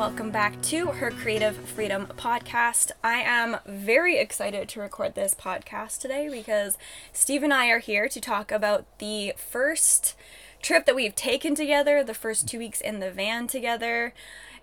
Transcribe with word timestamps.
welcome 0.00 0.30
back 0.30 0.62
to 0.62 0.86
her 0.86 1.10
Creative 1.10 1.54
Freedom 1.54 2.06
podcast. 2.16 2.90
I 3.04 3.20
am 3.20 3.58
very 3.66 4.16
excited 4.16 4.66
to 4.70 4.80
record 4.80 5.14
this 5.14 5.34
podcast 5.34 6.00
today 6.00 6.26
because 6.30 6.78
Steve 7.12 7.42
and 7.42 7.52
I 7.52 7.68
are 7.68 7.80
here 7.80 8.08
to 8.08 8.18
talk 8.18 8.50
about 8.50 8.86
the 8.96 9.34
first 9.36 10.16
trip 10.62 10.86
that 10.86 10.96
we've 10.96 11.14
taken 11.14 11.54
together, 11.54 12.02
the 12.02 12.14
first 12.14 12.48
two 12.48 12.58
weeks 12.58 12.80
in 12.80 13.00
the 13.00 13.10
van 13.10 13.46
together 13.46 14.14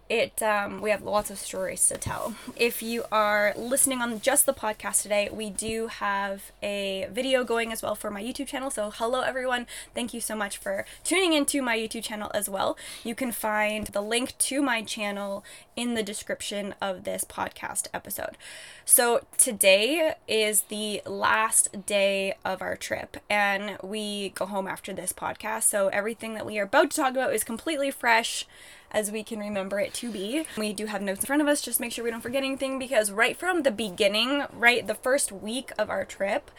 it 0.09 0.41
um, 0.41 0.81
we 0.81 0.89
have 0.89 1.03
lots 1.03 1.29
of 1.29 1.37
stories 1.37 1.87
to 1.87 1.97
tell. 1.97 2.35
If 2.55 2.81
you 2.81 3.03
are 3.11 3.53
listening 3.55 4.01
on 4.01 4.19
just 4.21 4.45
the 4.45 4.53
podcast 4.53 5.01
today 5.01 5.29
we 5.31 5.49
do 5.49 5.87
have 5.87 6.51
a 6.63 7.07
video 7.11 7.43
going 7.43 7.71
as 7.71 7.81
well 7.81 7.95
for 7.95 8.09
my 8.11 8.21
youtube 8.21 8.47
channel. 8.47 8.69
So 8.69 8.91
hello 8.91 9.21
everyone. 9.21 9.67
Thank 9.93 10.13
you 10.13 10.21
so 10.21 10.35
much 10.35 10.57
for 10.57 10.85
tuning 11.03 11.33
into 11.33 11.61
my 11.61 11.77
youtube 11.77 12.03
channel 12.03 12.31
as 12.33 12.49
well. 12.49 12.77
You 13.03 13.15
can 13.15 13.31
find 13.31 13.87
the 13.87 14.01
link 14.01 14.37
to 14.39 14.61
my 14.61 14.81
channel 14.83 15.43
in 15.75 15.93
the 15.93 16.03
description 16.03 16.73
of 16.81 17.03
this 17.03 17.23
podcast 17.23 17.87
episode. 17.93 18.37
So 18.85 19.25
today 19.37 20.15
is 20.27 20.61
the 20.61 21.01
last 21.05 21.85
day 21.85 22.35
of 22.45 22.61
our 22.61 22.75
trip 22.75 23.17
and 23.29 23.77
we 23.83 24.29
go 24.29 24.45
home 24.45 24.67
after 24.67 24.93
this 24.93 25.13
podcast. 25.13 25.63
So 25.63 25.89
everything 25.89 26.33
that 26.35 26.45
we 26.45 26.57
are 26.59 26.63
about 26.63 26.91
to 26.91 26.97
talk 26.97 27.11
about 27.11 27.33
is 27.33 27.43
completely 27.43 27.91
fresh 27.91 28.45
as 28.91 29.11
we 29.11 29.23
can 29.23 29.39
remember 29.39 29.79
it 29.79 29.93
to 29.95 30.11
be. 30.11 30.45
We 30.57 30.73
do 30.73 30.85
have 30.85 31.01
notes 31.01 31.21
in 31.21 31.25
front 31.25 31.41
of 31.41 31.47
us, 31.47 31.61
just 31.61 31.79
make 31.79 31.91
sure 31.91 32.03
we 32.03 32.11
don't 32.11 32.21
forget 32.21 32.43
anything 32.43 32.79
because 32.79 33.11
right 33.11 33.37
from 33.37 33.63
the 33.63 33.71
beginning, 33.71 34.45
right, 34.53 34.85
the 34.85 34.95
first 34.95 35.31
week 35.31 35.71
of 35.77 35.89
our 35.89 36.05
trip, 36.05 36.51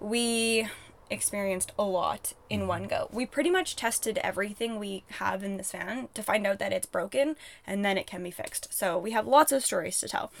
we 0.00 0.68
experienced 1.12 1.72
a 1.78 1.82
lot 1.82 2.32
in 2.48 2.60
mm-hmm. 2.60 2.68
one 2.68 2.84
go. 2.84 3.08
We 3.12 3.26
pretty 3.26 3.50
much 3.50 3.76
tested 3.76 4.18
everything 4.18 4.78
we 4.78 5.04
have 5.18 5.44
in 5.44 5.58
this 5.58 5.72
van 5.72 6.08
to 6.14 6.22
find 6.22 6.46
out 6.46 6.58
that 6.58 6.72
it's 6.72 6.86
broken 6.86 7.36
and 7.66 7.84
then 7.84 7.98
it 7.98 8.06
can 8.06 8.22
be 8.22 8.30
fixed. 8.30 8.72
So 8.72 8.98
we 8.98 9.12
have 9.12 9.26
lots 9.26 9.52
of 9.52 9.64
stories 9.64 10.00
to 10.00 10.08
tell. 10.08 10.32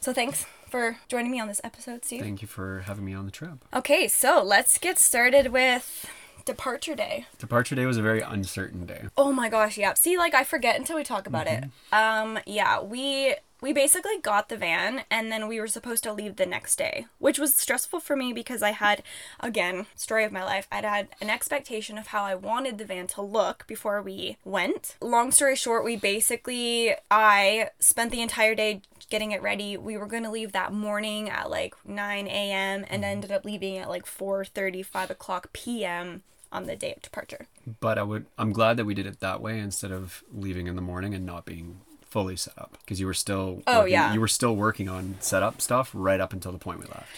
So 0.00 0.12
thanks 0.12 0.46
for 0.68 0.98
joining 1.08 1.32
me 1.32 1.40
on 1.40 1.48
this 1.48 1.60
episode, 1.64 2.04
Steve. 2.04 2.22
Thank 2.22 2.42
you 2.42 2.48
for 2.48 2.84
having 2.86 3.04
me 3.04 3.12
on 3.12 3.26
the 3.26 3.32
trip. 3.32 3.64
Okay, 3.74 4.06
so 4.06 4.42
let's 4.42 4.78
get 4.78 4.98
started 4.98 5.48
with 5.48 6.08
departure 6.50 6.94
day. 6.94 7.26
Departure 7.38 7.76
day 7.76 7.86
was 7.86 7.96
a 7.96 8.02
very 8.02 8.20
uncertain 8.20 8.86
day. 8.86 9.04
Oh 9.16 9.32
my 9.32 9.48
gosh, 9.48 9.78
yeah. 9.78 9.94
See, 9.94 10.18
like 10.18 10.34
I 10.34 10.44
forget 10.44 10.76
until 10.76 10.96
we 10.96 11.04
talk 11.04 11.26
about 11.26 11.46
mm-hmm. 11.46 11.64
it. 11.64 11.96
Um, 11.96 12.38
yeah, 12.44 12.80
we 12.80 13.36
we 13.60 13.72
basically 13.72 14.18
got 14.18 14.48
the 14.48 14.56
van 14.56 15.04
and 15.10 15.30
then 15.30 15.46
we 15.46 15.60
were 15.60 15.66
supposed 15.66 16.02
to 16.04 16.12
leave 16.12 16.36
the 16.36 16.46
next 16.46 16.76
day, 16.76 17.06
which 17.18 17.38
was 17.38 17.54
stressful 17.54 18.00
for 18.00 18.16
me 18.16 18.32
because 18.32 18.62
I 18.62 18.70
had, 18.70 19.02
again, 19.38 19.86
story 19.94 20.24
of 20.24 20.32
my 20.32 20.42
life, 20.42 20.66
I'd 20.72 20.84
had 20.84 21.08
an 21.20 21.30
expectation 21.30 21.98
of 21.98 22.08
how 22.08 22.24
I 22.24 22.34
wanted 22.34 22.78
the 22.78 22.84
van 22.84 23.06
to 23.08 23.22
look 23.22 23.66
before 23.66 24.00
we 24.02 24.38
went. 24.44 24.96
Long 25.00 25.30
story 25.30 25.56
short, 25.56 25.84
we 25.84 25.96
basically, 25.96 26.94
I 27.10 27.70
spent 27.78 28.12
the 28.12 28.22
entire 28.22 28.54
day 28.54 28.82
getting 29.10 29.32
it 29.32 29.42
ready. 29.42 29.76
We 29.76 29.96
were 29.96 30.06
going 30.06 30.24
to 30.24 30.30
leave 30.30 30.52
that 30.52 30.72
morning 30.72 31.28
at 31.28 31.50
like 31.50 31.74
9 31.84 32.26
a.m. 32.26 32.84
and 32.88 33.02
mm-hmm. 33.02 33.04
ended 33.04 33.32
up 33.32 33.44
leaving 33.44 33.76
at 33.78 33.88
like 33.88 34.06
4 34.06 34.44
5 34.44 35.10
o'clock 35.10 35.52
p.m 35.52 36.22
on 36.52 36.66
the 36.66 36.76
day 36.76 36.92
of 36.92 37.02
departure. 37.02 37.46
But 37.80 37.98
I 37.98 38.02
would 38.02 38.26
I'm 38.38 38.52
glad 38.52 38.76
that 38.76 38.84
we 38.84 38.94
did 38.94 39.06
it 39.06 39.20
that 39.20 39.40
way 39.40 39.58
instead 39.58 39.92
of 39.92 40.22
leaving 40.32 40.66
in 40.66 40.76
the 40.76 40.82
morning 40.82 41.14
and 41.14 41.24
not 41.24 41.44
being 41.44 41.80
fully 42.08 42.36
set 42.36 42.58
up 42.58 42.76
because 42.80 42.98
you 42.98 43.06
were 43.06 43.14
still 43.14 43.62
oh 43.68 43.80
working, 43.80 43.92
yeah 43.92 44.12
you 44.12 44.20
were 44.20 44.26
still 44.26 44.56
working 44.56 44.88
on 44.88 45.14
setup 45.20 45.60
stuff 45.60 45.92
right 45.94 46.20
up 46.20 46.32
until 46.32 46.50
the 46.50 46.58
point 46.58 46.80
we 46.80 46.86
left. 46.86 47.08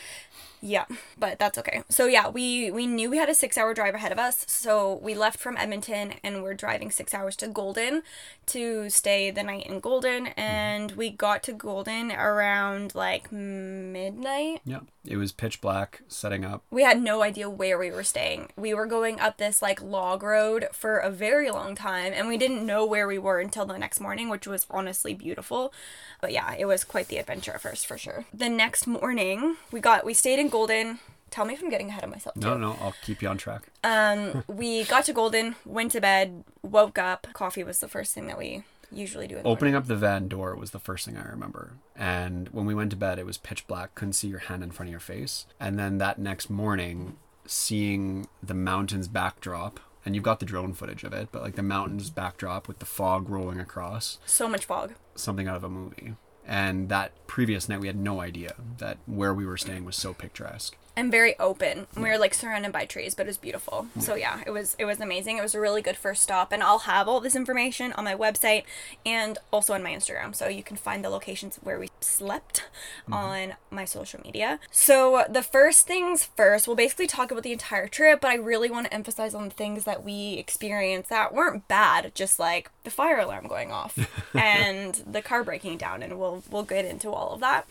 Yeah, 0.65 0.85
but 1.19 1.41
that's 1.41 1.59
okay. 1.59 1.83
So 1.89 2.07
yeah, 2.07 2.29
we 2.29 2.71
we 2.71 2.87
knew 2.87 3.11
we 3.11 3.17
had 3.17 3.29
a 3.29 3.33
6-hour 3.33 3.75
drive 3.75 3.97
ahead 3.97 4.13
of 4.13 4.19
us. 4.19 4.45
So 4.47 5.01
we 5.03 5.13
left 5.13 5.41
from 5.41 5.57
Edmonton 5.57 6.15
and 6.23 6.41
we're 6.41 6.55
driving 6.55 6.93
6 6.93 7.13
hours 7.13 7.35
to 7.37 7.49
Golden 7.49 8.05
to 8.47 8.89
stay 8.89 9.33
the 9.33 9.43
night 9.43 9.67
in 9.67 9.81
Golden 9.81 10.27
mm-hmm. 10.27 10.41
and 10.41 10.93
we 10.93 11.11
got 11.11 11.43
to 11.45 11.53
Golden 11.53 12.13
around 12.13 12.95
like 12.95 13.33
midnight. 13.33 14.61
Yeah. 14.65 14.81
It 15.05 15.17
was 15.17 15.33
pitch 15.33 15.61
black 15.61 16.03
setting 16.07 16.45
up. 16.45 16.63
We 16.71 16.85
had 16.85 17.03
no 17.03 17.23
idea 17.23 17.51
where 17.51 17.79
we 17.79 17.91
were 17.91 18.05
staying. 18.05 18.51
We 18.57 18.73
were 18.73 18.87
going 18.87 19.19
up 19.19 19.37
this 19.37 19.61
like 19.61 19.83
log 19.83 20.23
road 20.23 20.69
for 20.73 20.99
a 20.99 21.11
very 21.11 21.51
long 21.51 21.75
time 21.75 22.13
and 22.15 22.29
we 22.29 22.37
didn't 22.37 22.65
know 22.65 22.87
where 22.87 23.09
we 23.09 23.19
were 23.19 23.41
until 23.41 23.67
the 23.67 23.79
next 23.79 24.01
morning, 24.01 24.29
which 24.29 24.47
was 24.47 24.67
honestly 24.71 25.13
beautiful. 25.13 25.73
But 26.21 26.33
yeah, 26.33 26.55
it 26.57 26.67
was 26.67 26.85
quite 26.85 27.09
the 27.09 27.19
adventure 27.19 27.53
at 27.53 27.61
first 27.61 27.87
for 27.87 27.99
sure. 27.99 28.27
The 28.33 28.49
next 28.49 28.87
morning, 28.87 29.57
we 29.73 29.81
got 29.81 30.05
we 30.05 30.15
stayed 30.15 30.39
in 30.39 30.49
Golden. 30.49 31.01
Tell 31.31 31.47
me 31.47 31.55
if 31.55 31.63
I'm 31.63 31.71
getting 31.71 31.89
ahead 31.89 32.05
of 32.05 32.11
myself. 32.11 32.35
Too. 32.35 32.43
No, 32.43 32.59
no, 32.59 32.77
I'll 32.81 32.95
keep 33.03 33.23
you 33.23 33.29
on 33.29 33.39
track. 33.39 33.69
Um, 33.83 34.45
we 34.47 34.85
got 34.85 35.07
to 35.07 35.15
Golden, 35.15 35.57
went 35.65 35.93
to 35.93 36.01
bed, 36.01 36.45
woke 36.63 36.99
up. 36.99 37.27
Coffee 37.33 37.65
was 37.65 37.81
the 37.81 37.89
first 37.89 38.13
thing 38.15 38.27
that 38.27 38.37
we 38.37 38.65
usually 38.93 39.27
do. 39.27 39.41
Opening 39.45 39.75
up 39.75 39.87
the 39.87 39.97
van 39.97 40.29
door 40.29 40.57
was 40.57 40.71
the 40.71 40.79
first 40.79 41.07
thing 41.07 41.17
I 41.17 41.29
remember. 41.29 41.75
And 41.97 42.49
when 42.51 42.67
we 42.67 42.75
went 42.75 42.91
to 42.91 42.97
bed, 42.97 43.19
it 43.19 43.27
was 43.27 43.39
pitch 43.39 43.67
black. 43.67 43.95
Couldn't 43.95 44.15
see 44.15 44.29
your 44.29 44.41
hand 44.41 44.63
in 44.63 44.71
front 44.71 44.89
of 44.89 44.93
your 44.93 45.01
face. 45.01 45.47
And 45.59 45.79
then 45.79 45.99
that 45.99 46.19
next 46.19 46.51
morning, 46.51 47.17
seeing 47.47 48.29
the 48.43 48.55
mountains 48.55 49.09
backdrop 49.09 49.81
and 50.05 50.15
you've 50.15 50.25
got 50.25 50.41
the 50.41 50.47
drone 50.47 50.73
footage 50.73 51.05
of 51.05 51.13
it, 51.13 51.29
but 51.31 51.43
like 51.43 51.55
the 51.55 51.63
mountains 51.63 52.11
backdrop 52.11 52.67
with 52.67 52.81
the 52.81 52.87
fog 52.87 53.29
rolling 53.29 53.61
across. 53.61 54.19
So 54.27 54.49
much 54.49 54.65
fog. 54.65 54.95
Something 55.15 55.47
out 55.47 55.57
of 55.57 55.65
a 55.65 55.69
movie. 55.69 56.15
And 56.47 56.89
that 56.89 57.13
previous 57.29 57.69
night, 57.69 57.81
we 57.81 57.87
had 57.87 57.97
no 57.97 58.21
idea 58.21 58.55
that 58.79 58.99
where 59.07 59.33
we 59.33 59.47
were 59.47 59.57
staying 59.57 59.85
was 59.85 59.95
so 59.95 60.13
picturesque 60.13 60.77
and 60.95 61.11
very 61.11 61.39
open. 61.39 61.87
We 61.97 62.03
were 62.03 62.19
like 62.19 62.35
surrounded 62.35 62.73
by 62.73 62.85
trees, 62.85 63.15
but 63.15 63.27
it 63.27 63.29
was 63.29 63.39
beautiful. 63.39 63.87
So 63.99 64.15
yeah, 64.15 64.41
it 64.47 64.51
was 64.51 64.77
it 64.79 64.85
was 64.85 65.01
amazing. 65.01 65.39
It 65.39 65.43
was 65.43 65.55
a 65.55 65.61
really 65.61 65.83
good 65.83 65.97
first 65.97 66.23
stop, 66.23 66.53
and 66.53 66.63
I'll 66.63 66.81
have 66.81 67.09
all 67.09 67.21
this 67.21 67.35
information 67.35 67.93
on 67.93 68.05
my 68.05 68.15
website 68.15 68.65
and 69.07 69.39
also 69.51 69.73
on 69.73 69.83
my 69.83 69.93
Instagram, 69.93 70.35
so 70.35 70.49
you 70.49 70.63
can 70.63 70.77
find 70.77 71.05
the 71.05 71.09
locations 71.09 71.57
where 71.57 71.79
we 71.79 71.89
slept 72.01 72.65
mm-hmm. 73.05 73.15
on 73.15 73.55
my 73.71 73.85
social 73.85 74.21
media. 74.23 74.61
So 74.71 75.25
the 75.29 75.43
first 75.43 75.87
things 75.87 76.25
first, 76.25 76.67
we'll 76.67 76.77
basically 76.77 77.07
talk 77.07 77.31
about 77.31 77.43
the 77.43 77.53
entire 77.53 77.89
trip, 77.89 78.21
but 78.21 78.31
I 78.31 78.35
really 78.35 78.71
want 78.71 78.87
to 78.87 78.95
emphasize 78.95 79.35
on 79.35 79.45
the 79.45 79.55
things 79.55 79.85
that 79.85 80.05
we 80.05 80.35
experienced 80.35 81.09
that 81.11 81.33
weren't 81.33 81.69
bad, 81.69 82.15
just 82.15 82.39
like 82.39 82.71
the 82.85 82.91
fire 82.91 83.19
alarm 83.19 83.47
going 83.47 83.73
off 83.73 83.99
and 84.35 85.03
the 85.07 85.23
car 85.23 85.43
breaking 85.43 85.79
down, 85.79 86.03
and 86.03 86.19
we'll 86.19 86.45
we'll 86.51 86.65
get 86.65 86.85
into 86.85 87.11
all 87.11 87.33
of 87.33 87.41
that. 87.41 87.67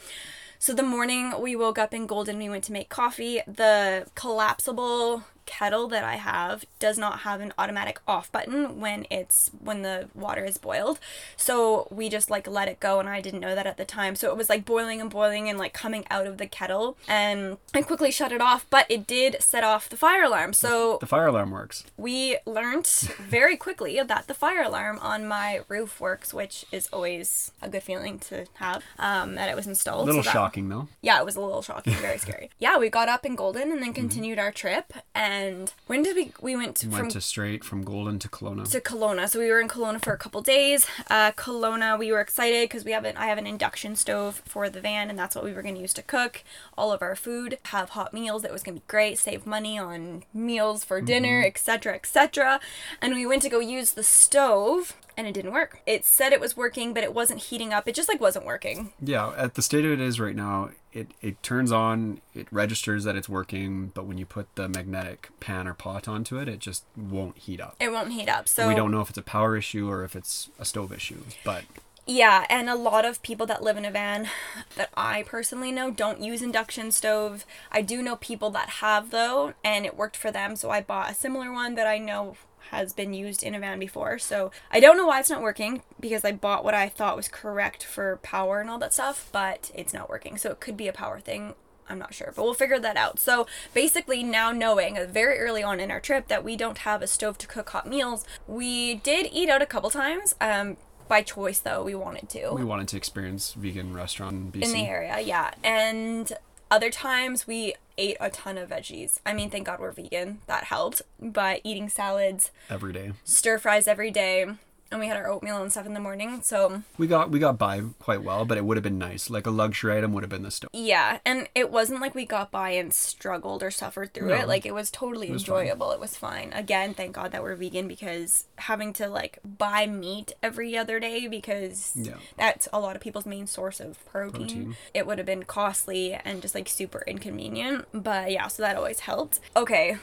So 0.62 0.76
the 0.76 0.84
morning 0.84 1.34
we 1.42 1.56
woke 1.56 1.80
up 1.80 1.92
in 1.92 2.06
Golden, 2.06 2.38
we 2.38 2.48
went 2.48 2.64
to 2.66 2.72
make 2.72 2.88
coffee. 2.88 3.42
The 3.48 4.06
collapsible 4.14 5.24
kettle 5.46 5.88
that 5.90 6.04
I 6.04 6.16
have 6.16 6.66
does 6.80 6.98
not 6.98 7.20
have 7.20 7.42
an 7.42 7.54
automatic 7.58 8.00
off 8.08 8.32
button 8.32 8.80
when 8.80 9.06
it's 9.10 9.52
when 9.60 9.82
the 9.82 10.10
water 10.14 10.46
is 10.46 10.58
boiled. 10.58 11.00
So 11.38 11.88
we 11.92 12.10
just 12.10 12.30
like 12.30 12.48
let 12.48 12.68
it 12.68 12.80
go 12.80 13.00
and 13.00 13.10
I 13.10 13.22
didn't 13.22 13.40
know 13.40 13.56
that 13.56 13.68
at 13.68 13.78
the 13.78 13.86
time. 13.86 14.16
So 14.16 14.30
it 14.30 14.38
was 14.38 14.50
like 14.50 14.66
boiling 14.66 15.02
and 15.02 15.10
boiling 15.10 15.50
and 15.50 15.58
like 15.58 15.74
coming 15.74 16.06
out 16.10 16.28
of 16.28 16.38
the 16.38 16.48
kettle 16.48 16.98
and 17.08 17.58
I 17.74 17.82
quickly 17.82 18.12
shut 18.12 18.32
it 18.32 18.42
off, 18.42 18.66
but 18.70 18.86
it 18.90 19.08
did 19.08 19.38
set 19.42 19.64
off 19.64 19.90
the 19.90 19.98
fire 19.98 20.24
alarm. 20.24 20.54
So 20.54 20.98
the 21.00 21.06
fire 21.06 21.28
alarm 21.28 21.52
works. 21.52 21.84
We 21.98 22.38
learned 22.46 22.88
very 23.20 23.58
quickly 23.58 24.02
that 24.02 24.28
the 24.28 24.34
fire 24.34 24.64
alarm 24.64 25.00
on 25.00 25.28
my 25.28 25.62
roof 25.68 26.00
works, 26.00 26.34
which 26.34 26.66
is 26.72 26.88
always 26.92 27.52
a 27.62 27.70
good 27.70 27.84
feeling 27.84 28.20
to 28.20 28.46
have. 28.56 28.84
Um, 28.98 29.36
that 29.36 29.50
it 29.50 29.56
was 29.56 29.68
installed. 29.68 30.04
A 30.04 30.06
little 30.06 30.24
so 30.24 30.30
that, 30.30 30.34
shocking 30.34 30.70
though. 30.70 30.88
Yeah, 31.02 31.20
it 31.20 31.26
was 31.26 31.36
a 31.36 31.42
little 31.42 31.62
shocking, 31.62 31.94
very 31.94 32.18
scary. 32.18 32.50
Yeah, 32.60 32.78
we 32.78 32.90
got 32.90 33.10
up 33.10 33.26
in 33.26 33.36
Golden 33.36 33.72
and 33.72 33.82
then 33.82 33.94
continued 33.94 34.38
mm-hmm. 34.38 34.46
our 34.46 34.52
trip 34.52 34.94
and 35.16 35.31
and 35.32 35.74
when 35.88 36.04
did 36.04 36.16
we 36.16 36.34
we 36.42 36.56
went 36.56 36.84
went 36.84 36.96
from 36.96 37.10
to 37.10 37.22
straight 37.22 37.64
from 37.64 37.84
Golden 37.84 38.20
to 38.20 38.28
Kelowna 38.28 38.70
to 38.70 38.82
Kelowna. 38.82 39.30
So 39.30 39.40
we 39.40 39.50
were 39.50 39.62
in 39.62 39.70
Kelowna 39.70 40.04
for 40.04 40.14
a 40.14 40.18
couple 40.18 40.42
days. 40.42 40.86
Uh, 41.10 41.32
Kelowna, 41.32 41.98
we 41.98 42.12
were 42.12 42.20
excited 42.20 42.68
because 42.68 42.84
we 42.84 42.92
have 42.92 43.06
an 43.06 43.16
I 43.16 43.28
have 43.28 43.38
an 43.38 43.48
induction 43.48 43.96
stove 43.96 44.42
for 44.46 44.70
the 44.70 44.82
van, 44.82 45.10
and 45.10 45.18
that's 45.18 45.36
what 45.36 45.46
we 45.46 45.54
were 45.54 45.62
going 45.62 45.76
to 45.76 45.82
use 45.82 45.94
to 45.94 46.04
cook 46.04 46.44
all 46.78 46.92
of 46.92 47.02
our 47.02 47.16
food. 47.16 47.58
Have 47.66 47.90
hot 47.92 48.14
meals. 48.14 48.42
That 48.42 48.52
was 48.52 48.64
going 48.64 48.76
to 48.76 48.82
be 48.82 48.88
great. 48.88 49.18
Save 49.20 49.46
money 49.46 49.80
on 49.80 50.24
meals 50.34 50.84
for 50.84 51.00
dinner, 51.02 51.44
etc., 51.46 51.94
mm-hmm. 51.94 51.96
etc. 51.96 52.56
Et 52.56 52.62
and 53.02 53.16
we 53.16 53.26
went 53.26 53.42
to 53.44 53.50
go 53.50 53.60
use 53.60 53.92
the 53.92 54.04
stove 54.04 54.96
and 55.18 55.28
it 55.28 55.34
didn't 55.34 55.54
work. 55.54 55.82
It 55.86 56.06
said 56.06 56.34
it 56.34 56.40
was 56.40 56.58
working, 56.58 56.94
but 56.94 57.04
it 57.04 57.14
wasn't 57.14 57.42
heating 57.42 57.74
up. 57.74 57.88
It 57.88 57.96
just 57.96 58.10
like 58.10 58.22
wasn't 58.22 58.46
working. 58.46 58.94
Yeah, 59.02 59.34
at 59.38 59.56
the 59.56 59.62
state 59.62 59.86
of 59.86 59.92
it 59.92 60.00
is 60.02 60.20
right 60.20 60.36
now, 60.36 60.72
it 60.94 61.12
it 61.22 61.42
turns 61.44 61.72
on, 61.72 62.22
it 62.34 62.48
registers 62.52 63.04
that 63.04 63.16
it's 63.16 63.30
working, 63.30 63.92
but 63.94 64.06
when 64.06 64.18
you 64.18 64.26
put 64.26 64.54
the 64.56 64.68
magnetic 64.68 65.30
pan 65.40 65.68
or 65.68 65.74
pot 65.74 66.08
onto 66.08 66.38
it, 66.38 66.48
it 66.48 66.60
just 66.60 66.84
won't 66.96 67.38
heat 67.38 67.62
up. 67.62 67.76
It 67.80 67.92
won't 67.92 68.14
heat 68.14 68.30
up. 68.30 68.48
So 68.48 68.68
we 68.68 68.76
don't 68.76 68.92
know 68.92 69.02
if 69.02 69.10
it's 69.10 69.18
a 69.18 69.24
power 69.24 69.56
issue 69.56 69.90
or 69.90 70.04
if 70.04 70.16
it's 70.16 70.50
a 70.60 70.66
stove 70.66 70.92
issue, 70.92 71.24
but 71.44 71.64
yeah, 72.08 72.46
and 72.50 72.70
a 72.70 72.76
lot 72.76 73.06
of 73.06 73.22
people 73.22 73.46
that 73.46 73.62
live 73.62 73.78
in 73.78 73.86
a 73.86 73.92
van 73.92 74.28
that 74.76 74.90
I 74.98 75.24
personally 75.24 75.72
know 75.72 75.92
don't 75.92 76.22
use 76.22 76.42
induction 76.42 76.92
stove. 76.92 77.46
I 77.72 77.82
do 77.82 78.02
know 78.02 78.16
people 78.16 78.50
that 78.52 78.70
have 78.70 79.12
though, 79.12 79.54
and 79.64 79.86
it 79.86 79.96
worked 79.96 80.18
for 80.18 80.32
them, 80.32 80.56
so 80.56 80.72
I 80.72 80.82
bought 80.82 81.12
a 81.12 81.16
similar 81.16 81.54
one 81.54 81.76
that 81.76 81.88
I 81.88 82.00
know 82.00 82.36
has 82.70 82.94
been 82.94 83.14
used 83.14 83.44
in 83.44 83.56
a 83.56 83.60
van 83.60 83.80
before. 83.80 84.20
So 84.20 84.52
I 84.72 84.80
don't 84.80 84.98
know 84.98 85.08
why 85.08 85.20
it's 85.20 85.30
not 85.30 85.42
working 85.42 85.82
because 86.00 86.24
I 86.24 86.32
bought 86.32 86.64
what 86.64 86.74
I 86.74 86.90
thought 86.90 87.18
was 87.18 87.28
correct 87.28 87.84
for 87.84 88.18
power 88.18 88.62
and 88.62 88.70
all 88.70 88.80
that 88.80 88.94
stuff, 88.94 89.30
but 89.32 89.72
it's 89.74 89.94
not 89.94 90.10
working. 90.10 90.38
So 90.38 90.52
it 90.52 90.60
could 90.60 90.78
be 90.78 90.88
a 90.88 90.94
power 90.94 91.20
thing. 91.20 91.56
I'm 91.90 92.00
not 92.00 92.14
sure, 92.14 92.32
but 92.34 92.44
we'll 92.44 92.54
figure 92.54 92.80
that 92.80 92.96
out. 92.96 93.20
So 93.20 93.48
basically, 93.74 94.24
now 94.24 94.52
knowing 94.52 94.98
very 95.10 95.38
early 95.40 95.62
on 95.62 95.82
in 95.82 95.92
our 95.92 96.00
trip 96.00 96.28
that 96.30 96.44
we 96.44 96.56
don't 96.56 96.80
have 96.80 97.02
a 97.02 97.08
stove 97.08 97.38
to 97.40 97.48
cook 97.48 97.70
hot 97.72 97.86
meals, 97.86 98.24
we 98.48 98.96
did 98.96 99.28
eat 99.34 99.50
out 99.50 99.62
a 99.62 99.66
couple 99.66 99.90
times. 99.90 100.36
Um, 100.40 100.78
by 101.12 101.22
choice 101.22 101.60
though. 101.60 101.84
We 101.84 101.94
wanted 101.94 102.30
to 102.30 102.54
We 102.54 102.64
wanted 102.64 102.88
to 102.88 102.98
experience 102.98 103.52
vegan 103.54 103.94
restaurant 103.94 104.34
in 104.34 104.52
BC. 104.62 104.64
in 104.64 104.72
the 104.72 104.86
area, 104.88 105.20
yeah. 105.20 105.52
And 105.62 106.32
other 106.72 106.90
times 106.90 107.46
we 107.46 107.76
ate 107.98 108.18
a 108.20 108.30
ton 108.30 108.58
of 108.58 108.70
veggies. 108.70 109.20
I 109.26 109.34
mean, 109.34 109.50
thank 109.52 109.68
God 109.68 109.80
we're 109.80 109.92
vegan. 109.92 110.40
That 110.48 110.64
helped. 110.64 111.02
But 111.20 111.62
eating 111.64 111.90
salads, 111.90 112.52
every 112.70 112.94
day. 112.94 113.12
stir 113.24 113.60
fries 113.60 113.88
every 113.88 114.10
day, 114.10 114.46
and 114.92 115.00
we 115.00 115.08
had 115.08 115.18
our 115.18 115.30
oatmeal 115.30 115.62
and 115.62 115.72
stuff 115.72 115.86
in 115.86 115.94
the 115.94 116.00
morning. 116.00 116.42
So 116.44 116.84
We 116.98 117.08
got 117.08 117.32
we 117.32 117.40
got 117.40 117.58
by 117.58 117.82
quite 118.00 118.24
well, 118.24 118.46
but 118.46 118.58
it 118.58 118.66
would 118.66 118.78
have 118.78 118.84
been 118.84 118.98
nice. 118.98 119.30
Like 119.30 119.48
a 119.48 119.52
luxury 119.52 119.98
item 119.98 120.14
would 120.14 120.24
have 120.24 120.30
been 120.30 120.44
the 120.44 120.52
stove. 120.52 120.70
yeah, 120.74 121.20
and 121.26 121.48
it 121.56 121.72
wasn't 121.72 122.02
like 122.02 122.14
we 122.16 122.26
got 122.26 122.52
by 122.52 122.72
and 122.72 122.94
struggled 122.94 123.64
or 123.64 123.72
suffered 123.72 124.14
through 124.14 124.28
No. 124.30 124.36
it. 124.36 124.48
Like 124.48 124.66
it 124.66 124.74
was 124.74 124.92
totally 124.92 125.32
was 125.32 125.44
fine. 125.46 125.60
enjoyable. 125.62 125.92
It 125.92 126.00
was 126.00 126.18
fine. 126.18 126.52
Again, 126.54 126.94
thank 126.94 127.14
God 127.14 127.32
that 127.32 127.42
we're 127.44 127.56
vegan 127.56 127.88
because 127.88 128.46
having 128.58 128.94
to 128.94 129.08
like 129.08 129.40
buy 129.46 129.88
meat 129.88 130.34
every 130.44 130.78
other 130.78 131.00
day 131.00 131.28
because 131.28 131.94
Yeah. 131.96 132.16
that's 132.38 132.68
a 132.74 132.80
lot 132.80 132.96
of 132.96 133.02
people's 133.02 133.26
main 133.26 133.48
source 133.48 133.80
of 133.80 134.04
protein. 134.06 134.32
Protein. 134.42 134.76
It 134.94 135.08
would 135.08 135.18
have 135.18 135.26
been 135.28 135.44
costly 135.44 136.14
and 136.14 136.42
just 136.42 136.54
like 136.56 136.68
super 136.68 137.04
inconvenient. 137.08 137.86
But 137.94 138.32
yeah, 138.32 138.48
so 138.48 138.64
that 138.64 138.76
always 138.76 139.02
helped. 139.02 139.40
Okay, 139.56 139.98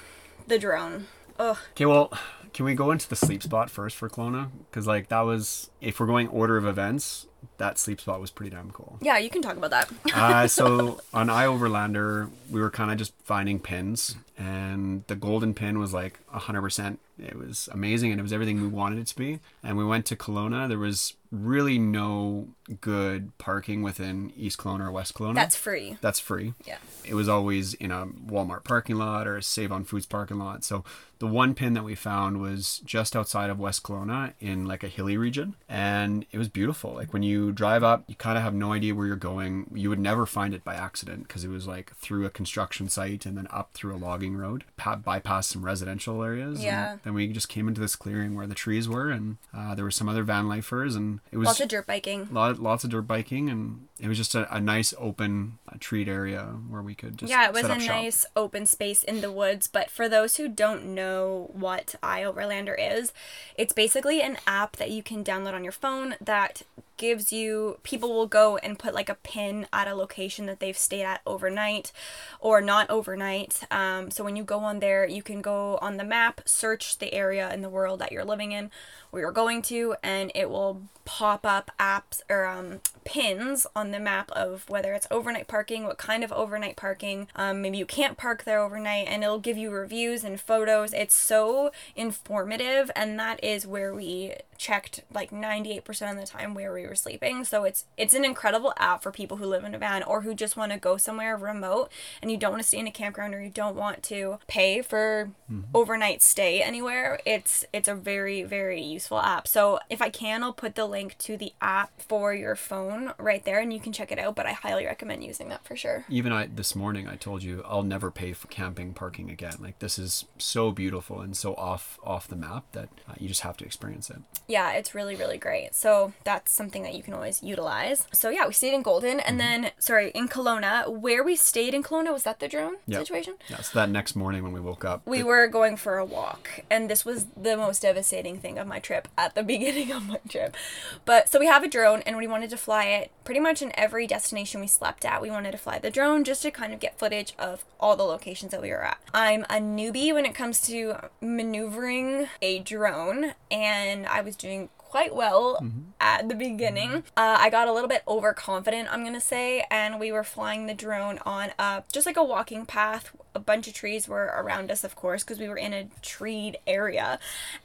the 0.46 0.58
drone. 0.58 1.06
Ugh. 1.38 1.56
Okay, 1.72 1.86
well, 1.86 2.12
can 2.52 2.64
we 2.64 2.74
go 2.74 2.90
into 2.90 3.08
the 3.08 3.16
sleep 3.16 3.42
spot 3.42 3.70
first 3.70 3.96
for 3.96 4.08
Kelowna? 4.08 4.50
Because 4.70 4.86
like 4.86 5.08
that 5.08 5.20
was 5.20 5.70
if 5.80 6.00
we're 6.00 6.06
going 6.06 6.28
order 6.28 6.56
of 6.56 6.66
events, 6.66 7.26
that 7.58 7.78
sleep 7.78 8.00
spot 8.00 8.20
was 8.20 8.30
pretty 8.30 8.50
damn 8.50 8.70
cool. 8.70 8.98
Yeah, 9.00 9.18
you 9.18 9.30
can 9.30 9.42
talk 9.42 9.56
about 9.56 9.70
that. 9.70 9.90
uh, 10.14 10.46
so 10.48 11.00
on 11.12 11.28
iOverlander, 11.28 12.30
we 12.50 12.60
were 12.60 12.70
kind 12.70 12.90
of 12.90 12.98
just 12.98 13.12
finding 13.24 13.58
pins, 13.58 14.16
and 14.36 15.04
the 15.08 15.16
golden 15.16 15.54
pin 15.54 15.78
was 15.78 15.92
like 15.92 16.18
hundred 16.28 16.62
percent. 16.62 17.00
It 17.18 17.36
was 17.36 17.68
amazing, 17.72 18.12
and 18.12 18.20
it 18.20 18.22
was 18.22 18.32
everything 18.32 18.60
we 18.60 18.68
wanted 18.68 19.00
it 19.00 19.08
to 19.08 19.16
be. 19.16 19.40
And 19.64 19.76
we 19.76 19.84
went 19.84 20.06
to 20.06 20.16
Kelowna. 20.16 20.68
There 20.68 20.78
was 20.78 21.14
really 21.32 21.76
no 21.78 22.46
good 22.80 23.36
parking 23.38 23.82
within 23.82 24.32
East 24.36 24.56
Kelowna 24.58 24.86
or 24.86 24.92
West 24.92 25.14
Kelowna. 25.14 25.34
That's 25.34 25.56
free. 25.56 25.98
that's 26.00 26.20
free. 26.20 26.54
Yeah. 26.64 26.78
It 27.04 27.14
was 27.14 27.28
always 27.28 27.74
in 27.74 27.90
a 27.90 28.06
Walmart 28.06 28.62
parking 28.64 28.96
lot 28.96 29.26
or 29.26 29.36
a 29.36 29.42
Save 29.42 29.72
on 29.72 29.84
Foods 29.84 30.06
parking 30.06 30.38
lot. 30.38 30.62
So 30.64 30.84
the 31.18 31.26
one 31.26 31.54
pin 31.54 31.74
that 31.74 31.82
we 31.84 31.96
found 31.96 32.40
was 32.40 32.78
just 32.84 33.16
outside 33.16 33.50
of 33.50 33.58
West 33.58 33.82
Kelowna 33.82 34.34
in 34.40 34.66
like 34.66 34.84
a 34.84 34.88
hilly 34.88 35.16
region, 35.16 35.56
and 35.68 36.24
it 36.30 36.38
was 36.38 36.48
beautiful. 36.48 36.94
Like 36.94 37.12
when 37.12 37.24
you 37.24 37.27
drive 37.52 37.82
up, 37.82 38.04
you 38.08 38.14
kind 38.14 38.36
of 38.38 38.44
have 38.44 38.54
no 38.54 38.72
idea 38.72 38.94
where 38.94 39.06
you're 39.06 39.16
going. 39.16 39.70
You 39.74 39.88
would 39.90 39.98
never 39.98 40.26
find 40.26 40.54
it 40.54 40.64
by 40.64 40.74
accident 40.74 41.26
because 41.28 41.44
it 41.44 41.48
was 41.48 41.66
like 41.66 41.94
through 41.96 42.26
a 42.26 42.30
construction 42.30 42.88
site 42.88 43.26
and 43.26 43.36
then 43.36 43.46
up 43.50 43.70
through 43.74 43.94
a 43.94 43.98
logging 43.98 44.36
road, 44.36 44.64
pa- 44.76 44.96
bypass 44.96 45.46
some 45.48 45.64
residential 45.64 46.22
areas. 46.22 46.62
Yeah. 46.62 46.96
then 47.04 47.14
we 47.14 47.26
just 47.28 47.48
came 47.48 47.68
into 47.68 47.80
this 47.80 47.96
clearing 47.96 48.34
where 48.34 48.46
the 48.46 48.54
trees 48.54 48.88
were, 48.88 49.10
and 49.10 49.36
uh, 49.56 49.74
there 49.74 49.84
were 49.84 49.90
some 49.90 50.08
other 50.08 50.22
van 50.22 50.48
lifers, 50.48 50.94
and 50.94 51.20
it 51.32 51.36
was 51.38 51.46
Lots 51.46 51.60
of 51.60 51.68
dirt 51.68 51.86
biking. 51.86 52.28
lot, 52.32 52.58
lots 52.58 52.84
of 52.84 52.90
dirt 52.90 53.02
biking 53.06 53.48
and 53.50 53.86
it 54.00 54.06
was 54.06 54.16
just 54.16 54.36
a, 54.36 54.54
a 54.54 54.60
nice 54.60 54.94
open 54.96 55.58
uh, 55.68 55.76
treat 55.80 56.06
area 56.06 56.42
where 56.68 56.82
we 56.82 56.94
could 56.94 57.18
just 57.18 57.30
Yeah, 57.30 57.46
it 57.48 57.52
was 57.52 57.64
a 57.64 57.80
shop. 57.80 57.96
nice 57.96 58.24
open 58.36 58.64
space 58.64 59.02
in 59.02 59.20
the 59.22 59.32
woods. 59.32 59.66
But 59.66 59.90
for 59.90 60.08
those 60.08 60.36
who 60.36 60.46
don't 60.46 60.94
know 60.94 61.50
what 61.52 61.96
iOverlander 62.00 62.76
is, 62.78 63.12
it's 63.56 63.72
basically 63.72 64.20
an 64.22 64.38
app 64.46 64.76
that 64.76 64.90
you 64.92 65.02
can 65.02 65.24
download 65.24 65.54
on 65.54 65.64
your 65.64 65.72
phone 65.72 66.14
that 66.20 66.62
gives 66.96 67.17
you 67.32 67.78
people 67.82 68.14
will 68.14 68.26
go 68.26 68.56
and 68.58 68.78
put 68.78 68.94
like 68.94 69.08
a 69.08 69.14
pin 69.14 69.66
at 69.72 69.88
a 69.88 69.94
location 69.94 70.46
that 70.46 70.60
they've 70.60 70.76
stayed 70.76 71.04
at 71.04 71.20
overnight 71.26 71.92
or 72.40 72.60
not 72.60 72.88
overnight. 72.90 73.60
Um, 73.70 74.10
so 74.10 74.24
when 74.24 74.36
you 74.36 74.44
go 74.44 74.60
on 74.60 74.78
there, 74.78 75.06
you 75.06 75.22
can 75.22 75.40
go 75.40 75.78
on 75.78 75.96
the 75.96 76.04
map, 76.04 76.42
search 76.46 76.98
the 76.98 77.12
area 77.12 77.52
in 77.52 77.62
the 77.62 77.68
world 77.68 78.00
that 78.00 78.12
you're 78.12 78.24
living 78.24 78.52
in, 78.52 78.70
where 79.10 79.22
you're 79.22 79.32
going 79.32 79.62
to, 79.62 79.94
and 80.02 80.30
it 80.34 80.50
will 80.50 80.82
pop 81.04 81.46
up 81.46 81.70
apps 81.80 82.20
or 82.28 82.44
um, 82.44 82.80
pins 83.04 83.66
on 83.74 83.92
the 83.92 83.98
map 83.98 84.30
of 84.32 84.68
whether 84.68 84.92
it's 84.92 85.06
overnight 85.10 85.48
parking, 85.48 85.84
what 85.84 85.96
kind 85.96 86.22
of 86.22 86.30
overnight 86.32 86.76
parking. 86.76 87.28
Um, 87.34 87.62
maybe 87.62 87.78
you 87.78 87.86
can't 87.86 88.18
park 88.18 88.44
there 88.44 88.60
overnight, 88.60 89.06
and 89.08 89.22
it'll 89.24 89.38
give 89.38 89.56
you 89.56 89.70
reviews 89.70 90.22
and 90.22 90.38
photos. 90.38 90.92
It's 90.92 91.14
so 91.14 91.72
informative, 91.96 92.90
and 92.94 93.18
that 93.18 93.42
is 93.42 93.66
where 93.66 93.94
we 93.94 94.34
checked 94.58 95.04
like 95.14 95.30
98% 95.30 96.10
of 96.10 96.18
the 96.18 96.26
time 96.26 96.52
where 96.52 96.72
we 96.72 96.82
were 96.86 96.94
sleeping. 96.94 97.44
So 97.44 97.64
it's 97.64 97.86
it's 97.96 98.12
an 98.12 98.24
incredible 98.24 98.74
app 98.76 99.02
for 99.02 99.12
people 99.12 99.36
who 99.36 99.46
live 99.46 99.64
in 99.64 99.74
a 99.74 99.78
van 99.78 100.02
or 100.02 100.22
who 100.22 100.34
just 100.34 100.56
want 100.56 100.72
to 100.72 100.78
go 100.78 100.96
somewhere 100.96 101.36
remote 101.36 101.90
and 102.20 102.30
you 102.30 102.36
don't 102.36 102.50
want 102.50 102.62
to 102.62 102.68
stay 102.68 102.78
in 102.78 102.86
a 102.86 102.90
campground 102.90 103.34
or 103.34 103.40
you 103.40 103.50
don't 103.50 103.76
want 103.76 104.02
to 104.04 104.38
pay 104.48 104.82
for 104.82 105.30
overnight 105.72 106.20
stay 106.20 106.60
anywhere. 106.60 107.20
It's 107.24 107.64
it's 107.72 107.88
a 107.88 107.94
very 107.94 108.42
very 108.42 108.97
useful 108.98 109.20
app. 109.20 109.46
So 109.46 109.78
if 109.88 110.00
I 110.02 110.10
can, 110.10 110.42
I'll 110.42 110.52
put 110.64 110.74
the 110.74 110.86
link 110.86 111.16
to 111.26 111.36
the 111.36 111.52
app 111.60 111.90
for 112.00 112.34
your 112.34 112.56
phone 112.56 113.12
right 113.18 113.44
there 113.44 113.60
and 113.60 113.72
you 113.72 113.80
can 113.80 113.92
check 113.92 114.10
it 114.12 114.18
out, 114.18 114.34
but 114.34 114.46
I 114.46 114.52
highly 114.52 114.84
recommend 114.86 115.22
using 115.24 115.48
that 115.50 115.64
for 115.64 115.76
sure. 115.76 116.04
even 116.08 116.32
I 116.32 116.46
this 116.60 116.74
morning 116.74 117.04
I 117.08 117.16
told 117.16 117.42
you 117.42 117.62
I'll 117.66 117.82
never 117.96 118.10
pay 118.10 118.32
for 118.32 118.48
camping 118.48 118.92
parking 118.94 119.30
again 119.30 119.54
like 119.60 119.78
this 119.78 119.98
is 119.98 120.24
so 120.38 120.72
beautiful 120.72 121.20
and 121.20 121.36
so 121.36 121.54
off 121.54 121.98
off 122.02 122.26
the 122.28 122.36
map 122.36 122.64
that 122.72 122.88
uh, 123.08 123.14
you 123.20 123.28
just 123.28 123.42
have 123.42 123.56
to 123.58 123.64
experience 123.64 124.10
it 124.10 124.18
yeah, 124.50 124.72
it's 124.72 124.94
really, 124.94 125.14
really 125.14 125.36
great. 125.36 125.74
So 125.74 126.14
that's 126.24 126.50
something 126.50 126.82
that 126.82 126.94
you 126.94 127.02
can 127.02 127.12
always 127.12 127.42
utilize. 127.42 128.06
So 128.14 128.30
yeah, 128.30 128.46
we 128.46 128.54
stayed 128.54 128.72
in 128.72 128.80
Golden 128.82 129.20
and 129.20 129.38
then, 129.38 129.72
sorry, 129.78 130.10
in 130.14 130.26
Kelowna. 130.26 130.88
Where 130.90 131.22
we 131.22 131.36
stayed 131.36 131.74
in 131.74 131.82
Kelowna, 131.82 132.12
was 132.14 132.22
that 132.22 132.40
the 132.40 132.48
drone 132.48 132.76
Yep. 132.86 133.00
situation? 133.00 133.34
yeah 133.50 133.60
so 133.60 133.78
that 133.78 133.90
next 133.90 134.16
morning 134.16 134.42
when 134.42 134.52
we 134.58 134.60
woke 134.70 134.84
up 134.86 135.02
We 135.06 135.18
it- 135.20 135.26
were 135.26 135.46
going 135.48 135.76
for 135.76 135.98
a 135.98 136.04
walk, 136.04 136.44
and 136.70 136.88
this 136.88 137.04
was 137.04 137.26
the 137.36 137.56
most 137.58 137.82
devastating 137.82 138.38
thing 138.38 138.58
of 138.58 138.66
my 138.66 138.80
trip 138.88 139.06
at 139.18 139.34
the 139.34 139.42
beginning 139.54 139.92
of 139.92 140.08
my 140.08 140.18
trip. 140.28 140.56
But 141.04 141.28
so 141.28 141.38
we 141.38 141.46
have 141.46 141.62
a 141.62 141.68
drone, 141.68 142.02
and 142.02 142.16
we 142.16 142.26
wanted 142.26 142.50
to 142.50 142.56
fly 142.56 142.84
it 142.86 143.12
pretty 143.22 143.40
much 143.40 143.60
in 143.62 143.70
every 143.74 144.06
destination 144.06 144.60
we 144.60 144.66
slept 144.66 145.04
at. 145.04 145.22
We 145.22 145.30
wanted 145.30 145.52
to 145.52 145.58
fly 145.58 145.78
the 145.78 145.90
drone 145.90 146.24
just 146.24 146.42
to 146.42 146.50
kind 146.50 146.72
of 146.72 146.80
get 146.80 146.98
footage 146.98 147.34
of 147.38 147.64
all 147.78 147.94
the 147.96 148.02
locations 148.02 148.50
that 148.52 148.62
we 148.62 148.70
were 148.70 148.84
at. 148.84 148.98
I'm 149.12 149.44
a 149.44 149.60
newbie 149.60 150.12
when 150.14 150.24
it 150.24 150.34
comes 150.34 150.60
to 150.62 150.96
maneuvering 151.20 152.28
a 152.40 152.60
drone, 152.60 153.34
and 153.50 154.06
I 154.06 154.22
was 154.22 154.34
doing 154.34 154.70
quite 154.78 155.14
well 155.14 155.62
at 156.00 156.28
the 156.30 156.34
beginning. 156.34 157.04
Uh, 157.14 157.36
I 157.38 157.50
got 157.50 157.68
a 157.68 157.72
little 157.72 157.88
bit 157.88 158.02
overconfident, 158.08 158.88
I'm 158.90 159.04
gonna 159.04 159.20
say, 159.20 159.66
and 159.70 160.00
we 160.00 160.10
were 160.10 160.24
flying 160.24 160.66
the 160.66 160.72
drone 160.72 161.18
on 161.26 161.50
a 161.58 161.84
just 161.92 162.06
like 162.06 162.16
a 162.16 162.24
walking 162.24 162.64
path. 162.64 163.14
A 163.38 163.40
bunch 163.40 163.68
of 163.68 163.74
trees 163.74 164.08
were 164.08 164.34
around 164.36 164.68
us, 164.68 164.82
of 164.82 164.96
course, 164.96 165.22
because 165.22 165.38
we 165.38 165.48
were 165.48 165.56
in 165.56 165.72
a 165.72 165.86
treed 166.02 166.58
area, 166.66 167.20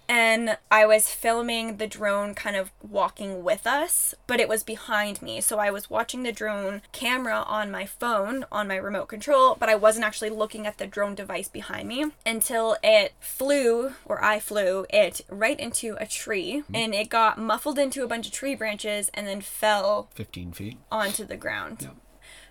and 0.08 0.56
I 0.70 0.86
was 0.86 1.10
filming 1.10 1.77
the 1.77 1.88
drone 1.88 2.36
kind 2.36 2.56
of 2.56 2.72
walking 2.88 3.44
with 3.44 3.65
us, 3.65 4.13
but 4.27 4.39
it 4.39 4.48
was 4.48 4.62
behind 4.62 5.24
me. 5.24 5.42
So 5.42 5.58
I 5.58 5.72
was 5.72 5.89
watching 5.89 6.22
the 6.22 6.32
drone 6.32 6.84
camera 6.92 7.44
on 7.48 7.72
my 7.72 7.88
phone 7.88 8.46
on 8.51 8.68
my 8.68 8.75
remote 8.75 9.08
control, 9.08 9.58
but 9.60 9.68
I 9.68 9.74
wasn't 9.74 10.06
actually 10.06 10.30
looking 10.30 10.68
at 10.68 10.77
the 10.77 10.86
drone 10.86 11.15
device 11.15 11.48
behind 11.48 11.88
me 11.88 12.06
until 12.24 12.77
it 12.84 13.13
flew, 13.20 13.94
or 14.06 14.24
I 14.24 14.39
flew 14.39 14.86
it 14.92 15.22
right 15.27 15.60
into 15.60 15.98
a 16.00 16.06
tree, 16.06 16.60
hmm. 16.60 16.75
and 16.75 16.94
it 16.94 17.10
got 17.10 17.39
muffled 17.39 17.80
into 17.80 18.03
a 18.03 18.08
bunch 18.08 18.27
of 18.27 18.32
tree 18.34 18.53
branches 18.53 19.10
and 19.15 19.25
then 19.25 19.42
fell 19.42 20.10
15 20.13 20.51
feet 20.51 20.77
onto 20.92 21.25
the 21.25 21.36
ground. 21.36 21.80
Yep. 21.82 21.96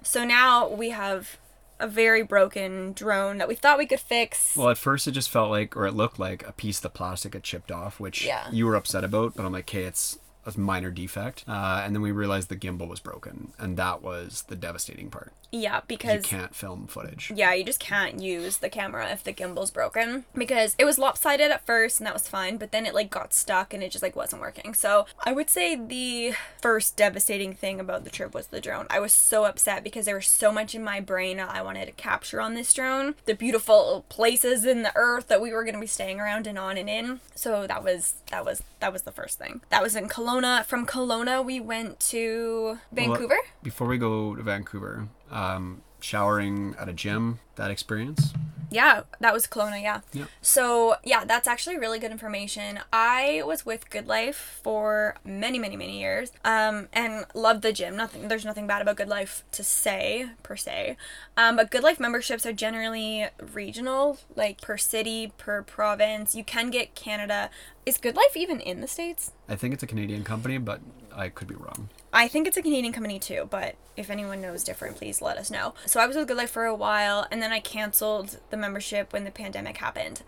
So 0.02 0.24
now 0.24 0.68
we 0.68 0.90
have 0.90 1.38
a 1.82 1.86
very 1.86 2.22
broken 2.22 2.92
drone 2.92 3.38
that 3.38 3.48
we 3.48 3.54
thought 3.54 3.76
we 3.76 3.86
could 3.86 4.00
fix. 4.00 4.56
well 4.56 4.70
at 4.70 4.78
first 4.78 5.06
it 5.08 5.12
just 5.12 5.28
felt 5.30 5.50
like 5.50 5.76
or 5.76 5.86
it 5.86 5.92
looked 5.94 6.18
like 6.18 6.46
a 6.48 6.52
piece 6.52 6.78
of 6.78 6.82
the 6.84 6.88
plastic 6.90 7.34
had 7.34 7.42
chipped 7.42 7.70
off 7.72 7.98
which 8.00 8.24
Yeah. 8.24 8.46
you 8.50 8.64
were 8.66 8.76
upset 8.76 9.04
about 9.04 9.34
but 9.36 9.44
I'm 9.44 9.52
like 9.52 9.64
okay 9.68 9.84
it's 9.84 10.18
a 10.46 10.58
minor 10.58 10.90
defect 10.90 11.44
uh, 11.46 11.82
and 11.84 11.94
then 11.94 12.02
we 12.02 12.10
realized 12.12 12.48
the 12.48 12.56
gimbal 12.56 12.88
was 12.88 13.00
broken 13.00 13.52
and 13.58 13.76
that 13.76 14.02
was 14.02 14.44
the 14.48 14.56
devastating 14.56 15.10
part 15.10 15.32
yeah, 15.52 15.82
because 15.86 16.30
you 16.30 16.38
can't 16.38 16.54
film 16.54 16.86
footage 16.86 17.32
yeah, 17.34 17.52
you 17.52 17.64
just 17.64 17.80
can't 17.80 18.20
use 18.20 18.58
the 18.58 18.68
camera 18.68 19.10
if 19.10 19.22
the 19.22 19.32
gimbal's 19.32 19.70
broken 19.70 20.24
because 20.34 20.74
it 20.78 20.84
was 20.84 20.98
lopsided 20.98 21.50
at 21.50 21.66
first 21.66 21.98
and 21.98 22.06
that 22.06 22.14
was 22.14 22.28
fine, 22.28 22.56
but 22.56 22.72
then 22.72 22.86
it 22.86 22.94
like 22.94 23.10
got 23.10 23.32
stuck 23.32 23.72
and 23.74 23.82
it 23.82 23.90
just 23.90 24.02
like 24.02 24.16
wasn't 24.16 24.40
working. 24.40 24.74
So 24.74 25.06
I 25.24 25.32
would 25.32 25.50
say 25.50 25.76
the 25.76 26.34
first 26.60 26.96
devastating 26.96 27.54
thing 27.54 27.80
about 27.80 28.04
the 28.04 28.10
trip 28.10 28.34
was 28.34 28.48
the 28.48 28.60
drone. 28.60 28.86
I 28.90 29.00
was 29.00 29.12
so 29.12 29.44
upset 29.44 29.84
because 29.84 30.06
there 30.06 30.16
was 30.16 30.26
so 30.26 30.52
much 30.52 30.74
in 30.74 30.84
my 30.84 31.00
brain 31.00 31.36
that 31.38 31.50
I 31.50 31.62
wanted 31.62 31.86
to 31.86 31.92
capture 31.92 32.40
on 32.40 32.54
this 32.54 32.72
drone, 32.72 33.14
the 33.24 33.34
beautiful 33.34 34.04
places 34.08 34.64
in 34.64 34.82
the 34.82 34.92
earth 34.94 35.28
that 35.28 35.40
we 35.40 35.52
were 35.52 35.64
going 35.64 35.74
to 35.74 35.80
be 35.80 35.86
staying 35.86 36.20
around 36.20 36.46
and 36.46 36.58
on 36.58 36.76
and 36.76 36.88
in. 36.88 37.20
So 37.34 37.66
that 37.66 37.82
was 37.82 38.14
that 38.30 38.44
was 38.44 38.62
that 38.80 38.92
was 38.92 39.02
the 39.02 39.12
first 39.12 39.38
thing. 39.38 39.60
That 39.70 39.82
was 39.82 39.96
in 39.96 40.08
Kelowna. 40.08 40.64
From 40.64 40.86
Kelowna 40.86 41.44
we 41.44 41.60
went 41.60 42.00
to 42.00 42.78
Vancouver. 42.92 43.38
before 43.62 43.86
we 43.86 43.98
go 43.98 44.34
to 44.34 44.42
Vancouver, 44.42 45.08
um, 45.32 45.82
showering 46.00 46.74
at 46.78 46.88
a 46.88 46.92
gym, 46.92 47.38
that 47.56 47.70
experience. 47.70 48.32
Yeah, 48.70 49.02
that 49.20 49.34
was 49.34 49.46
Kelowna, 49.46 49.82
yeah. 49.82 50.00
Yeah. 50.14 50.24
So, 50.40 50.96
yeah, 51.04 51.26
that's 51.26 51.46
actually 51.46 51.76
really 51.76 51.98
good 51.98 52.10
information. 52.10 52.80
I 52.90 53.42
was 53.44 53.66
with 53.66 53.90
GoodLife 53.90 54.34
for 54.34 55.16
many, 55.24 55.58
many, 55.58 55.76
many 55.76 56.00
years 56.00 56.32
um, 56.42 56.88
and 56.94 57.26
loved 57.34 57.60
the 57.60 57.72
gym. 57.72 57.96
Nothing, 57.96 58.28
There's 58.28 58.46
nothing 58.46 58.66
bad 58.66 58.80
about 58.80 58.96
GoodLife 58.96 59.42
to 59.52 59.62
say, 59.62 60.30
per 60.42 60.56
se. 60.56 60.96
Um, 61.36 61.56
but 61.56 61.70
GoodLife 61.70 62.00
memberships 62.00 62.46
are 62.46 62.54
generally 62.54 63.26
regional, 63.52 64.18
like 64.34 64.62
per 64.62 64.78
city, 64.78 65.32
per 65.36 65.62
province. 65.62 66.34
You 66.34 66.42
can 66.42 66.70
get 66.70 66.94
Canada. 66.94 67.50
Is 67.84 67.98
GoodLife 67.98 68.36
even 68.36 68.58
in 68.58 68.80
the 68.80 68.88
States? 68.88 69.32
I 69.50 69.56
think 69.56 69.74
it's 69.74 69.82
a 69.82 69.86
Canadian 69.86 70.24
company, 70.24 70.56
but 70.56 70.80
I 71.14 71.28
could 71.28 71.48
be 71.48 71.54
wrong. 71.54 71.88
I 72.12 72.28
think 72.28 72.46
it's 72.46 72.56
a 72.56 72.62
Canadian 72.62 72.92
company 72.92 73.18
too, 73.18 73.48
but 73.50 73.76
if 73.96 74.10
anyone 74.10 74.40
knows 74.40 74.64
different, 74.64 74.96
please 74.96 75.22
let 75.22 75.36
us 75.36 75.50
know. 75.50 75.74
So 75.86 76.00
I 76.00 76.06
was 76.06 76.16
with 76.16 76.28
GoodLife 76.28 76.48
for 76.48 76.64
a 76.64 76.74
while, 76.74 77.26
and 77.30 77.42
then 77.42 77.52
I 77.52 77.60
canceled 77.60 78.38
the 78.50 78.56
membership 78.56 79.12
when 79.12 79.24
the 79.24 79.30
pandemic 79.30 79.78
happened. 79.78 80.22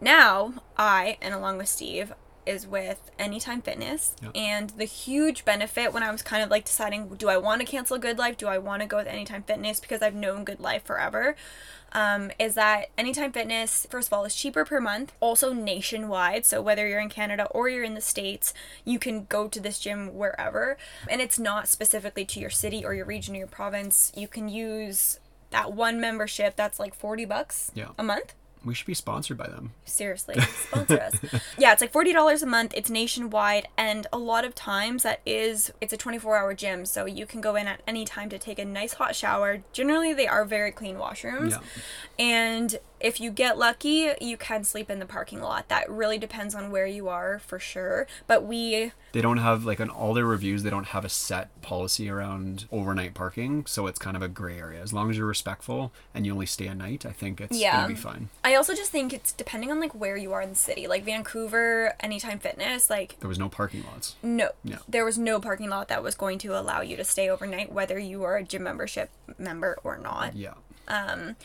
Now, 0.00 0.54
I, 0.76 1.18
and 1.22 1.34
along 1.34 1.58
with 1.58 1.68
Steve, 1.68 2.12
is 2.46 2.66
with 2.66 3.10
Anytime 3.18 3.60
Fitness. 3.62 4.14
Yep. 4.22 4.32
And 4.34 4.70
the 4.70 4.84
huge 4.84 5.44
benefit 5.44 5.92
when 5.92 6.02
I 6.02 6.10
was 6.10 6.22
kind 6.22 6.42
of 6.42 6.50
like 6.50 6.64
deciding 6.64 7.08
do 7.16 7.28
I 7.28 7.36
want 7.36 7.60
to 7.60 7.66
cancel 7.66 7.98
GoodLife? 7.98 8.36
Do 8.36 8.46
I 8.46 8.58
want 8.58 8.82
to 8.82 8.86
go 8.88 8.98
with 8.98 9.06
Anytime 9.06 9.42
Fitness 9.42 9.80
because 9.80 10.02
I've 10.02 10.14
known 10.14 10.44
GoodLife 10.44 10.82
forever? 10.82 11.36
Um, 11.92 12.30
is 12.38 12.54
that 12.54 12.90
Anytime 12.98 13.32
Fitness, 13.32 13.86
first 13.88 14.08
of 14.08 14.12
all, 14.12 14.24
is 14.24 14.34
cheaper 14.34 14.64
per 14.64 14.80
month, 14.80 15.12
also 15.20 15.52
nationwide. 15.52 16.44
So 16.44 16.60
whether 16.60 16.86
you're 16.86 17.00
in 17.00 17.08
Canada 17.08 17.46
or 17.52 17.68
you're 17.68 17.84
in 17.84 17.94
the 17.94 18.00
States, 18.00 18.52
you 18.84 18.98
can 18.98 19.24
go 19.24 19.48
to 19.48 19.60
this 19.60 19.78
gym 19.78 20.14
wherever. 20.14 20.76
And 21.08 21.20
it's 21.20 21.38
not 21.38 21.68
specifically 21.68 22.24
to 22.26 22.40
your 22.40 22.50
city 22.50 22.84
or 22.84 22.92
your 22.94 23.06
region 23.06 23.34
or 23.34 23.38
your 23.38 23.46
province. 23.46 24.12
You 24.16 24.28
can 24.28 24.48
use 24.48 25.20
that 25.50 25.72
one 25.72 26.00
membership 26.00 26.56
that's 26.56 26.78
like 26.80 26.92
40 26.94 27.24
bucks 27.24 27.70
Yeah. 27.74 27.90
a 27.98 28.02
month 28.02 28.34
We 28.66 28.74
should 28.74 28.86
be 28.86 28.94
sponsored 28.94 29.38
by 29.38 29.46
them. 29.46 29.72
seriously 29.84 30.38
sponsor 30.68 31.00
us 31.00 31.14
yeah 31.56 31.72
it's 31.72 31.80
like 31.80 31.92
$40 31.92 32.42
a 32.42 32.46
month 32.46 32.72
it's 32.74 32.90
nationwide 32.90 33.68
and 33.78 34.06
a 34.12 34.18
lot 34.18 34.44
of 34.44 34.54
times 34.54 35.04
that 35.04 35.20
is 35.24 35.72
it's 35.80 35.92
a 35.92 35.96
24 35.96 36.36
hour 36.36 36.52
gym 36.52 36.84
so 36.84 37.06
you 37.06 37.24
can 37.24 37.40
go 37.40 37.54
in 37.56 37.66
at 37.66 37.80
any 37.86 38.04
time 38.04 38.28
to 38.28 38.38
take 38.38 38.58
a 38.58 38.64
nice 38.64 38.94
hot 38.94 39.14
shower 39.16 39.62
generally 39.72 40.12
they 40.12 40.26
are 40.26 40.44
very 40.44 40.72
clean 40.72 40.96
washrooms 40.96 41.52
Yeah. 41.52 41.58
and 42.18 42.78
if 43.00 43.20
you 43.20 43.30
get 43.30 43.58
lucky 43.58 44.10
you 44.20 44.36
can 44.36 44.64
sleep 44.64 44.88
in 44.90 44.98
the 44.98 45.06
parking 45.06 45.40
lot 45.40 45.68
that 45.68 45.88
really 45.90 46.18
depends 46.18 46.54
on 46.54 46.70
where 46.70 46.86
you 46.86 47.08
are 47.08 47.38
for 47.40 47.58
sure 47.58 48.06
but 48.26 48.44
we 48.44 48.92
They 49.12 49.20
don't 49.20 49.38
have 49.38 49.64
like 49.64 49.80
on 49.80 49.88
all 49.90 50.12
their 50.14 50.24
reviews. 50.26 50.62
They 50.62 50.70
don't 50.70 50.88
have 50.88 51.04
a 51.04 51.08
set 51.08 51.48
policy 51.62 52.08
around 52.10 52.66
overnight 52.70 53.14
parking, 53.14 53.64
so 53.66 53.86
it's 53.86 53.98
kind 53.98 54.14
of 54.16 54.22
a 54.22 54.28
gray 54.28 54.58
area. 54.58 54.80
As 54.82 54.92
long 54.92 55.08
as 55.10 55.16
you're 55.16 55.26
respectful 55.26 55.90
and 56.14 56.26
you 56.26 56.32
only 56.32 56.44
stay 56.46 56.66
a 56.66 56.74
night, 56.74 57.06
I 57.06 57.12
think 57.12 57.40
it's 57.40 57.56
Yeah. 57.56 57.76
gonna 57.76 57.88
be 57.88 57.94
fine. 57.94 58.28
i 58.44 58.54
also 58.54 58.74
just 58.74 58.90
think 58.90 59.12
it's 59.14 59.32
depending 59.32 59.70
on 59.70 59.80
like 59.80 59.94
where 59.94 60.16
you 60.16 60.32
are 60.32 60.42
in 60.42 60.50
the 60.50 60.54
city 60.54 60.86
like 60.86 61.04
vancouver 61.04 61.94
anytime 62.00 62.38
fitness 62.38 62.90
like 62.90 63.16
There 63.20 63.28
was 63.28 63.38
no 63.38 63.48
parking 63.48 63.84
lots. 63.90 64.16
No. 64.22 64.50
No. 64.64 64.78
There 64.88 65.04
was 65.04 65.16
no 65.18 65.40
parking 65.40 65.70
lot 65.70 65.88
that 65.88 66.02
was 66.02 66.14
going 66.14 66.38
to 66.40 66.58
allow 66.58 66.80
you 66.82 66.96
to 66.96 67.04
stay 67.04 67.28
overnight, 67.30 67.72
whether 67.72 67.98
you 67.98 68.22
are 68.24 68.36
a 68.36 68.42
gym 68.44 68.62
membership 68.64 69.10
member 69.38 69.78
or 69.84 69.96
not. 69.98 70.34
Yeah. 70.36 70.54
Um, 70.88 71.36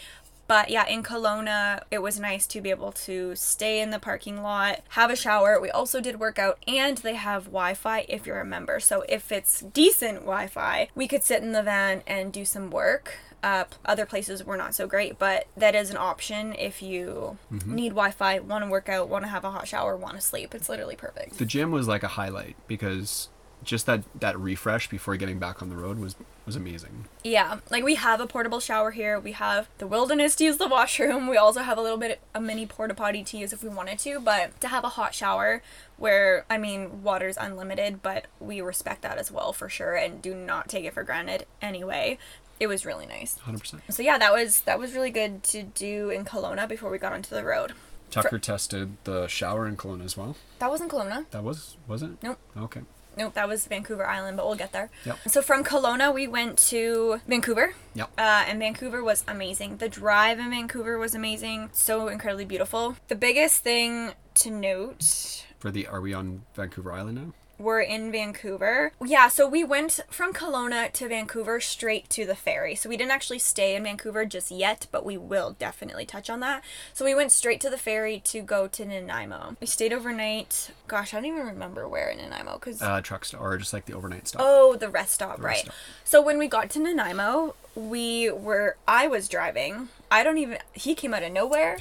But 0.52 0.70
yeah, 0.70 0.86
in 0.86 1.02
Kelowna, 1.02 1.84
it 1.92 2.00
was 2.00 2.20
nice 2.20 2.46
to 2.48 2.60
be 2.60 2.72
able 2.72 2.92
to 3.08 3.38
stay 3.38 3.80
in 3.80 3.92
the 3.92 4.00
parking 4.00 4.44
lot, 4.44 4.82
have 4.90 5.10
a 5.10 5.16
shower. 5.16 5.62
We 5.62 5.70
also 5.70 6.02
did 6.02 6.20
workout, 6.20 6.60
and 6.68 6.98
they 6.98 7.16
have 7.16 7.46
Wi 7.46 7.74
Fi 7.74 8.06
if 8.10 8.28
you're 8.28 8.42
a 8.42 8.46
member. 8.46 8.82
So 8.82 9.06
if 9.08 9.32
it's 9.32 9.62
decent 9.62 10.26
Wi 10.26 10.48
Fi, 10.48 10.90
we 10.94 11.08
could 11.08 11.24
sit 11.24 11.42
in 11.42 11.54
the 11.54 11.64
van 11.64 12.04
and 12.06 12.34
do 12.34 12.44
some 12.44 12.70
work. 12.70 13.14
Uh, 13.42 13.64
other 13.86 14.06
places 14.06 14.44
were 14.44 14.58
not 14.58 14.76
so 14.76 14.88
great, 14.88 15.18
but 15.18 15.48
that 15.56 15.74
is 15.74 15.90
an 15.90 15.96
option 15.96 16.54
if 16.60 16.82
you 16.82 17.38
need 17.66 17.92
Wi 17.92 18.12
Fi, 18.12 18.40
want 18.40 18.66
to 18.66 18.70
work 18.70 18.90
out, 18.90 19.08
want 19.08 19.24
to 19.24 19.30
have 19.30 19.46
a 19.46 19.52
hot 19.52 19.70
shower, 19.70 19.96
want 19.96 20.16
to 20.16 20.22
sleep. 20.22 20.54
It's 20.54 20.68
literally 20.68 20.98
perfect. 20.98 21.38
The 21.38 21.46
gym 21.46 21.72
was 21.72 21.88
like 21.88 22.04
a 22.04 22.10
highlight 22.10 22.58
because 22.68 23.30
just 23.64 23.86
that 23.86 24.04
that 24.20 24.40
refresh 24.40 24.90
before 24.90 25.16
getting 25.16 25.40
back 25.40 25.62
on 25.62 25.70
the 25.70 25.76
road 25.76 26.00
was 26.00 26.16
was 26.46 26.56
amazing. 26.56 27.06
Yeah, 27.24 27.60
like 27.70 27.84
we 27.84 27.96
have 27.96 28.20
a 28.20 28.28
portable 28.28 28.60
shower 28.60 28.92
here. 28.92 29.20
We 29.20 29.34
have 29.34 29.70
the 29.78 29.88
wilderness 29.88 30.36
to 30.38 30.44
use 30.44 30.58
the 30.58 30.68
washroom. 30.68 31.28
We 31.28 31.38
also 31.38 31.62
have 31.62 31.78
a 31.78 31.82
little 31.82 31.98
bit 31.98 32.20
a 32.34 32.42
mini 32.42 32.66
porta 32.66 32.94
potty 32.94 33.24
to 33.24 33.38
use 33.38 33.54
if 33.54 33.64
we 33.64 33.70
wanted 33.70 34.00
to, 34.00 34.20
but 34.20 34.60
to 34.62 34.68
have 34.68 34.84
a 34.84 34.90
hot 34.90 35.14
shower 35.14 35.62
where 35.98 36.46
I 36.50 36.58
mean 36.58 37.04
water's 37.04 37.38
unlimited, 37.38 38.02
but 38.02 38.28
we 38.40 38.62
respect 38.62 39.02
that 39.04 39.18
as 39.18 39.32
well 39.32 39.54
for 39.54 39.70
sure 39.70 39.96
and 39.96 40.22
do 40.22 40.34
not 40.34 40.68
take 40.68 40.86
it 40.86 40.94
for 40.94 41.04
granted 41.04 41.46
anyway. 41.62 42.18
It 42.60 42.68
was 42.68 42.86
really 42.86 43.08
nice. 43.08 43.40
100%. 43.46 43.82
So 43.90 44.04
yeah, 44.04 44.18
that 44.20 44.32
was 44.32 44.62
that 44.62 44.78
was 44.80 44.94
really 44.94 45.12
good 45.12 45.44
to 45.46 45.64
do 45.64 46.10
in 46.10 46.26
Kelowna 46.26 46.68
before 46.68 46.90
we 46.90 46.98
got 46.98 47.14
onto 47.14 47.34
the 47.36 47.44
road. 47.44 47.74
Tucker 48.12 48.40
tested 48.40 48.98
the 49.06 49.28
shower 49.28 49.66
in 49.66 49.78
Kelowna 49.78 50.04
as 50.04 50.18
well. 50.18 50.36
That 50.60 50.70
wasn't 50.70 50.92
Kelowna. 50.92 51.26
That 51.32 51.44
was 51.44 51.78
was 51.88 52.04
it? 52.04 52.22
Nope. 52.22 52.38
Okay. 52.58 52.82
Nope, 53.22 53.36
that 53.36 53.48
was 53.48 53.68
Vancouver 53.68 54.08
Island, 54.08 54.36
but 54.36 54.48
we'll 54.48 54.56
get 54.56 54.72
there. 54.72 54.90
Yep. 55.06 55.20
So 55.28 55.44
from 55.44 55.64
Kelowna, 55.64 56.12
we 56.12 56.28
went 56.28 56.58
to 56.70 57.22
Vancouver. 57.28 57.76
Yep. 57.94 58.10
Uh, 58.18 58.46
and 58.48 58.58
Vancouver 58.58 59.04
was 59.04 59.24
amazing. 59.28 59.78
The 59.78 59.88
drive 59.88 60.40
in 60.40 60.50
Vancouver 60.50 60.98
was 60.98 61.14
amazing. 61.14 61.70
So 61.72 62.08
incredibly 62.08 62.46
beautiful. 62.46 62.96
The 63.10 63.16
biggest 63.16 63.62
thing 63.62 64.14
to 64.34 64.50
note 64.50 65.46
For 65.60 65.70
the 65.70 65.86
are 65.86 66.02
we 66.02 66.16
on 66.16 66.46
Vancouver 66.56 66.92
Island 66.92 67.18
now? 67.18 67.34
Were 67.62 67.80
in 67.80 68.12
Vancouver. 68.12 68.92
Yeah, 69.06 69.28
so 69.28 69.48
we 69.48 69.64
went 69.64 70.00
from 70.10 70.34
Kelowna 70.34 70.92
to 70.94 71.08
Vancouver 71.08 71.60
straight 71.62 72.10
to 72.10 72.26
the 72.26 72.36
ferry. 72.36 72.76
So 72.76 72.90
we 72.90 72.98
didn't 72.98 73.12
actually 73.12 73.40
stay 73.40 73.76
in 73.76 73.84
Vancouver 73.84 74.26
just 74.26 74.52
yet, 74.52 74.88
but 74.92 75.06
we 75.06 75.18
will 75.18 75.56
definitely 75.60 76.06
touch 76.06 76.30
on 76.30 76.40
that. 76.42 76.64
So 76.94 77.06
we 77.06 77.16
went 77.16 77.32
straight 77.32 77.62
to 77.62 77.70
the 77.70 77.78
ferry 77.78 78.20
to 78.26 78.42
go 78.42 78.68
to 78.68 78.86
Nanaimo. 78.86 79.56
We 79.62 79.68
stayed 79.68 79.94
overnight. 79.94 80.72
Gosh, 80.88 81.14
I 81.14 81.18
don't 81.18 81.26
even 81.28 81.46
remember 81.46 81.88
where 81.88 82.10
in 82.10 82.18
Nanaimo 82.18 82.56
because 82.56 82.82
Uh, 82.82 83.02
truck 83.02 83.24
stop 83.26 83.42
or 83.42 83.58
just 83.58 83.74
like 83.74 83.86
the 83.86 83.94
overnight 83.94 84.28
stop. 84.28 84.42
Oh, 84.44 84.76
the 84.76 84.90
rest 84.90 85.14
stop, 85.14 85.38
right. 85.38 85.52
rest 85.52 85.62
stop. 85.66 85.76
So 86.04 86.22
when 86.22 86.38
we 86.38 86.48
got 86.48 86.70
to 86.72 86.80
Nanaimo, 86.80 87.56
we 87.76 88.30
were 88.32 88.78
I 88.88 89.08
was 89.08 89.28
driving. 89.28 89.90
I 90.10 90.24
don't 90.24 90.38
even 90.38 90.58
he 90.74 90.94
came 90.96 91.14
out 91.14 91.24
of 91.24 91.32
nowhere. 91.32 91.78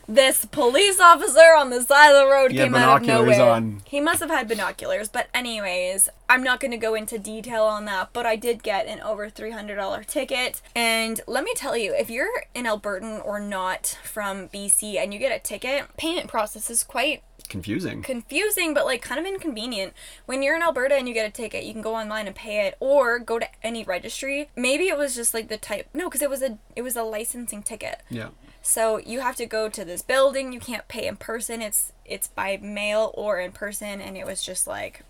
this 0.08 0.44
police 0.46 0.98
officer 1.00 1.54
on 1.56 1.70
the 1.70 1.82
side 1.82 2.10
of 2.10 2.26
the 2.26 2.32
road 2.32 2.50
He 2.50 2.58
came 2.58 2.74
out 2.74 3.02
of 3.02 3.06
nowhere. 3.06 3.40
on. 3.50 3.82
He 3.84 4.00
must 4.00 4.20
have 4.20 4.30
had 4.30 4.48
binoculars, 4.48 5.08
but 5.08 5.28
anyways, 5.32 6.08
I'm 6.28 6.42
not 6.42 6.60
going 6.60 6.72
to 6.72 6.76
go 6.76 6.94
into 6.94 7.18
detail 7.18 7.64
on 7.64 7.84
that, 7.86 8.10
but 8.12 8.26
I 8.26 8.36
did 8.36 8.62
get 8.62 8.86
an 8.86 9.00
over 9.00 9.30
$300 9.30 10.06
ticket. 10.06 10.60
And 10.74 11.20
let 11.26 11.44
me 11.44 11.52
tell 11.54 11.76
you, 11.76 11.94
if 11.94 12.10
you're 12.10 12.44
an 12.54 12.64
Albertan 12.64 13.24
or 13.24 13.38
not 13.40 13.98
from 14.02 14.48
BC 14.48 14.96
and 14.96 15.12
you 15.14 15.20
get 15.20 15.34
a 15.34 15.38
ticket, 15.38 15.96
payment 15.96 16.28
process 16.28 16.68
is 16.68 16.84
quite 16.84 17.22
Confusing. 17.48 18.02
confusing 18.02 18.74
but 18.74 18.84
like 18.84 19.02
kind 19.02 19.18
of 19.18 19.26
inconvenient. 19.26 19.94
When 20.26 20.42
you're 20.42 20.56
in 20.56 20.62
alberta 20.62 20.94
and 20.94 21.08
you 21.08 21.14
get 21.14 21.28
a 21.28 21.32
ticket 21.32 21.64
you 21.64 21.72
can 21.72 21.82
go 21.82 21.94
online 21.94 22.26
and 22.26 22.36
pay 22.36 22.66
it 22.66 22.76
or 22.80 23.18
go 23.18 23.38
to 23.38 23.48
any 23.62 23.84
registry. 23.84 24.50
Maybe 24.56 24.88
it 24.88 24.98
was 24.98 25.14
just 25.14 25.32
like 25.34 25.48
the 25.48 25.56
type 25.58 25.88
no 25.94 26.08
because 26.08 26.22
it 26.22 26.30
was 26.30 26.42
a 26.42 26.58
it 26.76 26.82
was 26.82 26.96
a 26.96 27.02
licensing 27.02 27.62
ticket. 27.62 28.02
Yeah. 28.10 28.28
so 28.62 28.98
you 28.98 29.20
have 29.20 29.36
to 29.36 29.46
go 29.46 29.68
to 29.68 29.84
this 29.84 30.02
building. 30.02 30.52
You 30.52 30.60
can't 30.60 30.86
pay 30.88 31.06
in 31.06 31.16
person. 31.16 31.62
It's 31.62 31.92
it's 32.04 32.28
by 32.28 32.58
mail 32.60 33.12
or 33.14 33.38
in 33.40 33.52
person 33.52 34.00
and 34.00 34.16
it 34.16 34.26
was 34.26 34.42
just 34.42 34.66
like 34.66 35.02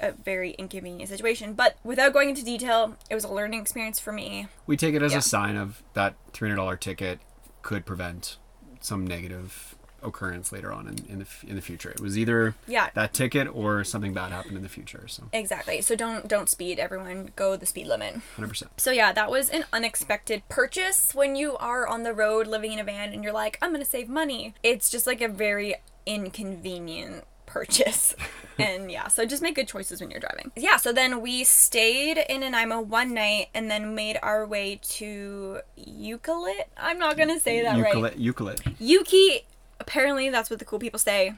a 0.00 0.10
very 0.10 0.50
inconvenient 0.52 1.08
situation. 1.08 1.52
But 1.54 1.76
without 1.84 2.12
going 2.12 2.28
into 2.30 2.44
detail 2.44 2.96
it 3.08 3.14
was 3.14 3.24
a 3.24 3.32
learning 3.32 3.60
experience 3.60 4.00
for 4.00 4.12
me. 4.12 4.48
We 4.66 4.76
take 4.76 4.94
it 4.94 5.02
as 5.02 5.12
Yeah. 5.12 5.18
a 5.18 5.22
sign 5.22 5.56
of 5.56 5.82
that 5.94 6.14
$300 6.32 6.76
ticket 6.80 7.20
could 7.62 7.86
prevent 7.86 8.36
some 8.80 9.06
negative 9.06 9.73
occurrence 10.04 10.52
later 10.52 10.72
on 10.72 10.86
in, 10.88 10.96
in 11.08 11.18
the 11.18 11.24
f- 11.24 11.44
in 11.46 11.56
the 11.56 11.62
future. 11.62 11.90
It 11.90 12.00
was 12.00 12.16
either 12.18 12.54
Yeah. 12.66 12.90
that 12.94 13.12
ticket 13.12 13.48
or 13.54 13.84
something 13.84 14.12
bad 14.12 14.32
happened 14.32 14.56
in 14.56 14.62
the 14.62 14.68
future. 14.68 15.06
So 15.08 15.24
exactly 15.32 15.80
so 15.80 15.94
don't 15.96 16.28
don't 16.28 16.48
speed 16.48 16.78
everyone 16.78 17.30
go 17.36 17.56
the 17.56 17.66
speed 17.66 17.86
limit 17.86 18.16
100%. 18.36 18.64
So 18.76 18.90
yeah, 18.90 19.12
that 19.12 19.30
was 19.30 19.48
an 19.50 19.64
unexpected 19.72 20.42
purchase 20.48 21.14
when 21.14 21.36
you 21.36 21.56
are 21.56 21.86
on 21.86 22.02
the 22.02 22.12
road 22.12 22.46
living 22.46 22.72
in 22.72 22.78
a 22.78 22.84
van 22.84 23.12
and 23.12 23.22
you're 23.24 23.32
like, 23.32 23.58
I'm 23.62 23.72
gonna 23.72 23.84
save 23.84 24.08
money. 24.08 24.54
It's 24.62 24.90
just 24.90 25.06
like 25.06 25.20
a 25.20 25.28
very 25.28 25.76
inconvenient 26.06 27.24
purchase. 27.46 28.14
and 28.58 28.90
yeah, 28.90 29.08
so 29.08 29.24
just 29.24 29.42
make 29.42 29.54
good 29.54 29.68
choices 29.68 30.00
when 30.00 30.10
you're 30.10 30.20
driving. 30.20 30.50
Yeah, 30.56 30.76
so 30.76 30.92
then 30.92 31.20
we 31.20 31.44
stayed 31.44 32.18
in 32.28 32.40
Nanaimo 32.40 32.80
one 32.80 33.14
night 33.14 33.48
and 33.54 33.70
then 33.70 33.94
made 33.94 34.18
our 34.22 34.44
way 34.46 34.80
to 34.82 35.60
Ucluelet. 35.78 36.64
I'm 36.76 36.98
not 36.98 37.16
gonna 37.16 37.38
say 37.40 37.62
that 37.62 37.80
right. 37.80 37.94
Ucluelet, 37.94 38.16
Ucluelet. 38.18 38.76
Ukee, 38.78 39.44
apparently 39.80 40.28
that's 40.30 40.50
what 40.50 40.58
the 40.58 40.64
cool 40.64 40.78
people 40.78 40.98
say. 40.98 41.34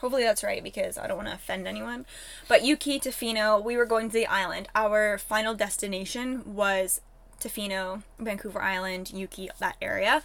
Hopefully 0.00 0.22
that's 0.22 0.42
right 0.42 0.64
because 0.64 0.96
I 0.96 1.06
don't 1.06 1.18
want 1.18 1.28
to 1.28 1.34
offend 1.34 1.68
anyone. 1.68 2.06
But 2.48 2.62
Ukee, 2.62 3.02
Tofino, 3.02 3.62
we 3.62 3.76
were 3.76 3.84
going 3.84 4.08
to 4.08 4.14
the 4.14 4.26
island. 4.26 4.68
Our 4.74 5.18
final 5.18 5.54
destination 5.54 6.54
was 6.54 7.02
Tofino, 7.38 8.02
Vancouver 8.18 8.62
Island, 8.62 9.12
Ukee, 9.14 9.48
that 9.58 9.76
area. 9.82 10.22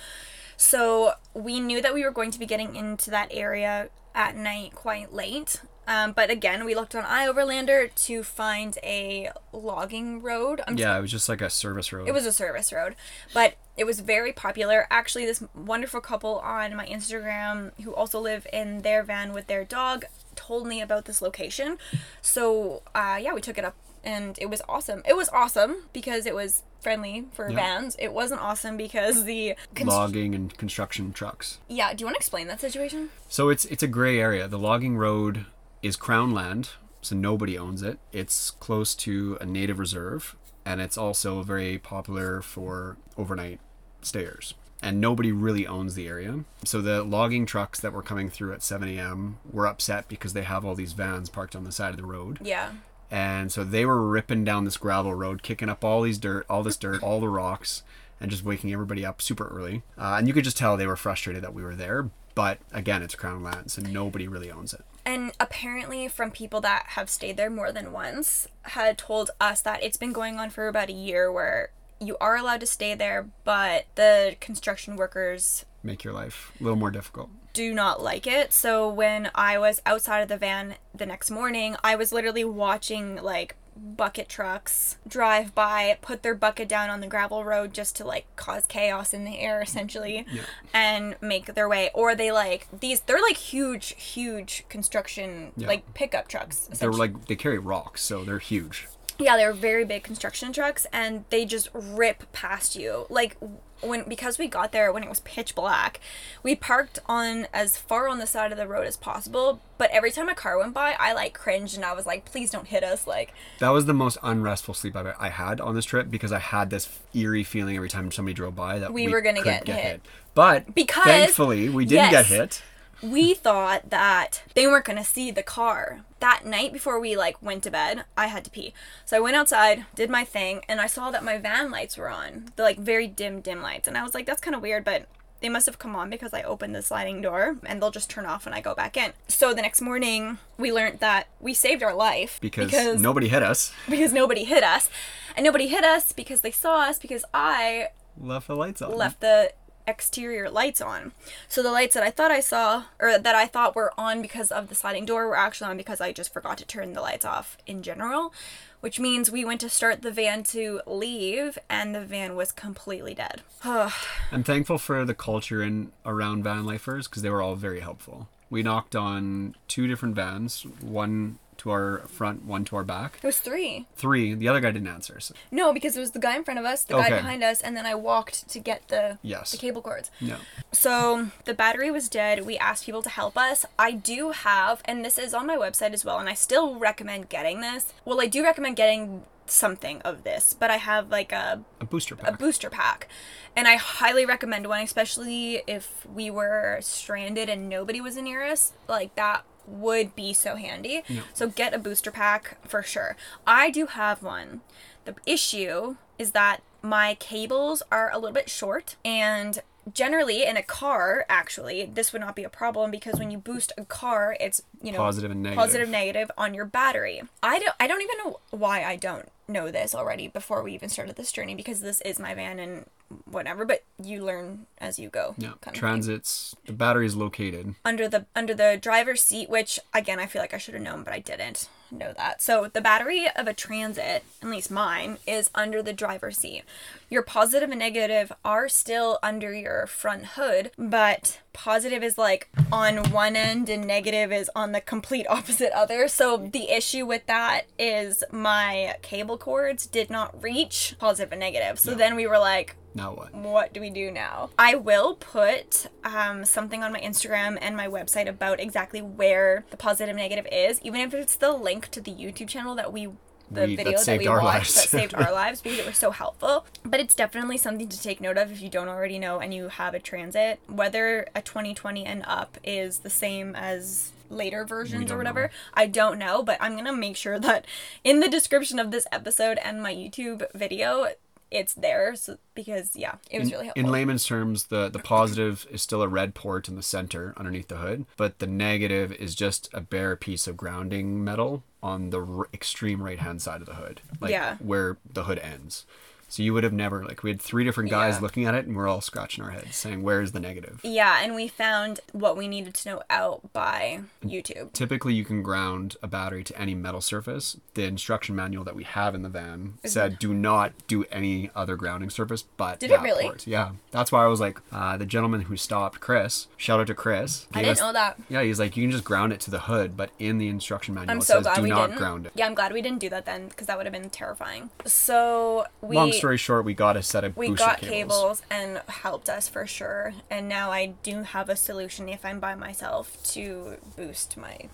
So 0.58 1.14
we 1.34 1.60
knew 1.60 1.82
that 1.82 1.94
we 1.94 2.04
were 2.04 2.12
going 2.12 2.32
to 2.32 2.40
be 2.40 2.46
getting 2.46 2.76
into 2.76 3.10
that 3.12 3.28
area 3.32 3.90
at 4.14 4.38
night 4.38 4.74
quite 4.74 5.14
late. 5.14 5.62
Um, 5.88 6.14
but 6.14 6.30
again, 6.30 6.66
we 6.66 6.74
looked 6.76 6.96
on 6.96 7.04
iOverlander 7.04 7.94
to 8.06 8.24
find 8.24 8.78
a 8.84 9.30
logging 9.54 10.22
road. 10.22 10.62
I'm 10.68 10.78
Yeah, 10.78 10.98
it 10.98 11.02
was 11.02 11.12
just 11.12 11.30
like 11.30 11.42
a 11.42 11.50
service 11.50 11.92
road. 11.94 12.08
it 12.08 12.14
was 12.14 12.26
a 12.26 12.32
service 12.34 12.74
road, 12.74 12.96
but 13.34 13.56
it 13.78 13.84
was 13.86 14.00
very 14.00 14.32
popular. 14.34 14.88
Actually, 14.90 15.26
this 15.26 15.44
wonderful 15.54 16.02
couple 16.02 16.40
on 16.40 16.76
my 16.76 16.86
Instagram 16.88 17.72
who 17.84 17.94
also 17.94 18.20
live 18.20 18.48
in 18.52 18.82
their 18.82 19.04
van 19.04 19.34
with 19.34 19.48
their 19.48 19.64
dog 19.64 20.06
told 20.36 20.68
me 20.68 20.82
about 20.82 21.06
this 21.06 21.22
location. 21.22 21.78
So, 22.22 22.82
uh, 22.94 23.20
yeah, 23.22 23.34
we 23.34 23.42
took 23.42 23.58
it 23.58 23.66
up 23.66 23.76
and 24.04 24.38
it 24.40 24.50
was 24.50 24.62
awesome. 24.70 25.02
It 25.08 25.16
was 25.16 25.30
awesome 25.30 25.84
because 25.94 26.26
it 26.26 26.36
was 26.36 26.64
friendly 26.80 27.26
for 27.34 27.50
vans. 27.52 27.96
It 28.00 28.14
wasn't 28.14 28.42
awesome 28.42 28.78
because 28.78 29.24
the 29.26 29.56
cons- 29.74 29.88
logging 29.90 30.36
and 30.36 30.56
construction 30.58 31.12
trucks. 31.14 31.58
Yeah, 31.68 31.94
do 31.94 32.02
you 32.02 32.06
want 32.06 32.16
to 32.16 32.20
explain 32.20 32.48
that 32.48 32.62
situation? 32.62 33.10
So 33.30 33.50
it's 33.50 33.66
it's 33.66 33.82
a 33.84 33.88
gray 33.88 34.20
area. 34.20 34.48
The 34.48 34.60
logging 34.60 34.96
road 34.98 35.46
is 35.86 35.96
crown 35.96 36.32
land, 36.32 36.70
so 37.02 37.16
nobody 37.16 37.58
owns 37.58 37.84
it. 37.84 38.00
It's 38.12 38.50
close 38.50 38.96
to 38.96 39.38
a 39.40 39.46
native 39.46 39.78
reserve, 39.78 40.36
and 40.66 40.82
it's 40.82 40.98
also 40.98 41.44
very 41.44 41.78
popular 41.78 42.42
for 42.42 42.98
overnight 43.18 43.60
stayers. 44.02 44.56
And 44.82 45.00
nobody 45.00 45.32
really 45.32 45.68
owns 45.68 45.94
the 45.94 46.08
area. 46.08 46.44
So 46.64 46.82
the 46.82 47.04
logging 47.04 47.46
trucks 47.46 47.80
that 47.80 47.94
were 47.94 48.02
coming 48.02 48.30
through 48.30 48.54
at 48.54 48.64
7 48.64 48.90
a.m. 48.90 49.38
were 49.52 49.68
upset 49.68 50.08
because 50.08 50.34
they 50.34 50.42
have 50.42 50.66
all 50.66 50.74
these 50.74 50.94
vans 50.94 51.30
parked 51.30 51.56
on 51.56 51.64
the 51.64 51.72
side 51.72 51.92
of 51.92 51.98
the 51.98 52.06
road. 52.06 52.40
Yeah. 52.42 52.72
And 53.12 53.52
so 53.52 53.64
they 53.64 53.86
were 53.86 54.02
ripping 54.08 54.44
down 54.44 54.66
this 54.66 54.78
gravel 54.78 55.14
road, 55.14 55.44
kicking 55.44 55.70
up 55.70 55.84
all 55.84 56.02
these 56.02 56.18
dirt, 56.18 56.46
all 56.50 56.64
this 56.64 56.78
dirt, 56.78 57.04
all 57.04 57.20
the 57.20 57.30
rocks, 57.30 57.84
and 58.20 58.32
just 58.32 58.44
waking 58.44 58.74
everybody 58.74 59.06
up 59.06 59.22
super 59.22 59.48
early. 59.48 59.84
Uh, 59.98 60.16
and 60.18 60.28
you 60.28 60.34
could 60.34 60.44
just 60.44 60.58
tell 60.58 60.76
they 60.76 60.88
were 60.88 60.96
frustrated 60.96 61.44
that 61.44 61.54
we 61.54 61.62
were 61.62 61.76
there. 61.76 62.10
But 62.34 62.58
again, 62.74 63.04
it's 63.04 63.16
crown 63.16 63.44
land, 63.44 63.72
so 63.72 63.82
nobody 63.84 64.28
really 64.28 64.52
owns 64.52 64.74
it. 64.74 64.82
And 65.06 65.34
apparently, 65.40 66.08
from 66.08 66.32
people 66.32 66.62
that 66.62 66.86
have 66.90 67.10
stayed 67.10 67.38
there 67.38 67.50
more 67.50 67.72
than 67.72 67.92
once, 67.92 68.48
had 68.64 68.98
told 68.98 69.30
us 69.40 69.62
that 69.62 69.84
it's 69.84 69.98
been 69.98 70.14
going 70.14 70.40
on 70.40 70.50
for 70.50 70.68
about 70.68 70.90
a 70.90 70.94
year 70.94 71.32
where 71.32 71.70
you 72.00 72.18
are 72.20 72.36
allowed 72.36 72.60
to 72.62 72.66
stay 72.66 72.96
there, 72.96 73.28
but 73.44 73.86
the 73.96 74.36
construction 74.42 74.96
workers 74.96 75.64
Make 75.84 76.04
your 76.04 76.14
life 76.14 76.52
a 76.60 76.64
little 76.64 76.78
more 76.78 76.90
difficult. 76.90 77.30
do 77.54 77.72
not 77.74 78.02
like 78.02 78.26
it. 78.26 78.52
So 78.52 78.90
when 78.90 79.30
I 79.36 79.60
was 79.60 79.82
outside 79.86 80.22
of 80.22 80.28
the 80.28 80.38
van 80.38 80.76
the 80.96 81.06
next 81.06 81.30
morning, 81.30 81.76
I 81.84 81.96
was 81.96 82.12
literally 82.12 82.44
watching 82.44 83.16
like 83.22 83.56
bucket 83.76 84.30
trucks 84.30 84.98
drive 85.08 85.54
by, 85.54 85.98
put 86.02 86.24
their 86.24 86.36
bucket 86.36 86.68
down 86.70 86.90
on 86.90 87.02
the 87.02 87.08
gravel 87.08 87.44
road 87.44 87.74
just 87.74 87.96
to 87.98 88.06
like 88.06 88.26
cause 88.36 88.66
chaos 88.68 89.14
in 89.14 89.26
the 89.26 89.40
air 89.40 89.62
essentially 89.62 90.26
and 90.74 91.16
make 91.22 91.54
their 91.56 91.68
way 91.68 91.90
or 91.94 92.16
they 92.16 92.32
like 92.32 92.68
these 92.80 93.02
they're 93.02 93.22
like 93.22 93.38
huge 93.38 93.94
huge 93.98 94.66
construction 94.70 95.52
Yeah. 95.58 95.68
like 95.68 95.94
pickup 95.94 96.28
trucks 96.28 96.68
They're 96.68 96.92
like 96.92 97.26
they 97.28 97.36
carry 97.36 97.60
rocks, 97.60 98.02
so 98.02 98.24
they're 98.24 98.40
huge. 98.40 98.88
Yeah, 99.18 99.38
they're 99.38 99.54
very 99.54 99.86
big 99.86 100.04
construction 100.04 100.52
trucks 100.52 100.86
and 100.92 101.24
they 101.30 101.46
just 101.46 101.70
rip 101.74 102.30
past 102.34 102.76
you. 102.76 103.06
Like 103.10 103.38
when 103.82 104.08
because 104.08 104.38
we 104.38 104.48
got 104.48 104.72
there 104.72 104.92
when 104.92 105.04
it 105.04 105.10
was 105.10 105.20
pitch 105.22 105.56
black, 105.56 106.00
we 106.44 106.56
parked 106.56 107.00
on 107.08 107.48
as 107.54 107.78
far 107.78 108.08
on 108.08 108.20
the 108.20 108.28
side 108.28 108.52
of 108.52 108.58
the 108.58 108.68
road 108.68 108.88
as 108.88 108.98
possible, 108.98 109.60
but 109.78 109.90
every 109.92 110.12
time 110.12 110.30
a 110.30 110.36
car 110.36 110.58
went 110.58 110.74
by, 110.74 110.96
I 111.00 111.14
like 111.14 111.34
cringed 111.34 111.76
and 111.76 111.86
I 111.86 111.94
was 111.94 112.06
like, 112.06 112.26
"Please 112.26 112.52
don't 112.52 112.68
hit 112.68 112.84
us." 112.84 113.06
Like 113.08 113.34
That 113.60 113.70
was 113.70 113.86
the 113.86 113.94
most 113.94 114.18
unrestful 114.24 114.74
sleep 114.74 114.96
I've, 114.96 115.14
I 115.20 115.30
had 115.30 115.60
on 115.62 115.76
this 115.76 115.86
trip 115.86 116.10
because 116.10 116.32
I 116.32 116.40
had 116.40 116.70
this 116.70 117.00
eerie 117.14 117.44
feeling 117.44 117.76
every 117.76 117.90
time 117.90 118.12
somebody 118.12 118.34
drove 118.34 118.56
by 118.56 118.80
that 118.80 118.94
We 118.94 119.08
were 119.08 119.22
gonna 119.22 119.42
could 119.42 119.66
get 119.66 119.80
hit. 119.80 120.02
But 120.34 120.74
Because- 120.74 121.04
thankfully, 121.06 121.70
we 121.70 121.86
didn't 121.86 122.12
get 122.12 122.26
hit. 122.26 122.62
We 123.02 123.34
thought 123.34 123.90
that 123.90 124.44
they 124.54 124.68
weren't 124.68 124.86
going 124.86 124.98
to 124.98 125.04
see 125.04 125.32
the 125.32 125.44
car. 125.44 126.02
That 126.20 126.46
night 126.46 126.74
before 126.74 127.00
we 127.00 127.16
like 127.16 127.42
went 127.42 127.64
to 127.64 127.72
bed, 127.72 128.06
I 128.18 128.28
had 128.28 128.44
to 128.46 128.52
pee. 128.52 128.74
So 129.06 129.18
I 129.18 129.20
went 129.20 129.36
outside, 129.36 129.86
did 129.96 130.10
my 130.10 130.24
thing, 130.24 130.62
and 130.68 130.80
I 130.82 130.88
saw 130.88 131.12
that 131.12 131.24
my 131.24 131.38
van 131.38 131.70
lights 131.72 131.98
were 131.98 132.10
on. 132.10 132.50
The 132.56 132.64
like 132.64 132.80
very 132.80 133.08
dim 133.08 133.42
dim 133.42 133.62
lights. 133.62 133.88
And 133.88 133.98
I 133.98 134.04
was 134.04 134.14
like 134.14 134.26
that's 134.26 134.42
kind 134.42 134.56
of 134.56 134.62
weird, 134.62 134.84
but 134.84 135.06
they 135.42 135.50
must 135.50 135.66
have 135.68 135.78
come 135.78 135.96
on 135.96 136.10
because 136.10 136.34
I 136.34 136.42
opened 136.42 136.74
the 136.74 136.82
sliding 136.82 137.22
door 137.22 137.58
and 137.66 137.80
they'll 137.82 137.92
just 137.92 138.10
turn 138.10 138.26
off 138.26 138.46
when 138.46 138.54
I 138.54 138.62
go 138.62 138.74
back 138.74 138.96
in. 138.98 139.12
So 139.28 139.54
the 139.54 139.62
next 139.62 139.82
morning, 139.82 140.38
we 140.58 140.72
learned 140.72 141.00
that 141.02 141.28
we 141.42 141.54
saved 141.54 141.84
our 141.84 141.94
life 141.94 142.40
Because, 142.42 143.00
nobody 143.00 143.28
hit 143.28 143.44
us. 143.44 143.74
because 143.88 144.14
nobody 144.14 144.46
hit 144.46 144.64
us. 144.64 144.90
And 145.36 145.44
nobody 145.44 145.68
hit 145.68 145.84
us 145.84 146.14
because 146.14 146.42
they 146.42 146.52
saw 146.52 146.84
us 146.90 146.98
because 146.98 147.26
I 147.34 147.90
Left 148.20 148.48
the 148.48 148.56
lights 148.56 148.82
on. 148.82 148.96
left 148.96 149.20
the 149.20 149.52
exterior 149.88 150.50
lights 150.50 150.82
on. 150.82 151.12
So 151.48 151.62
the 151.62 151.72
lights 151.72 151.94
that 151.94 152.04
I 152.04 152.12
thought 152.12 152.32
I 152.32 152.40
saw 152.40 152.86
or 153.00 153.18
that 153.18 153.36
I 153.36 153.48
thought 153.48 153.76
were 153.76 153.94
on 153.98 154.22
because 154.22 154.52
of 154.52 154.70
the 154.70 154.76
sliding 154.76 155.06
door 155.06 155.28
were 155.28 155.38
actually 155.38 155.70
on 155.70 155.78
because 155.78 156.02
I 156.02 156.12
just 156.12 156.34
forgot 156.34 156.58
to 156.60 156.66
turn 156.66 156.94
the 156.94 157.02
lights 157.02 157.26
off 157.26 157.58
in 157.66 157.84
general, 157.84 158.34
which 158.82 159.00
means 159.00 159.32
we 159.32 159.46
went 159.46 159.62
to 159.62 159.70
start 159.70 160.02
the 160.02 160.12
van 160.12 160.44
to 160.44 160.82
leave 160.86 161.58
and 161.70 161.94
the 161.94 162.06
van 162.06 162.36
was 162.36 162.52
completely 162.52 163.14
dead. 163.14 163.42
I'm 163.64 164.44
thankful 164.44 164.78
for 164.78 165.06
the 165.06 165.16
culture 165.16 165.62
in 165.62 165.92
around 166.06 166.44
van 166.44 166.66
lifers 166.66 167.08
because 167.08 167.22
they 167.22 167.30
were 167.30 167.42
all 167.42 167.56
very 167.56 167.80
helpful. 167.80 168.28
We 168.50 168.64
knocked 168.64 168.96
on 168.96 169.56
two 169.68 169.88
different 169.88 170.16
vans, 170.16 170.66
one 170.80 171.40
to 171.58 171.72
our 171.72 172.00
front, 172.08 172.46
one 172.46 172.66
to 172.66 172.76
our 172.76 172.84
back. 172.84 173.18
It 173.22 173.26
was 173.26 173.40
3. 173.40 173.86
Three. 173.96 174.34
The 174.34 174.48
other 174.48 174.60
guy 174.60 174.72
didn't 174.72 174.88
answer. 174.88 175.20
So, 175.20 175.34
No, 175.52 175.74
because 175.74 175.96
it 175.96 176.00
was 176.00 176.12
the 176.12 176.20
guy 176.20 176.36
in 176.36 176.44
front 176.44 176.60
of 176.60 176.66
us, 176.66 176.84
the 176.84 176.96
guy 176.96 177.06
Okay. 177.08 177.16
behind 177.18 177.44
us, 177.44 177.62
and 177.62 177.76
then 177.78 177.86
I 177.86 177.96
walked 177.96 178.50
to 178.50 178.60
get 178.60 178.88
the 178.90 179.18
Yes. 179.22 179.52
the 179.52 179.58
cable 179.58 179.82
cords. 179.82 180.12
no. 180.22 180.38
So 180.72 181.28
the 181.46 181.54
battery 181.54 181.90
was 181.92 182.10
dead. 182.10 182.46
We 182.46 182.58
asked 182.58 182.86
people 182.86 183.02
to 183.04 183.10
help 183.10 183.38
us. 183.38 183.66
I 183.80 183.92
do 183.92 184.32
have, 184.32 184.82
and 184.86 185.04
this 185.06 185.18
is 185.18 185.34
on 185.34 185.48
my 185.48 185.56
website 185.56 185.94
as 185.94 186.04
well, 186.06 186.20
and 186.20 186.28
I 186.30 186.34
still 186.34 186.76
recommend 186.76 187.30
getting 187.30 187.62
this. 187.62 187.94
Well, 188.04 188.20
I 188.22 188.28
do 188.28 188.44
recommend 188.44 188.76
getting 188.76 189.24
something 189.48 190.02
of 190.02 190.24
this, 190.24 190.54
but 190.54 190.72
I 190.72 190.78
have 190.78 191.10
like 191.10 191.32
a, 191.32 191.62
A 191.80 191.86
booster 191.86 192.16
pack. 192.16 192.30
a 192.34 192.38
booster 192.38 192.70
pack. 192.70 193.08
And 193.56 193.68
I 193.68 193.76
highly 193.76 194.26
recommend 194.26 194.68
one, 194.68 194.82
especially 194.82 195.62
if 195.68 196.06
we 196.12 196.30
were 196.32 196.80
stranded 196.82 197.48
and 197.48 197.70
nobody 197.70 198.02
was 198.02 198.18
near 198.18 198.44
us. 198.44 198.74
Like 198.88 199.14
that 199.16 199.44
would 199.68 200.16
be 200.16 200.34
so 200.34 200.56
handy. 200.56 201.04
So 201.34 201.48
get 201.50 201.74
a 201.74 201.80
booster 201.80 202.12
pack 202.12 202.58
for 202.68 202.82
sure. 202.84 203.16
I 203.46 203.70
do 203.70 203.88
have 203.88 204.22
one. 204.24 204.62
The 205.06 205.16
issue 205.26 205.96
is 206.18 206.32
that 206.32 206.62
my 206.82 207.16
cables 207.16 207.82
are 207.92 208.12
a 208.12 208.16
little 208.18 208.34
bit 208.34 208.50
short 208.50 208.96
and 209.04 209.60
generally 209.94 210.44
in 210.44 210.58
a 210.58 210.64
car 210.64 211.26
actually 211.30 211.86
this 211.94 212.12
would 212.12 212.20
not 212.20 212.36
be 212.36 212.44
a 212.44 212.50
problem 212.50 212.90
because 212.90 213.20
when 213.20 213.30
you 213.30 213.38
boost 213.38 213.72
a 213.78 213.86
car 213.86 214.36
it's 214.40 214.62
you 214.82 214.92
know 214.92 214.98
Positive 214.98 215.30
and 215.30 215.44
negative. 215.44 215.60
positive 215.60 215.90
negative 215.90 216.32
on 216.38 216.56
your 216.56 216.66
battery 216.66 217.22
i 217.44 217.60
don't 217.60 217.76
i 217.80 217.86
don't 217.86 218.02
even 218.02 218.18
know 218.24 218.40
why 218.50 218.84
i 218.84 218.96
don't 218.96 219.30
know 219.48 219.70
this 219.70 219.94
already 219.94 220.28
before 220.28 220.64
we 220.64 220.74
even 220.74 220.90
started 220.90 221.16
this 221.16 221.32
journey 221.32 221.54
because 221.54 221.82
this 221.82 222.02
is 222.02 222.20
my 222.20 222.34
van 222.34 222.58
and 222.58 222.86
whatever 223.26 223.66
but 223.66 223.84
you 224.04 224.24
learn 224.24 224.66
as 224.80 224.98
you 225.00 225.10
go 225.10 225.36
Yeah. 225.38 225.50
kind 225.50 225.58
of 225.68 225.74
thing 225.74 225.80
Transits. 225.80 226.56
The 226.66 226.74
battery 226.74 227.06
is 227.06 227.16
located. 227.16 227.76
under 227.86 228.08
the 228.08 228.26
under 228.36 228.54
the 228.54 228.78
driver's 228.82 229.22
seat 229.24 229.50
which 229.50 229.80
again 229.94 230.20
i 230.20 230.26
feel 230.26 230.42
like 230.42 230.54
i 230.54 230.58
should 230.58 230.74
have 230.74 230.84
known 230.84 231.04
but 231.04 231.14
i 231.14 231.20
didn't 231.20 231.70
know 231.92 232.14
that 232.18 232.42
so 232.42 232.70
the 232.74 232.82
battery 232.82 233.28
of 233.36 233.48
a 233.48 233.54
transit 233.54 234.24
at 234.42 234.50
least 234.50 234.72
mine 234.72 235.18
is 235.28 235.52
under 235.54 235.84
the 235.84 235.94
driver's 235.94 236.38
seat 236.40 236.64
your 237.10 237.22
positive 237.22 237.70
and 237.70 237.80
negative 237.80 238.32
are 238.44 238.68
still 238.68 239.20
under 239.22 239.54
your 239.54 239.86
front 239.86 240.26
hood 240.36 240.72
but 240.78 241.40
positive 241.54 242.04
is 242.04 242.18
like 242.18 242.50
on 242.72 242.98
one 243.12 243.36
end 243.36 243.70
and 243.70 243.86
negative 243.86 244.32
is 244.32 244.50
on 244.56 244.72
the 244.72 244.82
complete 244.82 245.28
opposite 245.30 245.72
other 245.74 246.08
so 246.08 246.38
the 246.38 246.70
issue 246.72 247.06
with 247.06 247.26
that 247.28 247.62
is 247.78 248.24
my 248.32 248.96
cable 249.04 249.38
cords 249.38 249.86
did 249.86 250.10
not 250.10 250.42
reach 250.44 250.96
positive 251.00 251.32
and 251.32 251.40
negative 251.40 251.78
so 251.80 251.94
then 251.94 252.16
we 252.16 252.26
were 252.26 252.40
like 252.40 252.76
Now 252.96 253.14
what? 253.14 253.34
what 253.36 253.74
do 253.74 253.82
we 253.82 253.90
do 253.90 254.10
now? 254.10 254.50
I 254.58 254.76
will 254.76 255.16
put 255.16 255.88
um, 256.06 256.46
something 256.46 256.82
on 256.82 256.94
my 256.94 257.00
Instagram 257.02 257.58
and 257.62 257.76
my 257.76 257.88
website 257.88 258.28
about 258.28 258.60
exactly 258.62 259.02
where 259.02 259.66
the 259.70 259.78
positive 259.78 260.16
negative 260.16 260.48
is, 260.52 260.80
even 260.82 261.02
if 261.02 261.14
it's 261.14 261.36
the 261.36 261.52
link 261.52 261.92
to 261.92 262.00
the 262.02 262.12
YouTube 262.12 262.48
channel 262.48 262.74
that 262.76 262.92
we 262.94 263.10
the 263.52 263.66
We- 263.66 263.76
video 263.76 263.98
that, 263.98 264.00
saved 264.00 264.22
we 264.24 264.28
our 264.28 264.42
watched 264.42 264.76
lives. 264.76 264.76
that 264.76 264.90
saved 264.90 265.14
our 265.14 265.32
lives 265.44 265.62
because 265.62 265.78
it 265.78 265.86
was 265.86 265.98
so 265.98 266.10
helpful. 266.12 266.66
But 266.84 267.00
it's 267.00 267.14
definitely 267.14 267.58
something 267.58 267.88
to 267.90 268.02
take 268.02 268.20
note 268.22 268.38
of 268.38 268.52
if 268.52 268.60
you 268.62 268.70
don't 268.70 268.88
already 268.88 269.20
know 269.20 269.40
and 269.40 269.54
you 269.54 269.68
have 269.68 269.94
a 269.94 270.00
transit. 270.00 270.60
Whether 270.68 271.28
a 271.36 271.42
2020 271.44 272.06
and 272.06 272.24
up 272.26 272.58
is 272.64 273.00
the 273.00 273.10
same 273.12 273.56
as 273.56 274.14
later 274.32 274.66
versions 274.66 275.12
or 275.12 275.18
whatever, 275.18 275.42
know. 275.42 275.48
I 275.76 275.86
don't 275.86 276.18
know. 276.18 276.42
But 276.42 276.58
I'm 276.60 276.76
gonna 276.76 276.92
make 276.96 277.18
sure 277.18 277.38
that 277.40 277.66
in 278.04 278.20
the 278.20 278.28
description 278.30 278.80
of 278.80 278.90
this 278.90 279.06
episode 279.12 279.60
and 279.64 279.84
my 279.84 279.94
YouTube 279.94 280.48
video, 280.56 281.10
it's 281.52 281.74
there 281.74 282.16
so, 282.16 282.38
because 282.54 282.96
yeah, 282.96 283.16
it 283.30 283.40
was 283.40 283.52
really 283.52 283.66
helpful. 283.66 283.86
In 283.86 283.92
layman's 283.92 284.26
terms, 284.26 284.66
the, 284.66 284.90
the 284.90 285.00
positive 285.00 285.66
is 285.70 285.82
still 285.82 286.02
a 286.02 286.08
red 286.08 286.34
port 286.36 286.68
in 286.68 286.76
the 286.76 286.84
center 286.84 287.34
underneath 287.38 287.68
the 287.68 287.78
hood, 287.78 288.06
but 288.18 288.40
the 288.40 288.48
negative 288.48 289.12
is 289.14 289.36
just 289.36 289.70
a 289.74 289.82
bare 289.82 290.16
piece 290.16 290.48
of 290.48 290.58
grounding 290.58 291.24
metal 291.24 291.64
on 291.84 292.10
the 292.10 292.20
r- 292.26 292.48
extreme 292.54 293.02
right 293.04 293.20
hand 293.20 293.42
side 293.42 293.62
of 293.62 293.68
the 293.68 293.76
hood, 293.76 294.02
like 294.20 294.32
Yeah. 294.32 294.56
where 294.58 294.98
the 295.12 295.26
hood 295.26 295.40
ends. 295.40 295.86
So 296.36 296.44
you 296.44 296.54
would 296.54 296.66
have 296.66 296.74
never 296.74 297.06
like 297.06 297.24
we 297.24 297.30
had 297.30 297.42
three 297.42 297.64
different 297.64 297.90
guys 297.90 298.16
Yeah. 298.16 298.20
looking 298.22 298.44
at 298.46 298.54
it 298.56 298.66
and 298.66 298.76
we're 298.76 298.90
all 298.90 299.00
scratching 299.00 299.42
our 299.42 299.52
heads 299.52 299.78
saying 299.78 300.04
where's 300.04 300.34
the 300.34 300.42
negative. 300.42 300.82
Yeah, 300.84 301.20
and 301.22 301.34
we 301.34 301.48
found 301.48 302.02
what 302.12 302.36
we 302.36 302.50
needed 302.50 302.74
to 302.74 302.90
know 302.90 303.02
out 303.10 303.54
by 303.54 304.02
YouTube. 304.22 304.74
Typically 304.74 305.14
you 305.14 305.24
can 305.24 305.42
ground 305.42 305.96
a 306.04 306.08
battery 306.08 306.44
to 306.44 306.60
any 306.60 306.76
metal 306.76 307.00
surface. 307.00 307.56
The 307.76 307.84
instruction 307.86 308.36
manual 308.36 308.66
that 308.66 308.76
we 308.76 308.84
have 308.84 309.16
in 309.16 309.22
the 309.22 309.30
van 309.30 309.76
said 309.86 310.20
do 310.20 310.34
not 310.34 310.74
do 310.88 311.06
any 311.10 311.52
other 311.56 311.78
grounding 311.78 312.10
surface 312.10 312.44
but 312.58 312.82
Did 312.82 312.92
it 312.92 313.00
really? 313.00 313.24
port. 313.24 313.48
Yeah. 313.48 313.72
That's 313.92 314.12
why 314.12 314.26
I 314.26 314.28
was 314.28 314.42
like 314.42 314.60
uh, 314.74 314.98
the 314.98 315.06
gentleman 315.06 315.42
who 315.42 315.56
stopped 315.56 316.02
Chris, 316.02 316.48
shout 316.58 316.82
out 316.82 316.88
to 316.88 316.94
Chris. 316.96 317.48
I 317.54 317.60
didn't 317.62 317.72
us- 317.78 317.80
know 317.80 317.94
that. 317.94 318.18
Yeah, 318.28 318.42
he's 318.44 318.60
like 318.60 318.76
you 318.76 318.84
can 318.84 318.92
just 318.92 319.06
ground 319.06 319.32
it 319.32 319.40
to 319.42 319.52
the 319.52 319.60
hood, 319.62 319.96
but 319.96 320.10
in 320.20 320.38
the 320.38 320.50
instruction 320.50 320.96
manual 320.96 321.12
I'm 321.12 321.20
it 321.20 321.24
so 321.24 321.36
says 321.36 321.44
glad 321.44 321.56
do 321.56 321.62
we 321.62 321.70
not 321.70 321.88
didn't. 321.88 322.00
ground 322.00 322.26
it. 322.26 322.34
Yeah, 322.36 322.46
I'm 322.46 322.56
glad 322.56 322.74
we 322.74 322.82
didn't 322.82 323.00
do 323.00 323.08
that 323.10 323.26
then 323.26 323.48
because 323.48 323.68
that 323.68 323.78
would 323.78 323.86
have 323.86 323.94
been 323.94 324.10
terrifying. 324.10 324.70
So 324.86 325.66
we 325.82 325.96
Long 325.96 326.10
story 326.26 326.38
short, 326.38 326.66
we 326.66 326.74
got 326.74 326.98
a 326.98 327.04
set 327.04 327.24
of 327.24 327.38
we 327.38 327.50
got 327.50 327.78
cables. 327.78 327.92
cables 327.92 328.42
and 328.50 328.82
helped 328.88 329.30
us 329.30 329.48
for 329.48 329.68
sure. 329.68 330.16
And 330.32 330.50
now 330.50 330.72
I 330.72 330.88
do 331.04 331.22
have 331.22 331.50
a 331.50 331.56
solution 331.56 332.10
if 332.10 332.26
I'm 332.26 332.40
by 332.40 332.56
myself 332.56 333.16
to 333.34 333.78
boost 333.96 334.36
my 334.36 334.70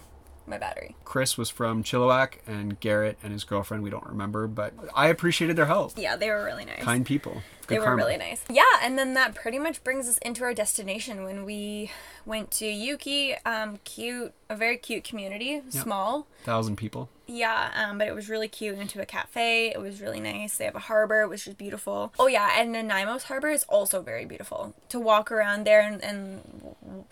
my 0.48 0.58
battery. 0.58 0.96
Chris 1.04 1.38
was 1.38 1.50
from 1.50 1.84
Chilliwack, 1.84 2.36
and 2.48 2.80
Garrett 2.80 3.18
and 3.22 3.32
his 3.32 3.44
girlfriend, 3.44 3.84
we 3.84 3.90
don't 3.90 4.06
remember, 4.08 4.48
but 4.48 4.74
I 4.96 5.08
appreciated 5.08 5.56
their 5.56 5.66
help. 5.66 5.94
Yeah, 5.98 6.16
they 6.16 6.30
were 6.30 6.44
really 6.44 6.66
nice. 6.66 6.84
Kind 6.84 7.06
people. 7.06 7.44
Good 7.68 7.76
they 7.76 7.80
were 7.80 7.86
karma. 7.86 8.04
really 8.04 8.18
nice. 8.18 8.44
Yeah, 8.50 8.64
and 8.82 8.98
then 8.98 9.14
that 9.14 9.36
pretty 9.36 9.60
much 9.60 9.84
brings 9.84 10.08
us 10.10 10.18
into 10.20 10.44
our 10.44 10.54
destination 10.54 11.24
when 11.24 11.46
we 11.46 11.92
went 12.26 12.50
to 12.52 12.66
Ukee. 12.66 13.36
Um, 13.46 13.80
cute, 13.84 14.34
a 14.50 14.56
very 14.56 14.78
cute 14.78 15.04
community, 15.04 15.62
small. 15.70 16.28
Thousand 16.44 16.78
people. 16.78 17.10
Yeah, 17.34 17.72
um, 17.76 17.98
but 17.98 18.08
it 18.08 18.13
was 18.15 18.30
really 18.30 18.48
cute. 18.48 18.78
Into 18.78 19.02
a 19.02 19.06
cafe. 19.06 19.70
It 19.70 19.80
was 19.80 20.02
really 20.02 20.20
nice. 20.20 20.58
They 20.58 20.65
have 20.65 20.76
a 20.76 20.80
harbor, 20.80 21.28
which 21.28 21.48
is 21.48 21.54
beautiful. 21.54 22.13
Oh 22.20 22.28
yeah, 22.28 22.60
and 22.60 22.76
Nanaimo's 22.76 23.24
harbor 23.24 23.50
is 23.50 23.63
also 23.65 24.02
very 24.02 24.26
beautiful. 24.26 24.74
To 24.89 25.00
walk 25.00 25.32
around 25.32 25.65
there 25.65 25.82
and, 25.82 26.04
and 26.04 26.41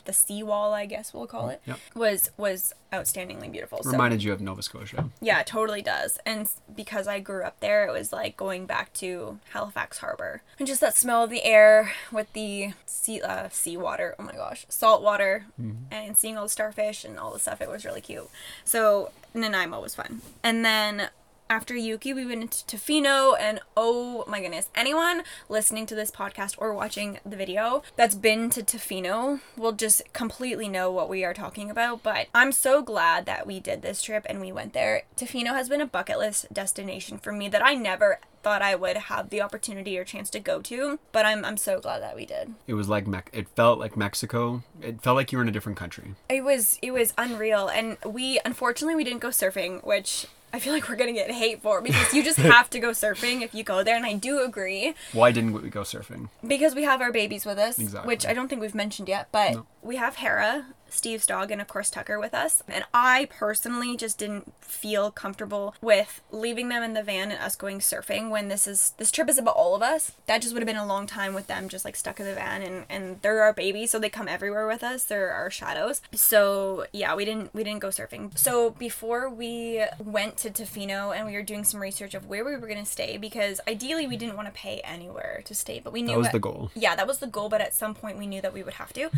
the 0.06 0.14
seawall, 0.14 0.74
I 0.74 0.86
guess 0.86 1.14
we'll 1.14 1.28
call 1.28 1.50
it, 1.50 1.62
Yep. 1.66 1.80
was 1.96 2.32
was 2.38 2.74
outstandingly 2.92 3.52
beautiful. 3.52 3.84
So 3.84 3.92
Reminded 3.92 4.24
you 4.24 4.34
of 4.34 4.42
Nova 4.42 4.62
Scotia. 4.64 5.10
yeah, 5.22 5.44
totally 5.44 5.82
does. 5.84 6.18
And 6.26 6.50
because 6.76 7.08
I 7.08 7.20
grew 7.20 7.44
up 7.44 7.60
there, 7.60 7.86
it 7.88 7.92
was 7.92 8.12
like 8.12 8.36
going 8.36 8.66
back 8.66 8.92
to 8.94 9.38
Halifax 9.54 10.00
Harbor. 10.00 10.42
And 10.58 10.68
just 10.68 10.82
that 10.82 10.98
smell 10.98 11.24
of 11.24 11.30
the 11.30 11.44
air 11.44 11.92
with 12.12 12.34
the 12.34 12.74
sea 12.86 13.22
uh, 13.22 13.50
seawater. 13.52 14.16
Oh 14.20 14.24
my 14.24 14.34
gosh, 14.34 14.66
salt 14.70 15.02
water, 15.04 15.46
and 15.92 16.18
seeing 16.18 16.36
all 16.38 16.44
the 16.44 16.50
starfish 16.50 17.06
and 17.06 17.18
all 17.20 17.32
the 17.32 17.40
stuff. 17.40 17.62
It 17.62 17.70
was 17.70 17.86
really 17.86 18.02
cute. 18.02 18.30
So 18.66 19.12
Nanaimo 19.34 19.82
was 19.82 19.96
fun. 19.96 20.22
And 20.44 20.66
then 20.66 21.10
after 21.50 21.74
Ukee, 21.74 22.14
we 22.14 22.26
went 22.26 22.44
into 22.44 22.66
Tofino, 22.66 23.36
and 23.40 23.60
oh 23.76 24.24
my 24.28 24.40
goodness, 24.40 24.70
anyone 24.76 25.24
listening 25.50 25.88
to 25.88 25.96
this 25.96 26.12
podcast 26.12 26.56
or 26.60 26.74
watching 26.74 27.20
the 27.26 27.36
video 27.36 27.82
that's 27.96 28.14
been 28.14 28.50
to 28.52 28.62
Tofino 28.62 29.40
will 29.58 29.72
just 29.72 30.04
completely 30.14 30.68
know 30.68 30.92
what 30.92 31.10
we 31.10 31.26
are 31.26 31.34
talking 31.34 31.72
about. 31.72 32.04
But 32.04 32.28
I'm 32.36 32.52
so 32.52 32.84
glad 32.84 33.26
that 33.26 33.48
we 33.48 33.60
did 33.60 33.82
this 33.82 34.04
trip 34.04 34.26
and 34.30 34.40
we 34.40 34.52
went 34.52 34.74
there. 34.74 35.04
Tofino 35.18 35.48
has 35.48 35.70
been 35.70 35.82
a 35.82 35.88
bucket 35.88 36.20
list 36.20 36.54
destination 36.54 37.18
for 37.18 37.32
me 37.32 37.50
that 37.50 37.66
I 37.66 37.74
never 37.74 38.20
thought 38.44 38.62
I 38.62 38.76
would 38.76 38.96
have 38.96 39.32
the 39.32 39.42
opportunity 39.42 39.98
or 39.98 40.04
chance 40.04 40.30
to 40.30 40.40
go 40.40 40.62
to, 40.62 41.00
but 41.12 41.26
I'm 41.26 41.44
I'm 41.44 41.58
so 41.58 41.80
glad 41.80 42.02
that 42.02 42.16
we 42.16 42.26
did. 42.26 42.54
It 42.68 42.76
was 42.76 42.88
like 42.88 43.08
Mex- 43.08 43.32
it 43.34 43.50
felt 43.50 43.80
like 43.80 43.98
Mexico. 43.98 44.64
It 44.82 45.02
felt 45.02 45.16
like 45.16 45.32
you 45.32 45.40
were 45.40 45.42
in 45.42 45.50
a 45.50 45.54
different 45.54 45.78
country. 45.78 46.16
It 46.30 46.44
was 46.44 46.78
it 46.82 46.92
was 46.92 47.14
unreal, 47.18 47.68
and 47.68 47.98
we 48.06 48.40
unfortunately 48.46 48.96
we 48.96 49.04
didn't 49.04 49.20
go 49.20 49.30
surfing, 49.30 49.84
which 49.86 50.28
I 50.52 50.60
feel 50.60 50.74
like 50.74 50.90
we're 50.90 50.96
gonna 50.96 51.14
get 51.14 51.30
hate 51.32 51.62
for 51.62 51.82
because 51.82 52.14
you 52.14 52.24
just 52.24 52.38
have 52.56 52.70
to 52.72 52.80
go 52.80 52.90
surfing 52.90 53.42
if 53.42 53.54
you 53.54 53.64
go 53.64 53.84
there, 53.84 53.96
and 53.96 54.06
I 54.06 54.14
do 54.14 54.40
agree 54.42 54.96
Why 55.14 55.32
didn't 55.32 55.54
we 55.54 55.70
go 55.70 55.82
surfing? 55.82 56.30
because 56.46 56.74
we 56.76 56.84
have 56.84 57.02
our 57.02 57.12
babies 57.12 57.46
with 57.46 57.58
us, 57.60 57.78
Exactly. 57.80 58.08
which 58.08 58.26
I 58.26 58.34
don't 58.34 58.48
think 58.48 58.62
we've 58.62 58.76
mentioned 58.76 59.08
yet, 59.10 59.28
but 59.32 59.52
No. 59.54 59.66
We 59.82 59.96
have 59.98 60.16
Hera, 60.18 60.66
Steve's 60.90 61.28
dog, 61.28 61.52
and 61.52 61.62
of 61.62 61.68
course 61.68 61.90
Tucker 61.90 62.20
with 62.20 62.34
us. 62.34 62.64
And 62.68 62.84
I 62.94 63.28
personally 63.30 63.96
just 63.96 64.18
didn't 64.18 64.52
feel 64.60 65.12
comfortable 65.12 65.76
with 65.82 66.22
leaving 66.32 66.70
them 66.70 66.82
in 66.84 66.94
the 66.94 67.04
van 67.04 67.32
and 67.32 67.40
us 67.42 67.56
going 67.56 67.80
surfing 67.80 68.30
when 68.30 68.48
this 68.50 68.66
is 68.68 68.94
this 68.98 69.12
trip 69.12 69.30
is 69.30 69.38
about 69.38 69.56
all 69.56 69.76
of 69.76 69.82
us. 69.82 70.14
That 70.26 70.42
just 70.42 70.54
would 70.54 70.62
have 70.62 70.68
been 70.68 70.76
a 70.76 70.86
long 70.86 71.06
time 71.08 71.34
with 71.34 71.48
them 71.48 71.70
just 71.70 71.86
like 71.86 71.96
stuck 71.96 72.20
in 72.20 72.26
the 72.26 72.34
van 72.34 72.62
and 72.64 72.86
and 72.90 73.22
they're 73.22 73.42
our 73.42 73.54
babies, 73.54 73.92
so 73.92 74.00
they 74.00 74.10
come 74.10 74.28
everywhere 74.28 74.66
with 74.68 74.84
us. 74.84 75.04
They're 75.04 75.32
our 75.32 75.52
shadows. 75.52 76.02
So 76.14 76.86
yeah, 76.92 77.16
we 77.16 77.24
didn't 77.24 77.54
we 77.54 77.64
didn't 77.64 77.80
go 77.82 77.90
surfing. 77.90 78.36
So 78.38 78.72
before 78.72 79.30
we 79.30 79.84
went 80.00 80.38
to 80.38 80.50
Tofino 80.50 81.16
and 81.16 81.28
we 81.28 81.34
were 81.34 81.44
doing 81.44 81.64
some 81.64 81.80
research 81.82 82.14
of 82.16 82.26
where 82.28 82.44
we 82.44 82.56
were 82.58 82.68
gonna 82.68 82.86
stay 82.86 83.18
because 83.18 83.62
ideally 83.68 84.08
we 84.08 84.18
didn't 84.18 84.36
want 84.36 84.48
to 84.48 84.54
pay 84.54 84.82
anywhere 84.84 85.42
to 85.46 85.54
stay, 85.54 85.80
but 85.84 85.94
we 85.94 86.02
knew 86.02 86.14
That 86.14 86.18
was 86.18 86.28
at- 86.28 86.34
the 86.34 86.40
goal. 86.40 86.72
yeah, 86.76 86.96
that 86.96 87.06
was 87.08 87.20
the 87.20 87.28
goal, 87.28 87.48
but 87.50 87.62
at 87.62 87.74
some 87.76 87.94
point 87.94 88.18
we 88.18 88.26
knew 88.28 88.42
that 88.42 88.54
we 88.54 88.64
would 88.64 88.74
have 88.76 88.92
to. 88.94 89.10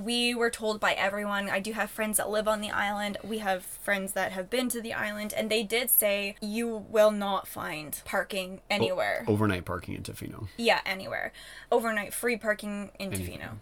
We 0.00 0.34
were 0.34 0.48
told 0.50 0.80
by 0.80 0.92
everyone. 0.92 1.50
I 1.50 1.60
do 1.60 1.72
have 1.72 1.90
friends 1.90 2.16
that 2.16 2.30
live 2.30 2.48
on 2.48 2.62
the 2.62 2.70
island. 2.70 3.18
We 3.22 3.38
have 3.38 3.62
friends 3.64 4.12
that 4.12 4.32
have 4.32 4.48
been 4.48 4.70
to 4.70 4.80
the 4.80 4.94
island, 4.94 5.34
and 5.36 5.50
they 5.50 5.62
did 5.62 5.90
say 5.90 6.36
you 6.40 6.86
will 6.88 7.10
not 7.10 7.46
find 7.46 8.00
parking 8.06 8.60
anywhere. 8.70 9.24
Overnight 9.28 9.66
parking 9.66 9.94
in 9.94 10.02
Tofino. 10.02 10.48
Yeah, 10.56 10.80
anywhere. 10.86 11.32
Overnight 11.70 12.14
free 12.14 12.36
parking 12.38 12.90
in 12.98 13.10
Tofino. 13.10 13.58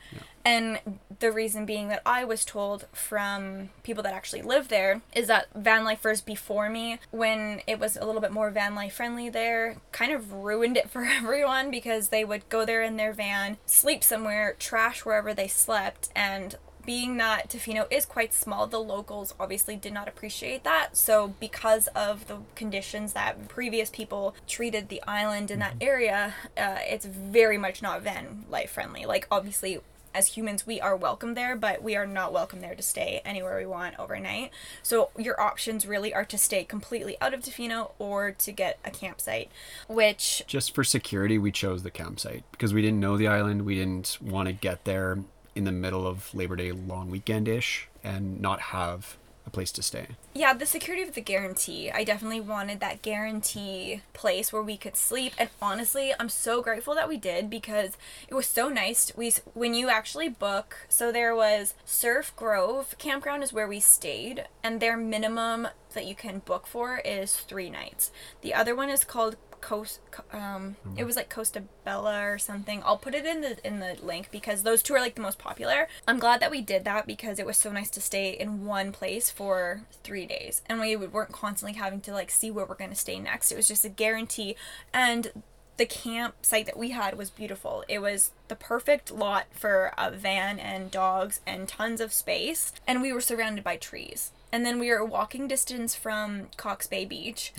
And 0.48 0.78
the 1.18 1.30
reason 1.30 1.66
being 1.66 1.88
that 1.88 2.00
I 2.06 2.24
was 2.24 2.42
told 2.42 2.86
from 2.90 3.68
people 3.82 4.02
that 4.04 4.14
actually 4.14 4.40
live 4.40 4.68
there 4.68 5.02
is 5.14 5.26
that 5.26 5.48
van 5.54 5.84
lifers 5.84 6.22
before 6.22 6.70
me, 6.70 7.00
when 7.10 7.60
it 7.66 7.78
was 7.78 7.98
a 7.98 8.06
little 8.06 8.22
bit 8.22 8.32
more 8.32 8.50
van 8.50 8.74
life 8.74 8.94
friendly 8.94 9.28
there, 9.28 9.76
kind 9.92 10.10
of 10.10 10.32
ruined 10.32 10.78
it 10.78 10.88
for 10.90 11.04
everyone 11.04 11.70
because 11.70 12.08
they 12.08 12.24
would 12.24 12.48
go 12.48 12.64
there 12.64 12.82
in 12.82 12.96
their 12.96 13.12
van, 13.12 13.58
sleep 13.66 14.02
somewhere, 14.02 14.56
trash 14.58 15.04
wherever 15.04 15.34
they 15.34 15.48
slept, 15.48 16.08
and 16.16 16.56
being 16.86 17.18
that 17.18 17.50
Tofino 17.50 17.86
is 17.90 18.06
quite 18.06 18.32
small, 18.32 18.66
the 18.66 18.80
locals 18.80 19.34
obviously 19.38 19.76
did 19.76 19.92
not 19.92 20.08
appreciate 20.08 20.64
that. 20.64 20.96
So, 20.96 21.34
because 21.38 21.88
of 21.88 22.26
the 22.26 22.38
conditions 22.54 23.12
that 23.12 23.48
previous 23.48 23.90
people 23.90 24.34
treated 24.46 24.88
the 24.88 25.02
island 25.02 25.50
in 25.50 25.58
that 25.58 25.74
area, 25.82 26.32
uh, 26.56 26.78
it's 26.88 27.04
very 27.04 27.58
much 27.58 27.82
not 27.82 28.00
van 28.00 28.46
life 28.48 28.70
friendly. 28.70 29.04
Like, 29.04 29.26
obviously, 29.30 29.80
as 30.18 30.26
humans, 30.26 30.66
we 30.66 30.80
are 30.80 30.96
welcome 30.96 31.34
there, 31.34 31.54
but 31.54 31.80
we 31.80 31.94
are 31.94 32.04
not 32.04 32.32
welcome 32.32 32.60
there 32.60 32.74
to 32.74 32.82
stay 32.82 33.22
anywhere 33.24 33.56
we 33.56 33.64
want 33.64 33.96
overnight. 34.00 34.50
So, 34.82 35.10
your 35.16 35.40
options 35.40 35.86
really 35.86 36.12
are 36.12 36.24
to 36.24 36.36
stay 36.36 36.64
completely 36.64 37.16
out 37.20 37.32
of 37.32 37.40
Tofino 37.40 37.92
or 38.00 38.32
to 38.32 38.50
get 38.50 38.80
a 38.84 38.90
campsite, 38.90 39.48
which 39.86 40.42
Just 40.48 40.74
for 40.74 40.82
security, 40.82 41.38
we 41.38 41.52
chose 41.52 41.84
the 41.84 41.92
campsite 41.92 42.42
because 42.50 42.74
we 42.74 42.82
didn't 42.82 42.98
know 42.98 43.16
the 43.16 43.28
island. 43.28 43.64
We 43.64 43.76
didn't 43.76 44.18
want 44.20 44.48
to 44.48 44.52
get 44.52 44.84
there 44.84 45.18
in 45.54 45.62
the 45.62 45.72
middle 45.72 46.04
of 46.04 46.34
Labor 46.34 46.56
Day 46.56 46.72
long 46.72 47.10
weekend 47.10 47.46
ish 47.46 47.88
and 48.02 48.40
not 48.40 48.60
have 48.60 49.18
a 49.48 49.50
place 49.50 49.72
to 49.72 49.82
stay. 49.82 50.06
Yeah, 50.34 50.52
the 50.52 50.66
security 50.66 51.02
of 51.02 51.14
the 51.14 51.20
guarantee. 51.20 51.90
I 51.90 52.04
definitely 52.04 52.40
wanted 52.40 52.78
that 52.80 53.02
guarantee 53.02 54.02
place 54.12 54.52
where 54.52 54.62
we 54.62 54.76
could 54.76 54.96
sleep. 54.96 55.32
And 55.38 55.48
honestly, 55.60 56.12
I'm 56.20 56.28
so 56.28 56.62
grateful 56.62 56.94
that 56.94 57.08
we 57.08 57.16
did 57.16 57.50
because 57.50 57.96
it 58.28 58.34
was 58.34 58.46
so 58.46 58.68
nice. 58.68 59.10
We 59.16 59.32
when 59.54 59.74
you 59.74 59.88
actually 59.88 60.28
book, 60.28 60.86
so 60.88 61.10
there 61.10 61.34
was 61.34 61.74
Surf 61.84 62.32
Grove 62.36 62.94
Campground 62.98 63.42
is 63.42 63.52
where 63.52 63.66
we 63.66 63.80
stayed, 63.80 64.44
and 64.62 64.78
their 64.80 64.96
minimum 64.96 65.68
that 65.94 66.06
you 66.06 66.14
can 66.14 66.40
book 66.40 66.66
for 66.66 66.98
is 66.98 67.36
three 67.36 67.70
nights. 67.70 68.10
The 68.42 68.54
other 68.54 68.76
one 68.76 68.90
is 68.90 69.04
called 69.04 69.36
Coast. 69.60 70.00
Um, 70.32 70.76
it 70.96 71.04
was 71.04 71.16
like 71.16 71.30
Costa 71.30 71.62
Bella 71.84 72.22
or 72.22 72.38
something. 72.38 72.82
I'll 72.84 72.96
put 72.96 73.14
it 73.14 73.26
in 73.26 73.40
the 73.40 73.66
in 73.66 73.80
the 73.80 73.96
link 74.02 74.30
because 74.30 74.62
those 74.62 74.82
two 74.82 74.94
are 74.94 75.00
like 75.00 75.14
the 75.14 75.20
most 75.22 75.38
popular. 75.38 75.88
I'm 76.06 76.18
glad 76.18 76.40
that 76.40 76.50
we 76.50 76.60
did 76.60 76.84
that 76.84 77.06
because 77.06 77.38
it 77.38 77.46
was 77.46 77.56
so 77.56 77.70
nice 77.70 77.90
to 77.90 78.00
stay 78.00 78.30
in 78.30 78.64
one 78.64 78.92
place 78.92 79.30
for 79.30 79.82
three 80.04 80.26
days, 80.26 80.62
and 80.66 80.80
we 80.80 80.96
weren't 80.96 81.32
constantly 81.32 81.78
having 81.78 82.00
to 82.02 82.12
like 82.12 82.30
see 82.30 82.50
where 82.50 82.66
we're 82.66 82.74
gonna 82.74 82.94
stay 82.94 83.18
next. 83.18 83.52
It 83.52 83.56
was 83.56 83.68
just 83.68 83.84
a 83.84 83.88
guarantee, 83.88 84.56
and 84.92 85.42
the 85.78 85.86
campsite 85.86 86.66
that 86.66 86.76
we 86.76 86.90
had 86.90 87.16
was 87.16 87.30
beautiful. 87.30 87.84
It 87.88 88.00
was 88.00 88.32
the 88.48 88.56
perfect 88.56 89.12
lot 89.12 89.46
for 89.52 89.92
a 89.96 90.10
van 90.10 90.58
and 90.58 90.90
dogs 90.90 91.40
and 91.46 91.68
tons 91.68 92.00
of 92.00 92.12
space, 92.12 92.72
and 92.86 93.00
we 93.00 93.12
were 93.12 93.20
surrounded 93.20 93.62
by 93.64 93.76
trees. 93.76 94.32
And 94.50 94.66
then 94.66 94.78
we 94.78 94.90
were 94.90 95.04
walking 95.04 95.46
distance 95.46 95.94
from 95.94 96.48
Cox 96.56 96.86
Bay 96.86 97.04
Beach 97.04 97.52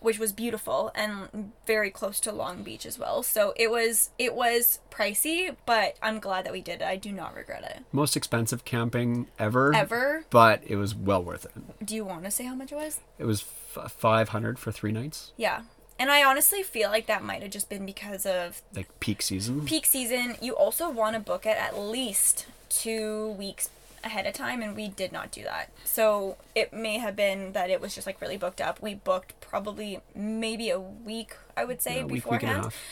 which 0.00 0.18
was 0.18 0.32
beautiful 0.32 0.90
and 0.94 1.52
very 1.66 1.90
close 1.90 2.20
to 2.20 2.32
Long 2.32 2.62
Beach 2.62 2.84
as 2.86 2.98
well. 2.98 3.22
So 3.22 3.52
it 3.56 3.70
was 3.70 4.10
it 4.18 4.34
was 4.34 4.80
pricey, 4.90 5.54
but 5.66 5.96
I'm 6.02 6.18
glad 6.18 6.44
that 6.46 6.52
we 6.52 6.60
did 6.60 6.80
it. 6.80 6.86
I 6.86 6.96
do 6.96 7.12
not 7.12 7.34
regret 7.36 7.62
it. 7.64 7.84
Most 7.92 8.16
expensive 8.16 8.64
camping 8.64 9.26
ever. 9.38 9.74
Ever? 9.74 10.24
But 10.30 10.62
it 10.66 10.76
was 10.76 10.94
well 10.94 11.22
worth 11.22 11.44
it. 11.44 11.86
Do 11.86 11.94
you 11.94 12.04
want 12.04 12.24
to 12.24 12.30
say 12.30 12.44
how 12.44 12.54
much 12.54 12.72
it 12.72 12.76
was? 12.76 13.00
It 13.18 13.24
was 13.24 13.44
f- 13.76 13.92
500 13.92 14.58
for 14.58 14.72
three 14.72 14.92
nights, 14.92 15.32
Yeah. 15.36 15.62
And 15.98 16.10
I 16.10 16.24
honestly 16.24 16.62
feel 16.62 16.88
like 16.88 17.06
that 17.08 17.22
might 17.22 17.42
have 17.42 17.50
just 17.50 17.68
been 17.68 17.84
because 17.84 18.24
of 18.24 18.62
like 18.74 18.88
peak 19.00 19.20
season. 19.20 19.66
peak 19.66 19.84
season. 19.84 20.36
You 20.40 20.56
also 20.56 20.88
want 20.88 21.12
to 21.14 21.20
book 21.20 21.44
it 21.44 21.58
at 21.58 21.78
least 21.78 22.46
2 22.70 23.32
weeks 23.38 23.68
ahead 24.02 24.26
of 24.26 24.32
time 24.32 24.62
and 24.62 24.74
we 24.74 24.88
did 24.88 25.12
not 25.12 25.30
do 25.30 25.42
that. 25.44 25.70
So 25.84 26.36
it 26.54 26.72
may 26.72 26.98
have 26.98 27.14
been 27.16 27.52
that 27.52 27.68
it 27.70 27.80
was 27.80 27.94
just 27.94 28.06
like 28.06 28.20
really 28.20 28.36
booked 28.38 28.60
up. 28.60 28.80
We 28.80 28.94
booked 28.94 29.40
probably 29.40 30.00
maybe 30.14 30.70
a 30.70 30.80
week 30.80 31.34
I 31.56 31.64
would 31.64 31.82
say 31.82 31.96
Yeah, 31.98 32.02
week, 32.04 32.12
week 32.12 32.22
beforehand. 32.24 32.64
half. 32.64 32.82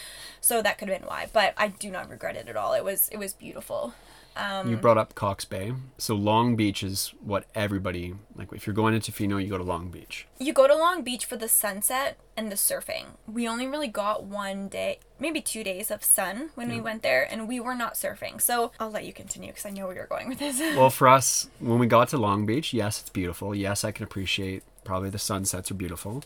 So 0.40 0.61
that 0.62 0.79
could 0.79 0.88
have 0.88 1.01
been 1.01 1.09
why, 1.09 1.27
but 1.33 1.55
I 1.57 1.68
do 1.68 1.90
not 1.90 2.09
regret 2.11 2.37
it 2.37 2.49
at 2.49 2.57
all. 2.57 2.75
It 2.75 2.85
was 2.85 3.09
it 3.09 3.16
was 3.18 3.33
beautiful. 3.33 3.94
Um, 4.38 4.70
You 4.70 4.77
brought 4.77 4.96
up 4.96 5.14
Cox 5.14 5.44
Bay. 5.44 5.72
So 5.98 6.14
Long 6.14 6.55
Beach 6.55 6.83
is 6.83 7.12
what 7.20 7.44
everybody 7.55 8.14
like. 8.37 8.53
If 8.53 8.66
you're 8.66 8.74
going 8.74 8.98
to 8.98 9.12
Tofino, 9.12 9.42
you 9.42 9.48
go 9.51 9.59
to 9.59 9.64
Long 9.64 9.90
Beach. 9.90 10.27
You 10.38 10.53
go 10.53 10.68
to 10.68 10.77
Long 10.77 11.03
Beach 11.03 11.24
for 11.27 11.37
the 11.37 11.48
sunset 11.48 12.18
and 12.37 12.51
the 12.51 12.55
surfing. 12.55 13.07
We 13.27 13.48
only 13.48 13.66
really 13.66 13.88
got 13.88 14.22
one 14.22 14.68
day, 14.68 15.01
maybe 15.18 15.40
two 15.40 15.64
days 15.64 15.90
of 15.90 16.05
sun 16.05 16.51
when 16.55 16.70
we 16.70 16.81
went 16.81 17.03
there, 17.03 17.27
and 17.29 17.48
we 17.48 17.59
were 17.59 17.74
not 17.74 17.94
surfing. 17.94 18.40
So 18.40 18.70
I'll 18.79 18.90
let 18.90 19.05
you 19.05 19.12
continue 19.12 19.48
because 19.51 19.66
I 19.66 19.70
know 19.70 19.87
where 19.87 19.96
you're 19.96 20.07
going 20.07 20.29
with 20.29 20.38
this. 20.38 20.61
Well, 20.61 20.90
for 20.90 21.09
us, 21.09 21.48
when 21.59 21.81
we 21.81 21.88
got 21.88 22.09
to 22.11 22.18
Long 22.18 22.46
Beach, 22.46 22.72
yes, 22.72 23.01
it's 23.01 23.11
beautiful. 23.11 23.55
Yes, 23.57 23.83
I 23.83 23.90
can 23.90 24.05
appreciate 24.05 24.62
probably 24.85 25.11
the 25.11 25.18
sunsets 25.18 25.70
are 25.72 25.74
beautiful, 25.74 26.22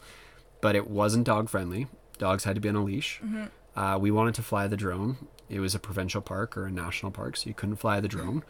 but 0.61 0.77
it 0.77 0.89
wasn't 0.89 1.25
dog 1.25 1.49
friendly. 1.49 1.87
Dogs 2.19 2.45
had 2.45 2.55
to 2.57 2.61
be 2.61 2.69
on 2.69 2.77
a 2.77 2.85
leash. 2.85 3.21
Mm-hmm. 3.25 3.45
Uh, 3.75 3.97
we 3.97 4.11
wanted 4.11 4.35
to 4.35 4.43
fly 4.43 4.69
the 4.69 4.77
drone. 4.77 5.17
It 5.53 5.61
was 5.61 5.75
a 5.75 5.79
provincial 5.79 6.23
park 6.23 6.57
or 6.57 6.67
a 6.67 6.71
national 6.71 7.13
park, 7.13 7.37
so 7.37 7.49
you 7.49 7.55
couldn't 7.55 7.77
fly 7.77 8.01
the 8.01 8.09
drone. 8.09 8.43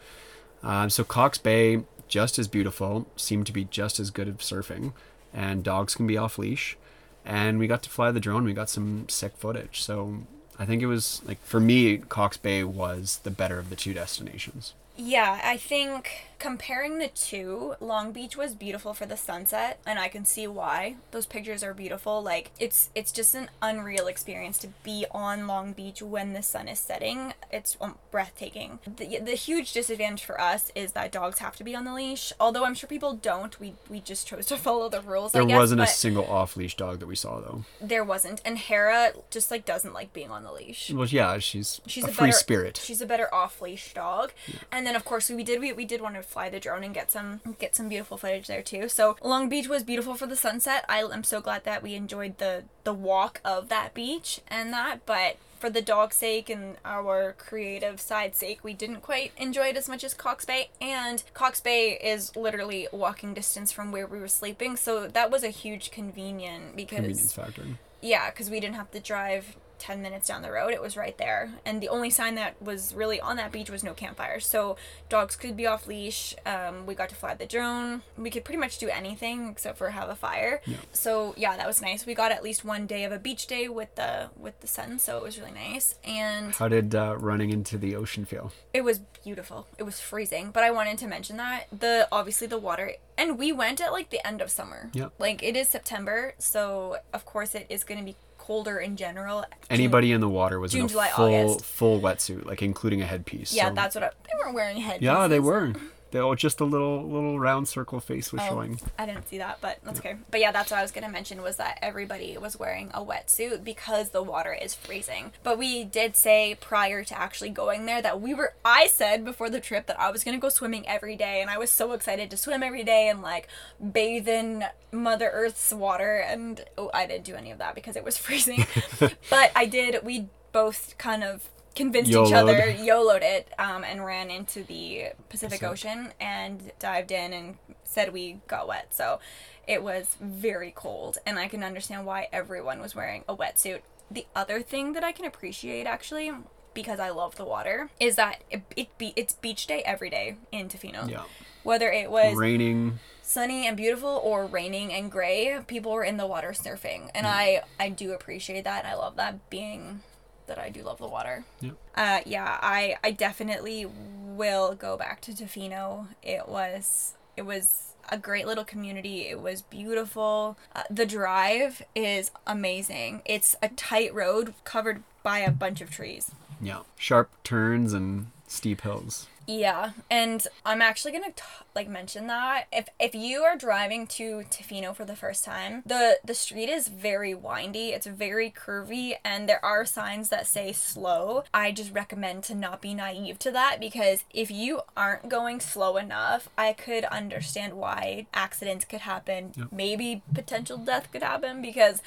Um, 0.63 0.89
so 0.89 1.03
Cox 1.03 1.37
Bay, 1.37 1.83
just 2.07 2.39
as 2.39 2.47
beautiful, 2.47 3.07
seemed 3.17 3.45
to 3.47 3.51
be 3.51 3.65
just 3.65 3.99
as 3.99 4.09
good 4.09 4.29
at 4.29 4.37
surfing, 4.37 4.93
and 5.33 5.63
dogs 5.63 5.95
can 5.95 6.07
be 6.07 6.17
off 6.17 6.37
leash. 6.37 6.77
And 7.25 7.59
we 7.59 7.67
got 7.67 7.83
to 7.83 7.89
fly 7.89 8.11
the 8.11 8.19
drone. 8.19 8.45
We 8.45 8.53
got 8.53 8.69
some 8.69 9.07
sick 9.09 9.33
footage. 9.37 9.81
So 9.81 10.19
I 10.57 10.65
think 10.65 10.81
it 10.81 10.87
was 10.87 11.21
like 11.25 11.43
for 11.43 11.59
me, 11.59 11.97
Cox 11.97 12.37
Bay 12.37 12.63
was 12.63 13.19
the 13.23 13.31
better 13.31 13.59
of 13.59 13.69
the 13.69 13.75
two 13.75 13.93
destinations. 13.93 14.73
Yeah, 14.95 15.41
I 15.43 15.57
think 15.57 16.27
comparing 16.43 16.97
the 16.97 17.07
two, 17.07 17.73
Long 17.79 18.11
Beach 18.11 18.35
was 18.35 18.53
beautiful 18.53 18.93
for 18.93 19.05
the 19.05 19.15
sunset, 19.15 19.79
and 19.85 19.97
I 19.97 20.09
can 20.09 20.25
see 20.25 20.45
why. 20.45 20.97
Those 21.11 21.25
pictures 21.25 21.63
are 21.63 21.73
beautiful. 21.73 22.21
Like 22.21 22.51
it's 22.59 22.89
it's 22.93 23.13
just 23.13 23.33
an 23.33 23.49
unreal 23.61 24.07
experience 24.07 24.57
to 24.57 24.67
be 24.83 25.05
on 25.11 25.47
Long 25.47 25.71
Beach 25.71 26.01
when 26.01 26.33
the 26.33 26.43
sun 26.43 26.67
is 26.67 26.79
setting. 26.79 27.33
It's 27.49 27.77
um, 27.79 27.95
breathtaking. 28.11 28.79
The, 28.85 29.19
the 29.19 29.35
huge 29.35 29.71
disadvantage 29.71 30.25
for 30.25 30.39
us 30.39 30.69
is 30.75 30.91
that 30.91 31.13
dogs 31.13 31.39
have 31.39 31.55
to 31.55 31.63
be 31.63 31.75
on 31.75 31.85
the 31.85 31.93
leash. 31.93 32.33
Although 32.41 32.65
I'm 32.65 32.75
sure 32.75 32.89
people 32.89 33.13
don't. 33.13 33.57
We 33.57 33.75
we 33.89 34.01
just 34.01 34.27
chose 34.27 34.45
to 34.47 34.57
follow 34.67 34.89
the 34.89 34.99
rules. 34.99 35.33
I 35.33 35.39
There 35.39 35.47
guess, 35.47 35.57
wasn't 35.57 35.79
a 35.79 35.87
single 35.87 36.25
off 36.25 36.57
leash 36.57 36.75
dog 36.75 36.99
that 36.99 37.07
we 37.07 37.15
saw 37.15 37.39
though. 37.39 37.63
there 37.79 38.03
wasn't, 38.03 38.41
and 38.43 38.57
Hera 38.57 39.13
just 39.31 39.49
like 39.49 39.63
doesn't 39.63 39.93
like 39.93 40.11
being 40.11 40.29
on 40.29 40.43
the 40.43 40.51
leash 40.51 40.91
Well, 40.91 41.07
yeah, 41.07 41.37
she's, 41.39 41.79
she's 41.87 42.03
a, 42.03 42.07
a, 42.07 42.11
free 42.11 42.27
better, 42.27 42.37
spirit. 42.37 42.81
She's 42.83 42.99
a 42.99 43.05
better 43.05 43.33
off 43.33 43.61
leash 43.61 43.93
dog. 43.93 44.33
And 44.73 44.85
then 44.85 44.97
of 44.97 45.05
course 45.05 45.29
we 45.29 45.45
did 45.45 45.61
we, 45.61 45.71
we 45.71 45.85
did 45.85 46.01
want 46.01 46.15
to 46.15 46.32
fly 46.33 46.49
the 46.49 46.59
drone 46.59 46.83
and 46.83 46.93
get 46.93 47.11
some 47.11 47.41
get 47.59 47.75
some 47.75 47.87
beautiful 47.87 48.17
footage 48.17 48.47
there 48.47 48.61
too. 48.63 48.89
So 48.89 49.15
Long 49.23 49.47
Beach 49.49 49.67
was 49.67 49.83
beautiful 49.83 50.15
for 50.15 50.25
the 50.27 50.35
sunset. 50.35 50.83
I 50.89 50.99
am 50.99 51.23
so 51.23 51.39
glad 51.41 51.63
that 51.63 51.83
we 51.83 51.93
enjoyed 51.95 52.37
the 52.39 52.63
the 52.83 52.93
walk 52.93 53.39
of 53.45 53.69
that 53.69 53.93
beach 53.93 54.41
and 54.47 54.73
that, 54.73 55.05
but 55.05 55.37
for 55.59 55.69
the 55.69 55.81
dog's 55.81 56.17
sake 56.17 56.49
and 56.49 56.75
our 56.83 57.33
creative 57.37 58.01
side 58.01 58.35
sake, 58.35 58.61
we 58.65 58.73
didn't 58.73 58.99
quite 59.01 59.31
enjoy 59.37 59.67
it 59.67 59.77
as 59.77 59.87
much 59.87 60.03
as 60.03 60.13
Cox 60.13 60.43
Bay. 60.43 60.69
And 60.81 61.23
Cox 61.33 61.61
Bay 61.61 61.91
is 61.91 62.35
literally 62.35 62.89
walking 62.91 63.33
distance 63.33 63.71
from 63.71 63.89
where 63.93 64.05
we 64.05 64.19
were 64.19 64.27
sleeping, 64.27 64.75
so 64.75 65.07
that 65.07 65.31
was 65.31 65.41
a 65.41 65.49
huge 65.49 65.89
convenient 65.89 66.75
because 66.75 66.97
Convenience 66.97 67.31
factor. 67.31 67.63
yeah, 68.01 68.29
because 68.29 68.49
we 68.49 68.59
didn't 68.59 68.75
have 68.75 68.91
to 68.91 68.99
drive 68.99 69.55
10 69.83 70.01
minutes 70.01 70.29
down 70.29 70.41
the 70.41 70.51
road. 70.51 70.71
It 70.71 70.81
was 70.81 70.95
right 70.95 71.17
there. 71.17 71.49
And 71.65 71.81
the 71.81 71.89
only 71.89 72.09
sign 72.09 72.35
that 72.35 72.59
was 72.61 72.95
really 72.95 73.19
on 73.19 73.35
that 73.35 73.51
beach 73.51 73.69
was 73.69 73.83
no 73.83 73.93
campfires. 73.93 74.45
So 74.47 74.77
dogs 75.09 75.35
could 75.35 75.57
be 75.57 75.67
off 75.67 75.87
leash. 75.87 76.33
Um, 76.45 76.85
we 76.85 76.95
got 76.95 77.09
to 77.09 77.15
fly 77.15 77.33
the 77.33 77.45
drone. 77.45 78.01
We 78.17 78.29
could 78.29 78.45
pretty 78.45 78.59
much 78.59 78.77
do 78.77 78.87
anything 78.87 79.49
except 79.49 79.77
for 79.77 79.89
have 79.89 80.07
a 80.07 80.15
fire. 80.15 80.61
So 80.93 81.33
yeah, 81.35 81.57
that 81.57 81.67
was 81.67 81.81
nice. 81.81 82.05
We 82.05 82.15
got 82.15 82.31
at 82.31 82.43
least 82.43 82.63
one 82.63 82.87
day 82.87 83.03
of 83.03 83.11
a 83.11 83.19
beach 83.19 83.45
day 83.45 83.67
with 83.67 83.93
the 83.95 84.29
with 84.37 84.57
the 84.61 84.67
sun, 84.67 84.99
so 84.99 85.17
it 85.17 85.23
was 85.23 85.37
really 85.37 85.51
nice. 85.51 85.95
And 86.05 86.53
How 86.55 86.69
did 86.69 86.95
uh, 86.95 87.17
running 87.19 87.49
into 87.49 87.77
the 87.77 87.95
ocean 87.97 88.23
feel? 88.23 88.53
it 88.73 88.85
was 88.85 88.99
beautiful. 88.99 89.67
It 89.77 89.83
was 89.83 89.99
freezing, 89.99 90.51
but 90.51 90.63
I 90.63 90.71
wanted 90.71 90.97
to 90.99 91.07
mention 91.07 91.35
that 91.37 91.67
the 91.77 92.07
obviously 92.09 92.47
the 92.47 92.57
water 92.57 92.93
and 93.17 93.37
we 93.37 93.51
went 93.51 93.79
at 93.81 93.91
like 93.91 94.09
the 94.11 94.25
end 94.25 94.41
of 94.41 94.49
summer. 94.49 94.89
Yep. 94.93 95.13
Like 95.19 95.43
it 95.43 95.55
is 95.57 95.67
September, 95.67 96.33
so 96.37 96.97
of 97.13 97.25
course 97.25 97.53
it 97.53 97.65
is 97.69 97.83
going 97.83 97.99
to 97.99 98.05
be 98.05 98.15
colder 98.43 98.77
in 98.77 98.97
general. 98.97 99.45
Anybody 99.69 100.11
in 100.11 100.19
the 100.19 100.27
water 100.27 100.59
was 100.59 100.75
in 100.75 100.83
a 100.83 100.87
July, 100.87 101.07
full 101.09 101.33
August. 101.33 101.63
full 101.65 102.01
wetsuit, 102.01 102.45
like 102.45 102.61
including 102.61 103.01
a 103.01 103.05
headpiece. 103.05 103.53
Yeah, 103.53 103.69
so- 103.69 103.73
that's 103.75 103.95
what 103.95 104.03
I, 104.03 104.09
they 104.09 104.37
weren't 104.43 104.53
wearing 104.53 104.77
headpieces. 104.77 105.01
Yeah, 105.03 105.27
they 105.27 105.39
were. 105.39 105.73
All 106.21 106.35
just 106.35 106.59
a 106.59 106.65
little 106.65 107.03
little 107.03 107.39
round 107.39 107.67
circle 107.67 107.99
face 107.99 108.31
was 108.31 108.41
Oh, 108.43 108.47
showing. 108.49 108.79
I 108.97 109.05
didn't 109.05 109.27
see 109.27 109.37
that, 109.37 109.59
but 109.61 109.79
that's 109.83 109.99
okay. 109.99 110.15
But 110.31 110.39
yeah, 110.39 110.51
that's 110.51 110.71
what 110.71 110.79
I 110.79 110.81
was 110.81 110.91
gonna 110.91 111.09
mention 111.09 111.41
was 111.41 111.57
that 111.57 111.79
everybody 111.81 112.37
was 112.37 112.57
wearing 112.57 112.91
a 112.93 113.03
wetsuit 113.03 113.63
because 113.63 114.09
the 114.09 114.21
water 114.23 114.53
is 114.53 114.73
freezing. 114.75 115.31
But 115.43 115.57
we 115.57 115.83
did 115.83 116.15
say 116.15 116.57
prior 116.59 117.03
to 117.03 117.17
actually 117.19 117.49
going 117.49 117.85
there 117.85 118.01
that 118.01 118.21
we 118.21 118.33
were. 118.33 118.53
I 118.65 118.87
said 118.87 119.23
before 119.25 119.49
the 119.49 119.59
trip 119.59 119.87
that 119.87 119.99
I 119.99 120.11
was 120.11 120.23
gonna 120.23 120.37
go 120.37 120.49
swimming 120.49 120.87
every 120.87 121.15
day, 121.15 121.41
and 121.41 121.49
I 121.49 121.57
was 121.57 121.69
so 121.71 121.91
excited 121.93 122.29
to 122.31 122.37
swim 122.37 122.63
every 122.63 122.83
day 122.83 123.07
and 123.09 123.21
like 123.21 123.47
bathe 123.91 124.27
in 124.27 124.65
Mother 124.91 125.29
Earth's 125.33 125.73
water. 125.73 126.17
And 126.17 126.63
oh, 126.77 126.89
I 126.93 127.05
didn't 127.05 127.25
do 127.25 127.35
any 127.35 127.51
of 127.51 127.57
that 127.59 127.75
because 127.75 127.95
it 127.95 128.03
was 128.03 128.17
freezing. 128.23 128.65
but 129.29 129.51
I 129.55 129.65
did. 129.65 130.03
We 130.03 130.29
both 130.51 130.95
kind 130.97 131.23
of 131.23 131.49
convinced 131.75 132.09
each 132.09 132.15
YOLO'd. 132.15 132.33
other 132.33 132.69
YOLO'd 132.71 133.23
it 133.23 133.51
um, 133.57 133.83
and 133.83 134.05
ran 134.05 134.29
into 134.29 134.63
the 134.63 135.11
Pacific 135.29 135.59
Pacific. 135.59 135.63
Ocean 135.63 136.13
and 136.19 136.71
dived 136.79 137.11
in 137.11 137.33
and 137.33 137.57
said 137.83 138.13
we 138.13 138.39
got 138.47 138.67
wet. 138.67 138.93
So 138.93 139.19
it 139.67 139.83
was 139.83 140.15
very 140.21 140.71
cold, 140.75 141.17
and 141.25 141.39
I 141.39 141.47
can 141.47 141.63
understand 141.63 142.05
why 142.05 142.27
everyone 142.31 142.79
was 142.81 142.95
wearing 142.95 143.23
a 143.27 143.35
wetsuit. 143.35 143.81
The 144.11 144.25
other 144.35 144.61
thing 144.61 144.93
that 144.93 145.03
I 145.03 145.11
can 145.11 145.25
appreciate 145.25 145.85
actually. 145.85 146.31
Because 146.75 146.99
I 146.99 147.11
love 147.11 147.35
the 147.35 147.45
water, 147.45 147.91
is 147.99 148.15
that 148.15 148.43
it, 148.49 148.63
it 148.75 148.97
be 148.97 149.13
it's 149.15 149.33
beach 149.35 149.67
day 149.67 149.83
every 149.85 150.09
day 150.09 150.37
in 150.51 150.69
Tofino. 150.69 151.07
Yeah. 151.07 151.21
Whether 151.61 151.91
it 151.91 152.09
was 152.09 152.35
Raining. 152.35 152.97
sunny 153.21 153.67
and 153.67 153.77
beautiful 153.77 154.19
or 154.23 154.47
raining 154.47 154.91
and 154.91 155.11
gray, 155.11 155.59
people 155.67 155.91
were 155.91 156.03
in 156.03 156.17
the 156.17 156.25
water 156.25 156.49
surfing, 156.49 157.11
and 157.13 157.27
I 157.27 157.61
I 157.79 157.89
do 157.89 158.13
appreciate 158.13 158.63
that. 158.63 158.85
I 158.85 158.95
love 158.95 159.17
that 159.17 159.51
being 159.51 160.01
that 160.47 160.59
I 160.59 160.69
do 160.69 160.83
love 160.83 160.97
the 160.97 161.07
water. 161.07 161.43
Yeah. 161.61 161.71
Uh, 161.95 162.19
yeah, 162.25 162.57
I 162.61 162.95
I 163.03 163.11
definitely 163.11 163.85
will 163.85 164.75
go 164.75 164.97
back 164.97 165.21
to 165.21 165.31
Tofino. 165.31 166.07
It 166.21 166.47
was 166.47 167.13
it 167.37 167.43
was 167.43 167.93
a 168.09 168.17
great 168.17 168.45
little 168.45 168.65
community. 168.65 169.27
It 169.27 169.41
was 169.41 169.61
beautiful. 169.61 170.57
Uh, 170.75 170.83
the 170.89 171.05
drive 171.05 171.81
is 171.95 172.31
amazing. 172.45 173.21
It's 173.25 173.55
a 173.61 173.69
tight 173.69 174.13
road 174.13 174.53
covered 174.63 175.03
by 175.23 175.39
a 175.39 175.51
bunch 175.51 175.81
of 175.81 175.89
trees. 175.89 176.31
Yeah. 176.61 176.81
Sharp 176.97 177.29
turns 177.43 177.93
and 177.93 178.27
steep 178.47 178.81
hills. 178.81 179.27
Yeah, 179.47 179.91
and 180.09 180.45
I'm 180.65 180.81
actually 180.81 181.11
gonna 181.11 181.31
t- 181.31 181.43
like 181.75 181.89
mention 181.89 182.27
that 182.27 182.67
if 182.71 182.87
if 182.99 183.15
you 183.15 183.41
are 183.41 183.57
driving 183.57 184.07
to 184.07 184.43
Tofino 184.49 184.95
for 184.95 185.05
the 185.05 185.15
first 185.15 185.43
time, 185.43 185.83
the 185.85 186.19
the 186.23 186.33
street 186.33 186.69
is 186.69 186.87
very 186.87 187.33
windy. 187.33 187.89
It's 187.89 188.05
very 188.07 188.51
curvy, 188.51 189.15
and 189.23 189.49
there 189.49 189.63
are 189.63 189.85
signs 189.85 190.29
that 190.29 190.47
say 190.47 190.71
slow. 190.71 191.43
I 191.53 191.71
just 191.71 191.91
recommend 191.93 192.43
to 192.45 192.55
not 192.55 192.81
be 192.81 192.93
naive 192.93 193.39
to 193.39 193.51
that 193.51 193.79
because 193.79 194.23
if 194.33 194.49
you 194.49 194.81
aren't 194.95 195.29
going 195.29 195.59
slow 195.59 195.97
enough, 195.97 196.49
I 196.57 196.73
could 196.73 197.03
understand 197.05 197.73
why 197.73 198.27
accidents 198.33 198.85
could 198.85 199.01
happen. 199.01 199.53
Maybe 199.71 200.21
potential 200.33 200.77
death 200.77 201.11
could 201.11 201.23
happen 201.23 201.61
because 201.61 202.01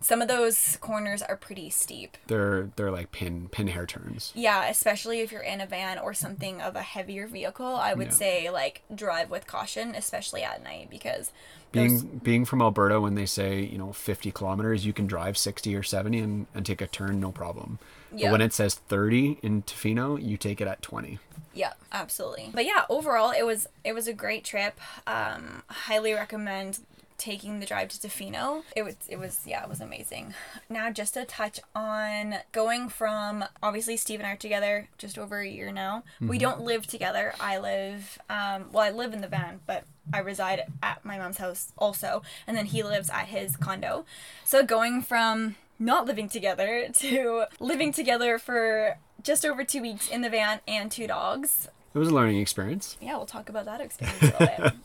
some 0.00 0.20
of 0.20 0.28
those 0.28 0.76
corners 0.80 1.22
are 1.22 1.36
pretty 1.36 1.70
steep. 1.70 2.16
They're 2.26 2.70
they're 2.76 2.90
like 2.90 3.12
pin 3.12 3.48
pin 3.48 3.68
hair 3.68 3.86
turns. 3.86 4.32
Yeah, 4.34 4.68
especially 4.68 5.20
if 5.20 5.32
you're 5.32 5.42
in 5.42 5.60
a 5.60 5.66
van 5.66 5.98
or 5.98 6.12
something 6.12 6.60
of 6.60 6.76
a 6.76 6.81
heavier 6.82 7.26
vehicle, 7.26 7.66
I 7.76 7.94
would 7.94 8.08
Yeah. 8.08 8.12
say 8.12 8.50
like 8.50 8.82
drive 8.94 9.30
with 9.30 9.46
caution, 9.46 9.94
especially 9.94 10.42
at 10.42 10.62
night 10.62 10.88
because 10.90 11.32
Being 11.72 11.94
those, 11.94 12.02
being 12.02 12.44
from 12.44 12.60
Alberta, 12.62 13.00
when 13.00 13.14
they 13.14 13.26
say 13.26 13.60
you 13.62 13.78
know 13.78 13.92
50 13.92 14.30
kilometers, 14.32 14.84
you 14.84 14.92
can 14.92 15.06
drive 15.06 15.38
60 15.38 15.74
or 15.74 15.82
70 15.82 16.18
and, 16.18 16.46
and 16.54 16.66
take 16.66 16.80
a 16.80 16.86
turn 16.86 17.18
no 17.20 17.32
problem. 17.32 17.78
Yeah. 18.14 18.26
But 18.28 18.32
when 18.32 18.40
it 18.42 18.52
says 18.52 18.74
30 18.74 19.38
in 19.42 19.62
Tofino, 19.62 20.22
you 20.22 20.36
take 20.36 20.60
it 20.60 20.68
at 20.68 20.82
20. 20.82 21.18
yeah, 21.54 21.72
absolutely. 21.92 22.50
But 22.52 22.64
yeah, 22.66 22.84
overall 22.88 23.30
it 23.30 23.44
was 23.44 23.66
it 23.84 23.92
was 23.94 24.06
a 24.08 24.12
great 24.14 24.44
trip. 24.44 24.78
Um 25.06 25.62
highly 25.68 26.12
recommend 26.12 26.80
taking 27.22 27.60
the 27.60 27.66
drive 27.66 27.88
to 27.88 28.08
Tofino. 28.08 28.64
It 28.74 28.82
was 28.82 28.96
it 29.08 29.16
was 29.16 29.42
yeah, 29.46 29.62
it 29.62 29.68
was 29.68 29.80
amazing. 29.80 30.34
Now 30.68 30.90
just 30.90 31.14
to 31.14 31.24
touch 31.24 31.60
on 31.72 32.34
going 32.50 32.88
from 32.88 33.44
obviously 33.62 33.96
Steve 33.96 34.18
and 34.18 34.26
I 34.26 34.32
are 34.32 34.36
together 34.36 34.88
just 34.98 35.16
over 35.16 35.38
a 35.38 35.48
year 35.48 35.70
now. 35.70 36.02
We 36.20 36.36
don't 36.36 36.62
live 36.62 36.84
together. 36.88 37.32
I 37.38 37.58
live 37.58 38.18
um 38.28 38.66
well 38.72 38.82
I 38.82 38.90
live 38.90 39.12
in 39.12 39.20
the 39.20 39.28
van, 39.28 39.60
but 39.66 39.84
I 40.12 40.18
reside 40.18 40.64
at 40.82 41.04
my 41.04 41.16
mom's 41.16 41.38
house 41.38 41.72
also, 41.78 42.22
and 42.48 42.56
then 42.56 42.66
he 42.66 42.82
lives 42.82 43.08
at 43.08 43.26
his 43.26 43.56
condo. 43.56 44.04
So 44.44 44.64
going 44.64 45.00
from 45.00 45.54
not 45.78 46.06
living 46.06 46.28
together 46.28 46.88
to 46.94 47.44
living 47.60 47.92
together 47.92 48.36
for 48.36 48.98
just 49.22 49.46
over 49.46 49.62
two 49.62 49.80
weeks 49.80 50.08
in 50.08 50.22
the 50.22 50.30
van 50.30 50.58
and 50.66 50.90
two 50.90 51.06
dogs. 51.06 51.68
It 51.94 51.98
was 51.98 52.08
a 52.08 52.14
learning 52.14 52.40
experience. 52.40 52.96
Yeah, 53.00 53.16
we'll 53.16 53.26
talk 53.26 53.48
about 53.48 53.66
that 53.66 53.80
experience 53.80 54.22
a 54.22 54.26
little 54.26 54.64
bit. 54.64 54.72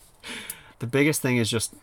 The 0.80 0.86
biggest 0.88 1.22
thing 1.24 1.38
is 1.38 1.50
just 1.50 1.74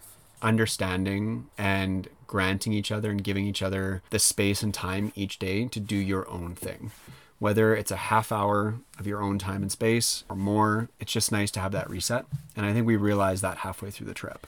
understanding 0.44 1.48
and 1.59 2.09
granting 2.26 2.72
each 2.72 2.92
other 2.92 3.11
and 3.11 3.24
giving 3.24 3.46
each 3.46 3.62
other 3.62 4.02
the 4.11 4.18
space 4.18 4.62
and 4.62 4.74
time 4.74 5.12
each 5.14 5.38
day 5.38 5.66
to 5.66 5.80
do 5.80 5.96
your 5.96 6.28
own 6.28 6.54
thing. 6.54 6.92
Whether 7.38 7.74
it's 7.74 7.90
a 7.90 7.96
half 7.96 8.30
hour 8.30 8.78
of 8.98 9.07
your 9.07 9.22
own 9.22 9.38
time 9.38 9.62
and 9.62 9.72
space 9.72 10.24
or 10.28 10.37
more, 10.37 10.88
it's 11.00 11.12
just 11.12 11.33
nice 11.33 11.50
to 11.52 11.61
have 11.61 11.72
that 11.72 11.90
reset. 11.90 12.26
And 12.57 12.64
I 12.64 12.72
think 12.72 12.87
we 12.87 12.96
realized 12.96 13.42
that 13.42 13.59
halfway 13.59 13.90
through 13.90 14.07
the 14.07 14.14
trip. 14.14 14.46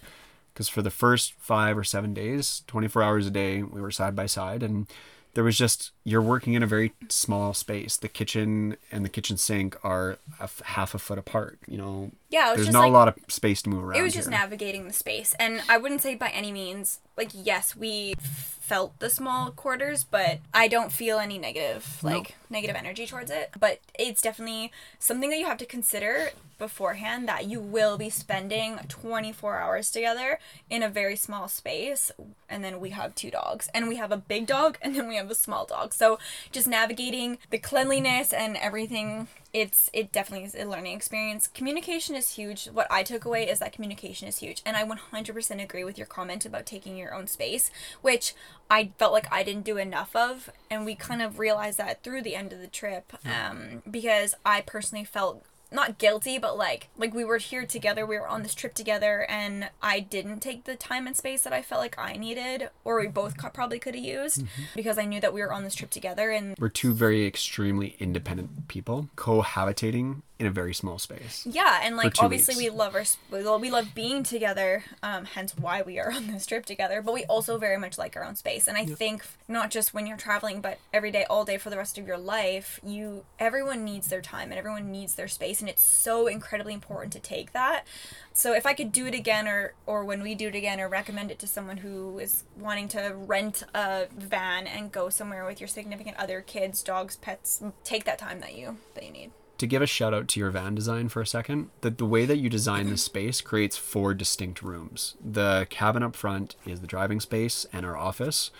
Because 0.52 0.68
for 0.68 0.82
the 0.82 0.90
first 0.90 1.34
five 1.38 1.76
or 1.76 1.84
seven 1.84 2.14
days, 2.14 2.62
24 2.66 3.02
hours 3.02 3.26
a 3.26 3.30
day, 3.30 3.62
we 3.62 3.80
were 3.80 3.90
side 3.90 4.14
by 4.14 4.26
side 4.26 4.62
and 4.62 4.86
there 5.34 5.44
was 5.44 5.58
just 5.58 5.92
you're 6.08 6.22
working 6.22 6.52
in 6.54 6.62
a 6.62 6.66
very 6.68 6.92
small 7.08 7.52
space. 7.52 7.96
The 7.96 8.06
kitchen 8.08 8.76
and 8.92 9.04
the 9.04 9.08
kitchen 9.08 9.36
sink 9.36 9.76
are 9.84 10.18
a 10.38 10.44
f- 10.44 10.62
half 10.64 10.94
a 10.94 10.98
foot 11.00 11.18
apart. 11.18 11.58
You 11.66 11.78
know, 11.78 12.12
Yeah, 12.30 12.54
there's 12.54 12.70
not 12.70 12.82
like- 12.82 12.90
a 12.90 12.92
lot 12.92 13.08
of 13.08 13.14
space 13.26 13.60
to 13.62 13.70
move 13.70 13.82
around. 13.82 13.98
it 13.98 14.02
was 14.02 14.14
just 14.14 14.28
here. 14.28 14.38
navigating 14.38 14.86
the 14.86 14.92
space 14.92 15.34
and 15.40 15.62
i 15.68 15.76
wouldn't 15.78 16.02
say 16.02 16.14
by 16.14 16.28
any 16.28 16.52
means 16.52 17.00
like 17.16 17.30
yes 17.32 17.74
we 17.76 18.14
felt 18.20 18.98
the 18.98 19.08
small 19.08 19.50
quarters 19.52 20.04
but 20.04 20.38
i 20.52 20.66
don't 20.68 20.90
feel 20.92 21.18
any 21.18 21.38
negative 21.38 21.98
like 22.02 22.34
negative 22.50 22.76
energy 22.76 23.06
towards 23.06 23.30
it 23.30 23.50
but 23.58 23.78
it's 23.98 24.20
definitely 24.20 24.70
something 24.98 25.30
that 25.30 25.38
you 25.38 25.46
have 25.46 25.56
to 25.58 25.64
consider 25.66 26.30
beforehand 26.58 27.28
that 27.28 27.44
you 27.46 27.60
will 27.60 27.96
be 27.98 28.10
spending 28.10 28.78
24 28.88 29.58
hours 29.58 29.90
together 29.90 30.38
in 30.68 30.82
a 30.82 30.88
very 30.88 31.14
small 31.16 31.46
space 31.48 32.10
and 32.48 32.64
then 32.64 32.80
we 32.80 32.90
have 32.90 33.14
two 33.14 33.30
dogs 33.30 33.68
and 33.74 33.86
we 33.88 33.96
have 33.96 34.10
a 34.10 34.16
big 34.16 34.46
dog 34.46 34.76
and 34.82 34.96
then 34.96 35.06
we 35.08 35.16
have 35.16 35.30
a 35.30 35.34
small 35.34 35.64
dog 35.64 35.92
so 35.96 36.18
just 36.52 36.68
navigating 36.68 37.38
the 37.50 37.58
cleanliness 37.58 38.32
and 38.32 38.56
everything 38.56 39.28
it's 39.52 39.88
it 39.94 40.12
definitely 40.12 40.44
is 40.46 40.54
a 40.54 40.66
learning 40.66 40.94
experience. 40.94 41.46
Communication 41.46 42.14
is 42.14 42.34
huge. 42.34 42.66
What 42.66 42.86
i 42.90 43.02
took 43.02 43.24
away 43.24 43.48
is 43.48 43.58
that 43.60 43.72
communication 43.72 44.28
is 44.28 44.38
huge 44.38 44.62
and 44.66 44.76
i 44.76 44.84
100% 44.84 45.62
agree 45.62 45.84
with 45.84 45.96
your 45.96 46.06
comment 46.06 46.44
about 46.44 46.66
taking 46.66 46.96
your 46.96 47.14
own 47.14 47.26
space 47.26 47.70
which 48.02 48.34
i 48.70 48.90
felt 48.98 49.12
like 49.12 49.32
i 49.32 49.42
didn't 49.42 49.64
do 49.64 49.76
enough 49.76 50.14
of 50.14 50.50
and 50.70 50.84
we 50.84 50.94
kind 50.94 51.22
of 51.22 51.38
realized 51.38 51.78
that 51.78 52.02
through 52.02 52.22
the 52.22 52.34
end 52.34 52.52
of 52.52 52.60
the 52.60 52.66
trip 52.66 53.12
um, 53.24 53.82
because 53.90 54.34
i 54.44 54.60
personally 54.60 55.04
felt 55.04 55.44
not 55.76 55.98
guilty 55.98 56.38
but 56.38 56.58
like 56.58 56.88
like 56.96 57.14
we 57.14 57.24
were 57.24 57.36
here 57.36 57.64
together 57.64 58.04
we 58.04 58.18
were 58.18 58.26
on 58.26 58.42
this 58.42 58.54
trip 58.54 58.74
together 58.74 59.26
and 59.28 59.68
i 59.82 60.00
didn't 60.00 60.40
take 60.40 60.64
the 60.64 60.74
time 60.74 61.06
and 61.06 61.16
space 61.16 61.42
that 61.42 61.52
i 61.52 61.62
felt 61.62 61.80
like 61.80 61.96
i 61.98 62.14
needed 62.14 62.68
or 62.82 62.98
we 62.98 63.06
both 63.06 63.36
co- 63.36 63.50
probably 63.50 63.78
could 63.78 63.94
have 63.94 64.02
used 64.02 64.40
mm-hmm. 64.40 64.62
because 64.74 64.98
i 64.98 65.04
knew 65.04 65.20
that 65.20 65.32
we 65.32 65.40
were 65.40 65.52
on 65.52 65.62
this 65.62 65.74
trip 65.74 65.90
together 65.90 66.30
and 66.30 66.56
We're 66.58 66.70
two 66.70 66.92
very 66.92 67.26
extremely 67.26 67.94
independent 68.00 68.66
people 68.66 69.08
cohabitating 69.16 70.22
in 70.38 70.46
a 70.46 70.50
very 70.50 70.74
small 70.74 70.98
space. 70.98 71.46
Yeah, 71.50 71.80
and 71.82 71.96
like 71.96 72.22
obviously 72.22 72.54
weeks. 72.56 72.70
we 72.70 72.76
love 72.76 72.94
our 72.94 73.04
sp- 73.08 73.24
we 73.30 73.42
love- 73.42 73.60
we 73.60 73.70
love 73.70 73.94
being 73.94 74.22
together, 74.22 74.84
um, 75.02 75.24
hence 75.24 75.56
why 75.56 75.80
we 75.82 75.98
are 75.98 76.12
on 76.16 76.26
this 76.26 76.44
trip 76.44 76.66
together. 76.66 77.00
But 77.00 77.14
we 77.14 77.24
also 77.24 77.56
very 77.56 77.78
much 77.78 77.96
like 77.96 78.16
our 78.16 78.24
own 78.24 78.36
space, 78.36 78.68
and 78.68 78.76
I 78.76 78.84
think 78.84 79.24
not 79.48 79.70
just 79.70 79.94
when 79.94 80.06
you're 80.06 80.18
traveling, 80.18 80.60
but 80.60 80.78
every 80.92 81.10
day, 81.10 81.24
all 81.30 81.44
day 81.46 81.56
for 81.56 81.70
the 81.70 81.78
rest 81.78 81.96
of 81.96 82.06
your 82.06 82.18
life, 82.18 82.80
you 82.84 83.24
everyone 83.38 83.84
needs 83.84 84.08
their 84.08 84.20
time 84.20 84.50
and 84.50 84.58
everyone 84.58 84.92
needs 84.92 85.14
their 85.14 85.28
space, 85.28 85.60
and 85.60 85.70
it's 85.70 85.82
so 85.82 86.26
incredibly 86.26 86.74
important 86.74 87.12
to 87.14 87.20
take 87.20 87.52
that. 87.52 87.86
So 88.34 88.52
if 88.52 88.66
I 88.66 88.74
could 88.74 88.92
do 88.92 89.06
it 89.06 89.14
again, 89.14 89.48
or 89.48 89.72
or 89.86 90.04
when 90.04 90.22
we 90.22 90.34
do 90.34 90.48
it 90.48 90.54
again, 90.54 90.80
or 90.80 90.88
recommend 90.88 91.30
it 91.30 91.38
to 91.38 91.46
someone 91.46 91.78
who 91.78 92.18
is 92.18 92.44
wanting 92.58 92.88
to 92.88 93.14
rent 93.16 93.62
a 93.74 94.06
van 94.14 94.66
and 94.66 94.92
go 94.92 95.08
somewhere 95.08 95.46
with 95.46 95.60
your 95.60 95.68
significant 95.68 96.18
other, 96.18 96.42
kids, 96.42 96.82
dogs, 96.82 97.16
pets, 97.16 97.62
take 97.84 98.04
that 98.04 98.18
time 98.18 98.40
that 98.40 98.54
you 98.54 98.76
that 98.94 99.02
you 99.02 99.10
need. 99.10 99.30
To 99.58 99.66
give 99.66 99.80
a 99.80 99.86
shout 99.86 100.12
out 100.12 100.28
to 100.28 100.40
your 100.40 100.50
van 100.50 100.74
design 100.74 101.08
for 101.08 101.22
a 101.22 101.26
second, 101.26 101.70
that 101.80 101.96
the 101.96 102.04
way 102.04 102.26
that 102.26 102.36
you 102.36 102.50
design 102.50 102.90
this 102.90 103.02
space 103.02 103.40
creates 103.40 103.76
four 103.76 104.12
distinct 104.12 104.62
rooms. 104.62 105.14
The 105.24 105.66
cabin 105.70 106.02
up 106.02 106.14
front 106.14 106.56
is 106.66 106.80
the 106.80 106.86
driving 106.86 107.20
space 107.20 107.64
and 107.72 107.86
our 107.86 107.96
office. 107.96 108.50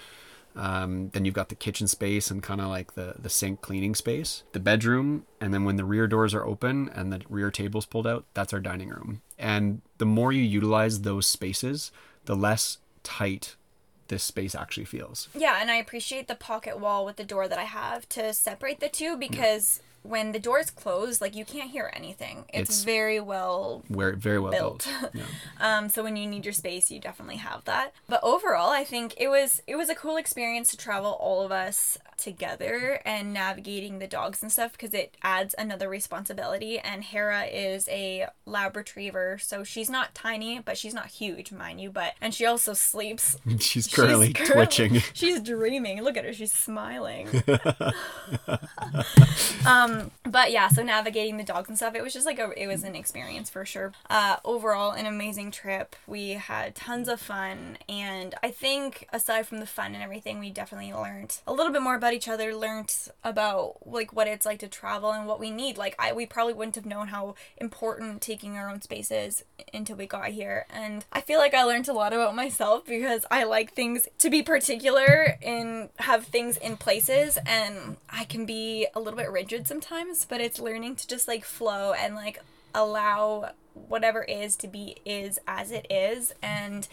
Um, 0.55 1.11
then 1.11 1.27
you've 1.27 1.35
got 1.35 1.51
the 1.51 1.55
kitchen 1.55 1.87
space 1.87 2.31
and 2.31 2.43
kind 2.43 2.63
of 2.63 2.69
like 2.69 2.95
the, 2.95 3.17
the 3.19 3.29
sink 3.29 3.61
cleaning 3.61 3.95
space, 3.95 4.43
the 4.53 4.61
bedroom, 4.61 5.27
and 5.39 5.53
then 5.53 5.65
when 5.65 5.77
the 5.77 5.85
rear 5.85 6.07
doors 6.07 6.33
are 6.33 6.47
open 6.47 6.89
and 6.95 7.13
the 7.13 7.21
rear 7.29 7.51
table's 7.51 7.85
pulled 7.85 8.07
out, 8.07 8.25
that's 8.33 8.55
our 8.55 8.61
dining 8.61 8.89
room. 8.89 9.21
And 9.39 9.83
the 9.99 10.07
more 10.07 10.33
you 10.33 10.43
utilize 10.43 11.03
those 11.03 11.27
spaces, 11.27 11.93
the 12.25 12.35
less 12.35 12.79
tight 13.03 13.57
this 14.09 14.23
space 14.23 14.55
actually 14.55 14.87
feels. 14.87 15.29
Yeah, 15.37 15.59
and 15.61 15.71
I 15.71 15.77
appreciate 15.77 16.27
the 16.27 16.35
pocket 16.35 16.81
wall 16.81 17.05
with 17.05 17.17
the 17.17 17.25
door 17.25 17.49
that 17.49 17.59
I 17.59 17.65
have 17.65 18.09
to 18.11 18.33
separate 18.33 18.81
the 18.81 18.89
two 18.89 19.17
because 19.17 19.83
when 20.09 20.33
the 20.33 20.39
door 20.39 20.59
is 20.59 20.71
closed, 20.71 21.21
like 21.21 21.35
you 21.35 21.45
can't 21.45 21.71
hear 21.71 21.91
anything. 21.95 22.45
It's, 22.49 22.71
It's- 22.71 22.85
very 22.85 23.21
well 23.21 23.83
Where 23.89 24.13
very 24.15 24.39
well 24.39 24.53
built. 24.53 24.89
built. 25.01 25.15
Yeah. 25.15 25.25
um, 25.79 25.89
so 25.89 26.03
when 26.03 26.17
you 26.17 26.27
need 26.27 26.45
your 26.45 26.53
space, 26.55 26.91
you 26.91 27.01
definitely 27.01 27.37
have 27.37 27.65
that. 27.65 27.93
But 28.09 28.21
overall, 28.23 28.71
I 28.71 28.85
think 28.85 29.15
it 29.19 29.29
was 29.29 29.63
it 29.67 29.77
was 29.77 29.89
a 29.89 29.95
cool 29.95 30.17
experience 30.17 30.71
to 30.71 30.77
travel 30.77 31.13
all 31.21 31.43
of 31.43 31.53
us 31.53 31.99
together 32.17 33.01
and 33.05 33.33
navigating 33.33 33.99
the 33.99 34.07
dogs 34.07 34.43
and 34.43 34.51
stuff 34.51 34.73
because 34.73 34.95
it 34.95 35.17
adds 35.23 35.55
another 35.59 35.89
responsibility. 35.89 36.79
And 36.79 37.05
Hera 37.05 37.45
is 37.45 37.89
a 37.89 38.27
lab 38.45 38.77
retriever, 38.77 39.39
so 39.39 39.65
she's 39.65 39.91
not 39.91 40.15
tiny, 40.15 40.59
but 40.59 40.79
she's 40.79 40.95
not 40.95 41.07
huge, 41.07 41.53
mind 41.53 41.81
you. 41.81 41.91
But 41.91 42.15
and 42.21 42.35
she 42.35 42.47
also 42.47 42.73
sleeps 42.75 43.37
She's 43.61 43.87
currently 43.87 44.29
She's 44.29 44.37
currently- 44.49 44.55
twitching. 44.55 45.03
She's 45.15 45.41
dreaming. 45.41 46.03
Look 46.03 46.17
at 46.17 46.25
her. 46.25 46.33
She's 46.33 46.53
smiling. 46.53 47.29
um, 49.67 50.11
but 50.25 50.53
yeah, 50.53 50.69
so 50.69 50.83
navigating 50.83 51.37
the 51.37 51.45
dogs 51.45 51.69
and 51.69 51.77
stuff, 51.77 51.95
it 51.95 52.03
was 52.03 52.13
just 52.13 52.27
like 52.27 52.39
a, 52.39 52.51
it 52.57 52.67
was 52.67 52.85
an 52.85 52.95
experience 52.95 53.51
for 53.51 53.65
sure. 53.65 53.93
Uh, 54.09 54.37
overall, 54.45 54.93
an 54.93 55.07
amazing 55.07 55.51
trip. 55.51 55.97
We 56.07 56.31
had 56.31 56.75
tons 56.75 57.09
of 57.09 57.21
fun, 57.21 57.79
and 57.89 58.35
I 58.43 58.51
think 58.51 59.09
aside 59.13 59.47
from 59.47 59.61
the 59.61 59.67
fun 59.67 59.95
and 59.95 60.03
everything, 60.03 60.39
we 60.39 60.51
definitely 60.51 60.93
learned 60.93 61.39
a 61.47 61.53
little 61.53 61.73
bit 61.73 61.83
more 61.83 61.97
about 61.97 62.06
each 62.15 62.29
other. 62.29 62.55
Learned 62.55 62.95
about 63.25 63.87
like 63.87 64.13
what 64.13 64.29
it's 64.29 64.47
like 64.47 64.59
to 64.61 64.69
travel 64.69 65.13
and 65.13 65.27
what 65.27 65.41
we 65.41 65.51
need. 65.51 65.77
Like 65.79 65.95
I, 65.99 66.13
we 66.13 66.27
probably 66.27 66.53
wouldn't 66.55 66.77
have 66.77 66.87
known 66.87 67.09
how 67.09 67.35
important 67.59 68.23
taking 68.23 68.57
our 68.57 68.69
own 68.69 68.81
space 68.83 69.11
is 69.11 69.45
until 69.73 69.97
we 69.97 70.07
got 70.07 70.29
here, 70.29 70.67
and 70.71 71.05
I 71.13 71.21
feel 71.21 71.39
like 71.39 71.55
I 71.55 71.65
learned 71.65 71.89
a 71.89 71.93
lot 71.93 72.13
about 72.13 72.35
myself 72.35 72.87
because 72.87 73.25
I 73.31 73.45
like 73.45 73.73
things 73.73 74.09
to 74.19 74.31
be 74.31 74.43
particular 74.43 75.37
and 75.43 75.89
have 75.97 76.27
things 76.27 76.57
in 76.57 76.77
places, 76.77 77.39
and 77.47 77.97
I 78.09 78.25
can 78.25 78.47
be 78.47 78.87
a 78.95 79.01
little 79.01 79.19
bit 79.19 79.31
rigid 79.31 79.67
sometimes, 79.67 80.25
but 80.25 80.41
it's 80.41 80.61
learning 80.61 80.97
to 80.97 81.07
just 81.07 81.29
like 81.29 81.45
flow 81.45 81.93
and 81.93 82.15
like 82.15 82.43
allow 82.75 83.53
whatever 83.75 84.23
is 84.23 84.57
to 84.57 84.69
be 84.69 84.97
is 85.05 85.39
as 85.47 85.71
it 85.71 85.87
is 85.91 86.33
and 86.43 86.89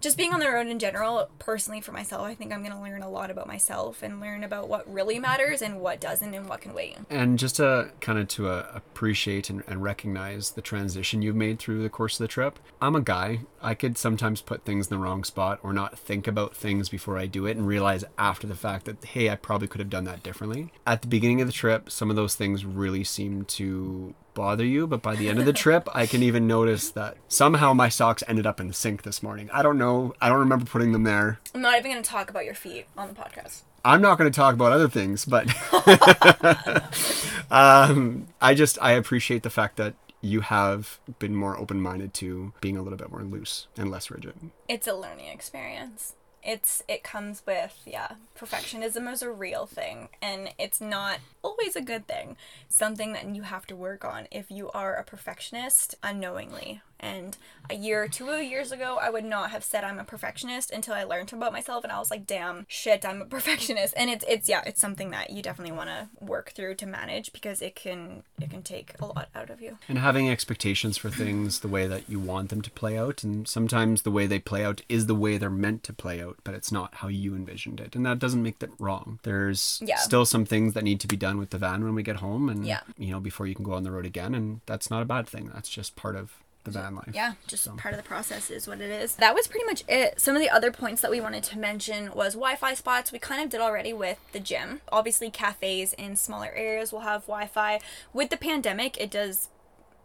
just 0.00 0.16
being 0.16 0.32
on 0.32 0.40
the 0.40 0.48
road 0.48 0.66
in 0.66 0.78
general 0.78 1.28
personally 1.38 1.80
for 1.80 1.92
myself 1.92 2.22
i 2.26 2.34
think 2.34 2.52
i'm 2.52 2.62
going 2.62 2.74
to 2.74 2.80
learn 2.80 3.02
a 3.02 3.10
lot 3.10 3.30
about 3.30 3.46
myself 3.46 4.02
and 4.02 4.20
learn 4.20 4.44
about 4.44 4.68
what 4.68 4.90
really 4.92 5.18
matters 5.18 5.62
and 5.62 5.80
what 5.80 6.00
doesn't 6.00 6.34
and 6.34 6.48
what 6.48 6.60
can 6.60 6.74
wait 6.74 6.96
And 7.10 7.38
just 7.38 7.56
to 7.56 7.90
kind 8.00 8.18
of 8.18 8.28
to 8.28 8.48
uh, 8.48 8.70
appreciate 8.74 9.50
and, 9.50 9.62
and 9.66 9.82
recognize 9.82 10.52
the 10.52 10.62
transition 10.62 11.22
you've 11.22 11.36
made 11.36 11.58
through 11.58 11.82
the 11.82 11.88
course 11.88 12.18
of 12.18 12.24
the 12.24 12.28
trip. 12.28 12.58
I'm 12.80 12.96
a 12.96 13.00
guy. 13.00 13.40
I 13.62 13.74
could 13.74 13.98
sometimes 13.98 14.40
put 14.40 14.64
things 14.64 14.86
in 14.86 14.96
the 14.96 15.02
wrong 15.02 15.24
spot 15.24 15.60
or 15.62 15.72
not 15.72 15.98
think 15.98 16.26
about 16.26 16.54
things 16.54 16.88
before 16.88 17.18
I 17.18 17.26
do 17.26 17.46
it 17.46 17.56
and 17.56 17.66
realize 17.66 18.04
after 18.18 18.46
the 18.46 18.54
fact 18.54 18.86
that, 18.86 19.04
hey, 19.04 19.30
I 19.30 19.36
probably 19.36 19.68
could 19.68 19.80
have 19.80 19.90
done 19.90 20.04
that 20.04 20.22
differently. 20.22 20.72
At 20.86 21.02
the 21.02 21.08
beginning 21.08 21.40
of 21.40 21.46
the 21.46 21.52
trip, 21.52 21.90
some 21.90 22.10
of 22.10 22.16
those 22.16 22.34
things 22.34 22.64
really 22.64 23.04
seemed 23.04 23.48
to 23.48 24.14
bother 24.40 24.64
you, 24.64 24.86
but 24.86 25.02
by 25.02 25.14
the 25.16 25.28
end 25.28 25.38
of 25.38 25.44
the 25.44 25.52
trip, 25.52 25.86
I 25.94 26.06
can 26.06 26.22
even 26.22 26.46
notice 26.46 26.90
that 26.92 27.18
somehow 27.28 27.74
my 27.74 27.90
socks 27.90 28.24
ended 28.26 28.46
up 28.46 28.58
in 28.58 28.68
the 28.68 28.72
sink 28.72 29.02
this 29.02 29.22
morning. 29.22 29.50
I 29.52 29.62
don't 29.62 29.76
know. 29.76 30.14
I 30.18 30.30
don't 30.30 30.38
remember 30.38 30.64
putting 30.64 30.92
them 30.92 31.02
there. 31.02 31.38
i'm 31.54 31.60
not 31.60 31.78
even 31.78 31.90
going 31.90 32.02
to 32.02 32.08
talk 32.08 32.30
about 32.30 32.46
your 32.46 32.54
feet 32.54 32.86
on 32.96 33.08
the 33.08 33.14
podcast 33.14 33.64
I'm 33.84 34.00
not 34.00 34.16
going 34.16 34.30
to 34.32 34.34
talk 34.34 34.54
about 34.54 34.72
other 34.72 34.88
things, 34.88 35.24
but 35.26 35.46
um, 37.50 38.28
I 38.40 38.54
just 38.54 38.78
I 38.80 38.92
appreciate 38.92 39.42
the 39.42 39.50
fact 39.50 39.76
that 39.76 39.94
you 40.22 40.40
have 40.40 41.00
been 41.18 41.34
more 41.34 41.58
open-minded 41.58 42.12
to 42.14 42.52
being 42.60 42.76
a 42.76 42.82
little 42.82 42.98
bit 42.98 43.10
more 43.10 43.22
loose 43.22 43.68
and 43.78 43.90
less 43.90 44.10
rigid. 44.10 44.34
it's 44.68 44.86
a 44.86 44.94
learning 44.94 45.28
experience 45.28 46.14
it's 46.42 46.82
it 46.88 47.02
comes 47.02 47.42
with 47.46 47.78
yeah 47.84 48.12
perfectionism 48.38 49.10
is 49.12 49.22
a 49.22 49.30
real 49.30 49.66
thing 49.66 50.08
and 50.22 50.50
it's 50.58 50.80
not 50.80 51.18
always 51.42 51.76
a 51.76 51.80
good 51.80 52.06
thing. 52.06 52.36
Something 52.68 53.12
that 53.12 53.34
you 53.34 53.42
have 53.42 53.66
to 53.66 53.76
work 53.76 54.04
on 54.04 54.26
if 54.30 54.50
you 54.50 54.70
are 54.70 54.94
a 54.94 55.04
perfectionist 55.04 55.94
unknowingly 56.02 56.82
and 57.00 57.36
a 57.68 57.74
year 57.74 58.02
or 58.02 58.08
two 58.08 58.26
years 58.42 58.72
ago 58.72 58.98
i 59.00 59.08
would 59.10 59.24
not 59.24 59.50
have 59.50 59.64
said 59.64 59.84
i'm 59.84 59.98
a 59.98 60.04
perfectionist 60.04 60.70
until 60.70 60.94
i 60.94 61.02
learned 61.04 61.32
about 61.32 61.52
myself 61.52 61.82
and 61.84 61.92
i 61.92 61.98
was 61.98 62.10
like 62.10 62.26
damn 62.26 62.64
shit 62.68 63.04
i'm 63.04 63.22
a 63.22 63.24
perfectionist 63.36 63.94
and 63.96 64.10
it's 64.10 64.24
it's 64.28 64.48
yeah 64.48 64.62
it's 64.66 64.80
something 64.80 65.10
that 65.10 65.30
you 65.30 65.42
definitely 65.42 65.72
want 65.74 65.88
to 65.88 66.08
work 66.20 66.50
through 66.52 66.74
to 66.74 66.86
manage 66.86 67.32
because 67.32 67.62
it 67.62 67.74
can 67.74 68.22
it 68.40 68.50
can 68.50 68.62
take 68.62 68.94
a 69.00 69.06
lot 69.06 69.28
out 69.34 69.50
of 69.50 69.60
you 69.60 69.78
And 69.88 69.98
having 69.98 70.28
expectations 70.30 70.96
for 70.98 71.10
things 71.10 71.60
the 71.60 71.68
way 71.68 71.86
that 71.86 72.08
you 72.08 72.18
want 72.20 72.48
them 72.50 72.62
to 72.62 72.70
play 72.70 72.98
out, 72.98 73.22
and 73.24 73.46
sometimes 73.48 74.02
the 74.02 74.10
way 74.10 74.26
they 74.26 74.38
play 74.38 74.64
out 74.64 74.82
is 74.88 75.06
the 75.06 75.14
way 75.14 75.36
they're 75.38 75.50
meant 75.50 75.82
to 75.84 75.92
play 75.92 76.20
out, 76.22 76.36
but 76.44 76.54
it's 76.54 76.72
not 76.72 76.96
how 76.96 77.08
you 77.08 77.34
envisioned 77.34 77.80
it, 77.80 77.94
and 77.96 78.04
that 78.06 78.18
doesn't 78.18 78.42
make 78.42 78.58
that 78.60 78.70
wrong. 78.78 79.18
There's 79.22 79.80
Yeah. 79.84 79.96
still 79.98 80.24
some 80.26 80.44
things 80.44 80.74
that 80.74 80.84
need 80.84 81.00
to 81.00 81.06
be 81.08 81.16
done 81.16 81.38
with 81.38 81.50
the 81.50 81.58
van 81.58 81.84
when 81.84 81.94
we 81.94 82.02
get 82.02 82.16
home, 82.16 82.48
and 82.48 82.66
Yeah. 82.66 82.80
you 82.98 83.10
know 83.12 83.20
before 83.20 83.46
you 83.46 83.54
can 83.54 83.64
go 83.64 83.72
on 83.74 83.82
the 83.84 83.90
road 83.90 84.06
again, 84.06 84.34
and 84.34 84.60
that's 84.66 84.90
not 84.90 85.02
a 85.02 85.06
bad 85.06 85.28
thing. 85.28 85.50
That's 85.54 85.68
just 85.68 85.96
part 85.96 86.16
of 86.16 86.32
the 86.64 86.70
van 86.70 86.94
life. 86.94 87.10
Yeah, 87.14 87.34
just 87.46 87.74
part 87.76 87.94
of 87.94 88.02
the 88.02 88.06
process 88.06 88.50
is 88.50 88.66
what 88.66 88.80
it 88.80 88.90
is. 88.90 89.16
That 89.16 89.34
was 89.34 89.46
pretty 89.46 89.64
much 89.64 89.82
it. 89.88 90.20
Some 90.20 90.36
of 90.36 90.42
the 90.42 90.50
other 90.50 90.70
points 90.70 91.00
that 91.02 91.10
we 91.10 91.20
wanted 91.20 91.42
to 91.44 91.58
mention 91.58 92.12
was 92.12 92.34
Wi-Fi 92.34 92.74
spots. 92.74 93.12
We 93.12 93.18
kind 93.18 93.42
of 93.42 93.50
did 93.50 93.60
already 93.60 93.92
with 93.92 94.18
the 94.32 94.40
gym. 94.40 94.80
Obviously, 94.92 95.30
cafes 95.30 95.92
in 95.94 96.16
smaller 96.16 96.52
areas 96.54 96.92
will 96.92 97.00
have 97.00 97.22
Wi-Fi. 97.22 97.80
With 98.12 98.30
the 98.30 98.36
pandemic, 98.36 99.00
it 99.00 99.10
does 99.10 99.48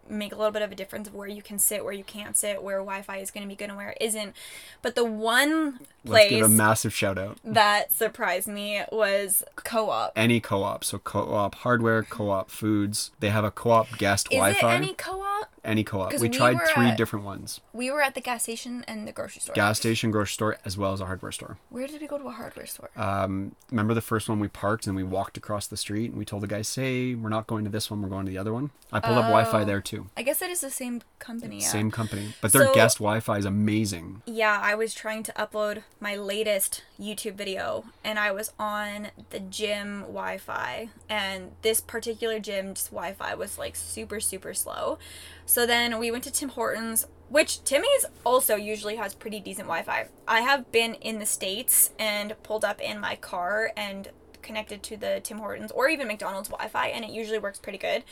make 0.08 0.32
a 0.32 0.36
little 0.36 0.52
bit 0.52 0.62
of 0.62 0.72
a 0.72 0.76
difference 0.76 1.08
of 1.08 1.16
where 1.16 1.28
you 1.28 1.42
can 1.42 1.60
sit, 1.60 1.84
where 1.84 1.94
you 1.94 2.04
can't 2.04 2.38
sit, 2.38 2.62
where 2.62 2.78
Wi-Fi 2.78 3.18
is 3.18 3.32
going 3.32 3.44
to 3.44 3.50
be 3.50 3.56
good 3.56 3.70
and 3.70 3.78
where 3.78 3.90
it 3.90 3.98
isn't. 4.00 4.36
But 4.82 4.96
the 4.96 5.06
one 5.06 5.80
Let's 6.10 6.30
give 6.30 6.46
a 6.46 6.50
massive 6.50 6.94
shout 6.94 7.18
out. 7.18 7.38
that 7.44 7.92
surprised 7.92 8.48
me 8.48 8.84
was 8.92 9.44
co-op. 9.56 10.12
Any 10.16 10.40
co-op, 10.40 10.84
so 10.84 11.00
co-op 11.00 11.56
hardware, 11.56 12.04
co-op 12.04 12.50
foods. 12.50 13.12
They 13.20 13.30
have 13.30 13.44
a 13.44 13.52
co-op 13.52 13.98
guest 13.98 14.28
Is 14.32 14.38
Wi-Fi. 14.38 14.74
it 14.74 14.76
any 14.78 14.94
co-op? 14.94 15.50
Any 15.64 15.84
co-op. 15.84 16.12
We 16.14 16.20
we 16.20 16.30
tried 16.30 16.58
three 16.76 16.90
at- 16.90 16.98
different 16.98 17.26
ones: 17.26 17.60
We 17.74 17.90
were 17.90 18.02
at 18.02 18.14
the 18.14 18.22
gas 18.22 18.44
station 18.44 18.84
and 18.88 19.08
the 19.08 19.12
grocery 19.12 19.42
store. 19.42 19.56
gas 19.56 19.80
station, 19.80 20.12
grocery 20.12 20.34
store, 20.34 20.58
as 20.64 20.78
well 20.78 20.94
as 20.94 21.02
a 21.02 21.06
hardware 21.08 21.32
store. 21.32 21.58
Where 21.70 21.88
did 21.88 22.00
we 22.02 22.08
go 22.08 22.20
to 22.20 22.28
a 22.28 22.32
hardware 22.32 22.68
store? 22.68 22.92
Um, 22.96 23.56
remember 23.72 23.96
the 23.96 24.02
first 24.02 24.30
one 24.30 24.40
we 24.40 24.48
parked 24.48 24.86
and 24.86 24.96
we 24.96 25.02
walked 25.04 25.38
across 25.38 25.66
the 25.66 25.76
street 25.78 26.12
and 26.12 26.20
we 26.20 26.26
told 26.26 26.44
the 26.44 26.48
guy, 26.48 26.62
"Say 26.62 27.16
we're 27.16 27.30
not 27.30 27.48
going 27.48 27.64
to 27.66 27.72
this 27.72 27.90
one, 27.90 28.04
we're 28.04 28.10
going 28.10 28.28
to 28.28 28.32
the 28.32 28.38
other 28.38 28.54
one." 28.54 28.70
I 28.92 29.00
pulled 29.00 29.18
up 29.18 29.24
Wi-Fi 29.26 29.62
Oh. 29.64 29.66
there 29.66 29.82
too. 29.82 30.06
I 30.16 30.22
guess 30.22 30.42
it 30.44 30.52
is 30.52 30.62
the 30.62 30.70
same 30.70 31.02
company. 31.18 31.58
Yeah. 31.62 31.68
Same 31.68 31.90
company, 31.90 32.36
but 32.42 32.52
their 32.54 32.68
So- 32.68 32.74
guest 32.76 32.98
Wi-Fi 33.00 33.38
is 33.40 33.46
amazing. 33.46 34.22
Yeah, 34.28 34.60
I 34.62 34.76
was 34.76 34.94
trying 34.94 35.24
to 35.24 35.34
upload 35.34 35.82
my 36.00 36.16
latest 36.16 36.84
YouTube 37.00 37.36
video 37.36 37.86
and 38.04 38.20
I 38.20 38.32
was 38.32 38.54
on 38.60 39.08
the 39.30 39.40
gym 39.40 40.02
Wi 40.02 40.38
Fi. 40.38 40.90
And 41.10 41.52
this 41.62 41.82
particular 41.82 42.40
gym's 42.40 42.88
Wi 42.90 43.14
Fi 43.14 43.36
was 43.36 43.58
like 43.58 43.76
super, 43.76 44.20
super 44.20 44.54
slow. 44.54 44.98
So 45.46 45.66
then 45.66 45.98
we 46.00 46.12
went 46.12 46.24
to 46.26 46.32
Tim 46.32 46.50
Hortons, 46.50 47.08
which 47.30 47.64
Timmy's 47.64 48.06
also 48.26 48.56
usually 48.56 48.98
has 48.98 49.16
pretty 49.16 49.40
decent 49.40 49.68
Wi 49.68 49.84
Fi. 49.84 50.08
I 50.28 50.42
have 50.42 50.72
been 50.72 50.96
in 50.96 51.20
the 51.20 51.26
States 51.26 51.92
and 51.98 52.36
pulled 52.44 52.66
up 52.66 52.82
in 52.82 53.00
my 53.00 53.16
car 53.16 53.72
and 53.76 54.10
connected 54.46 54.84
to 54.84 54.96
the 54.96 55.20
Tim 55.24 55.40
Hortons 55.40 55.72
or 55.72 55.90
even 55.90 56.08
McDonald's 56.08 56.50
Wi-Fi 56.50 56.88
and 56.88 57.04
it 57.04 57.12
usually 57.12 57.40
works 57.40 57.60
pretty 57.60 57.80
good. 57.80 58.04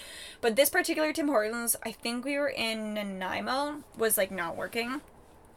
But 0.41 0.55
this 0.55 0.69
particular 0.69 1.13
Tim 1.13 1.27
Hortons, 1.27 1.77
I 1.83 1.91
think 1.91 2.25
we 2.25 2.37
were 2.37 2.49
in 2.49 2.95
Nanaimo, 2.95 3.83
was 3.97 4.17
like 4.17 4.31
not 4.31 4.57
working. 4.57 5.01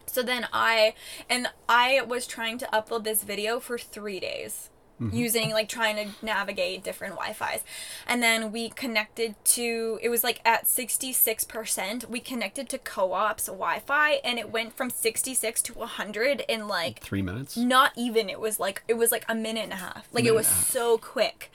So 0.07 0.23
then 0.23 0.47
I 0.53 0.95
and 1.29 1.49
I 1.69 2.01
was 2.03 2.27
trying 2.27 2.59
to 2.59 2.67
upload 2.73 3.05
this 3.05 3.23
video 3.23 3.61
for 3.61 3.79
3 3.79 4.21
days. 4.21 4.71
Mm-hmm. 5.01 5.15
Using 5.15 5.51
like 5.51 5.69
trying 5.69 5.97
to 5.97 6.25
navigate 6.25 6.83
different 6.83 7.17
Wi-Fi's. 7.17 7.63
And 8.07 8.23
then 8.23 8.51
we 8.51 8.71
connected 8.71 9.35
to 9.45 9.99
it 10.01 10.09
was 10.09 10.25
like 10.25 10.41
at 10.43 10.65
66%. 10.65 12.09
We 12.09 12.19
connected 12.21 12.71
to 12.71 12.79
co-op's 12.79 13.45
Wi-Fi 13.45 14.13
and 14.25 14.39
it 14.39 14.51
went 14.51 14.75
from 14.75 14.89
66 14.89 15.61
to 15.63 15.75
100 15.75 16.45
in 16.49 16.67
like 16.67 17.01
Three 17.01 17.21
minutes. 17.21 17.59
not 17.59 17.93
even 17.95 18.31
it 18.31 18.41
was 18.41 18.59
like 18.59 18.83
it 18.89 18.95
was 18.95 19.13
like 19.13 19.27
a 19.29 19.35
minute 19.35 19.65
and 19.65 19.75
a 19.75 19.77
half 19.77 20.09
like 20.13 20.25
it 20.25 20.35
was 20.35 20.47
and 20.47 20.55
a 20.55 20.59
half. 20.59 20.71
so 20.71 20.97
quick 20.99 21.51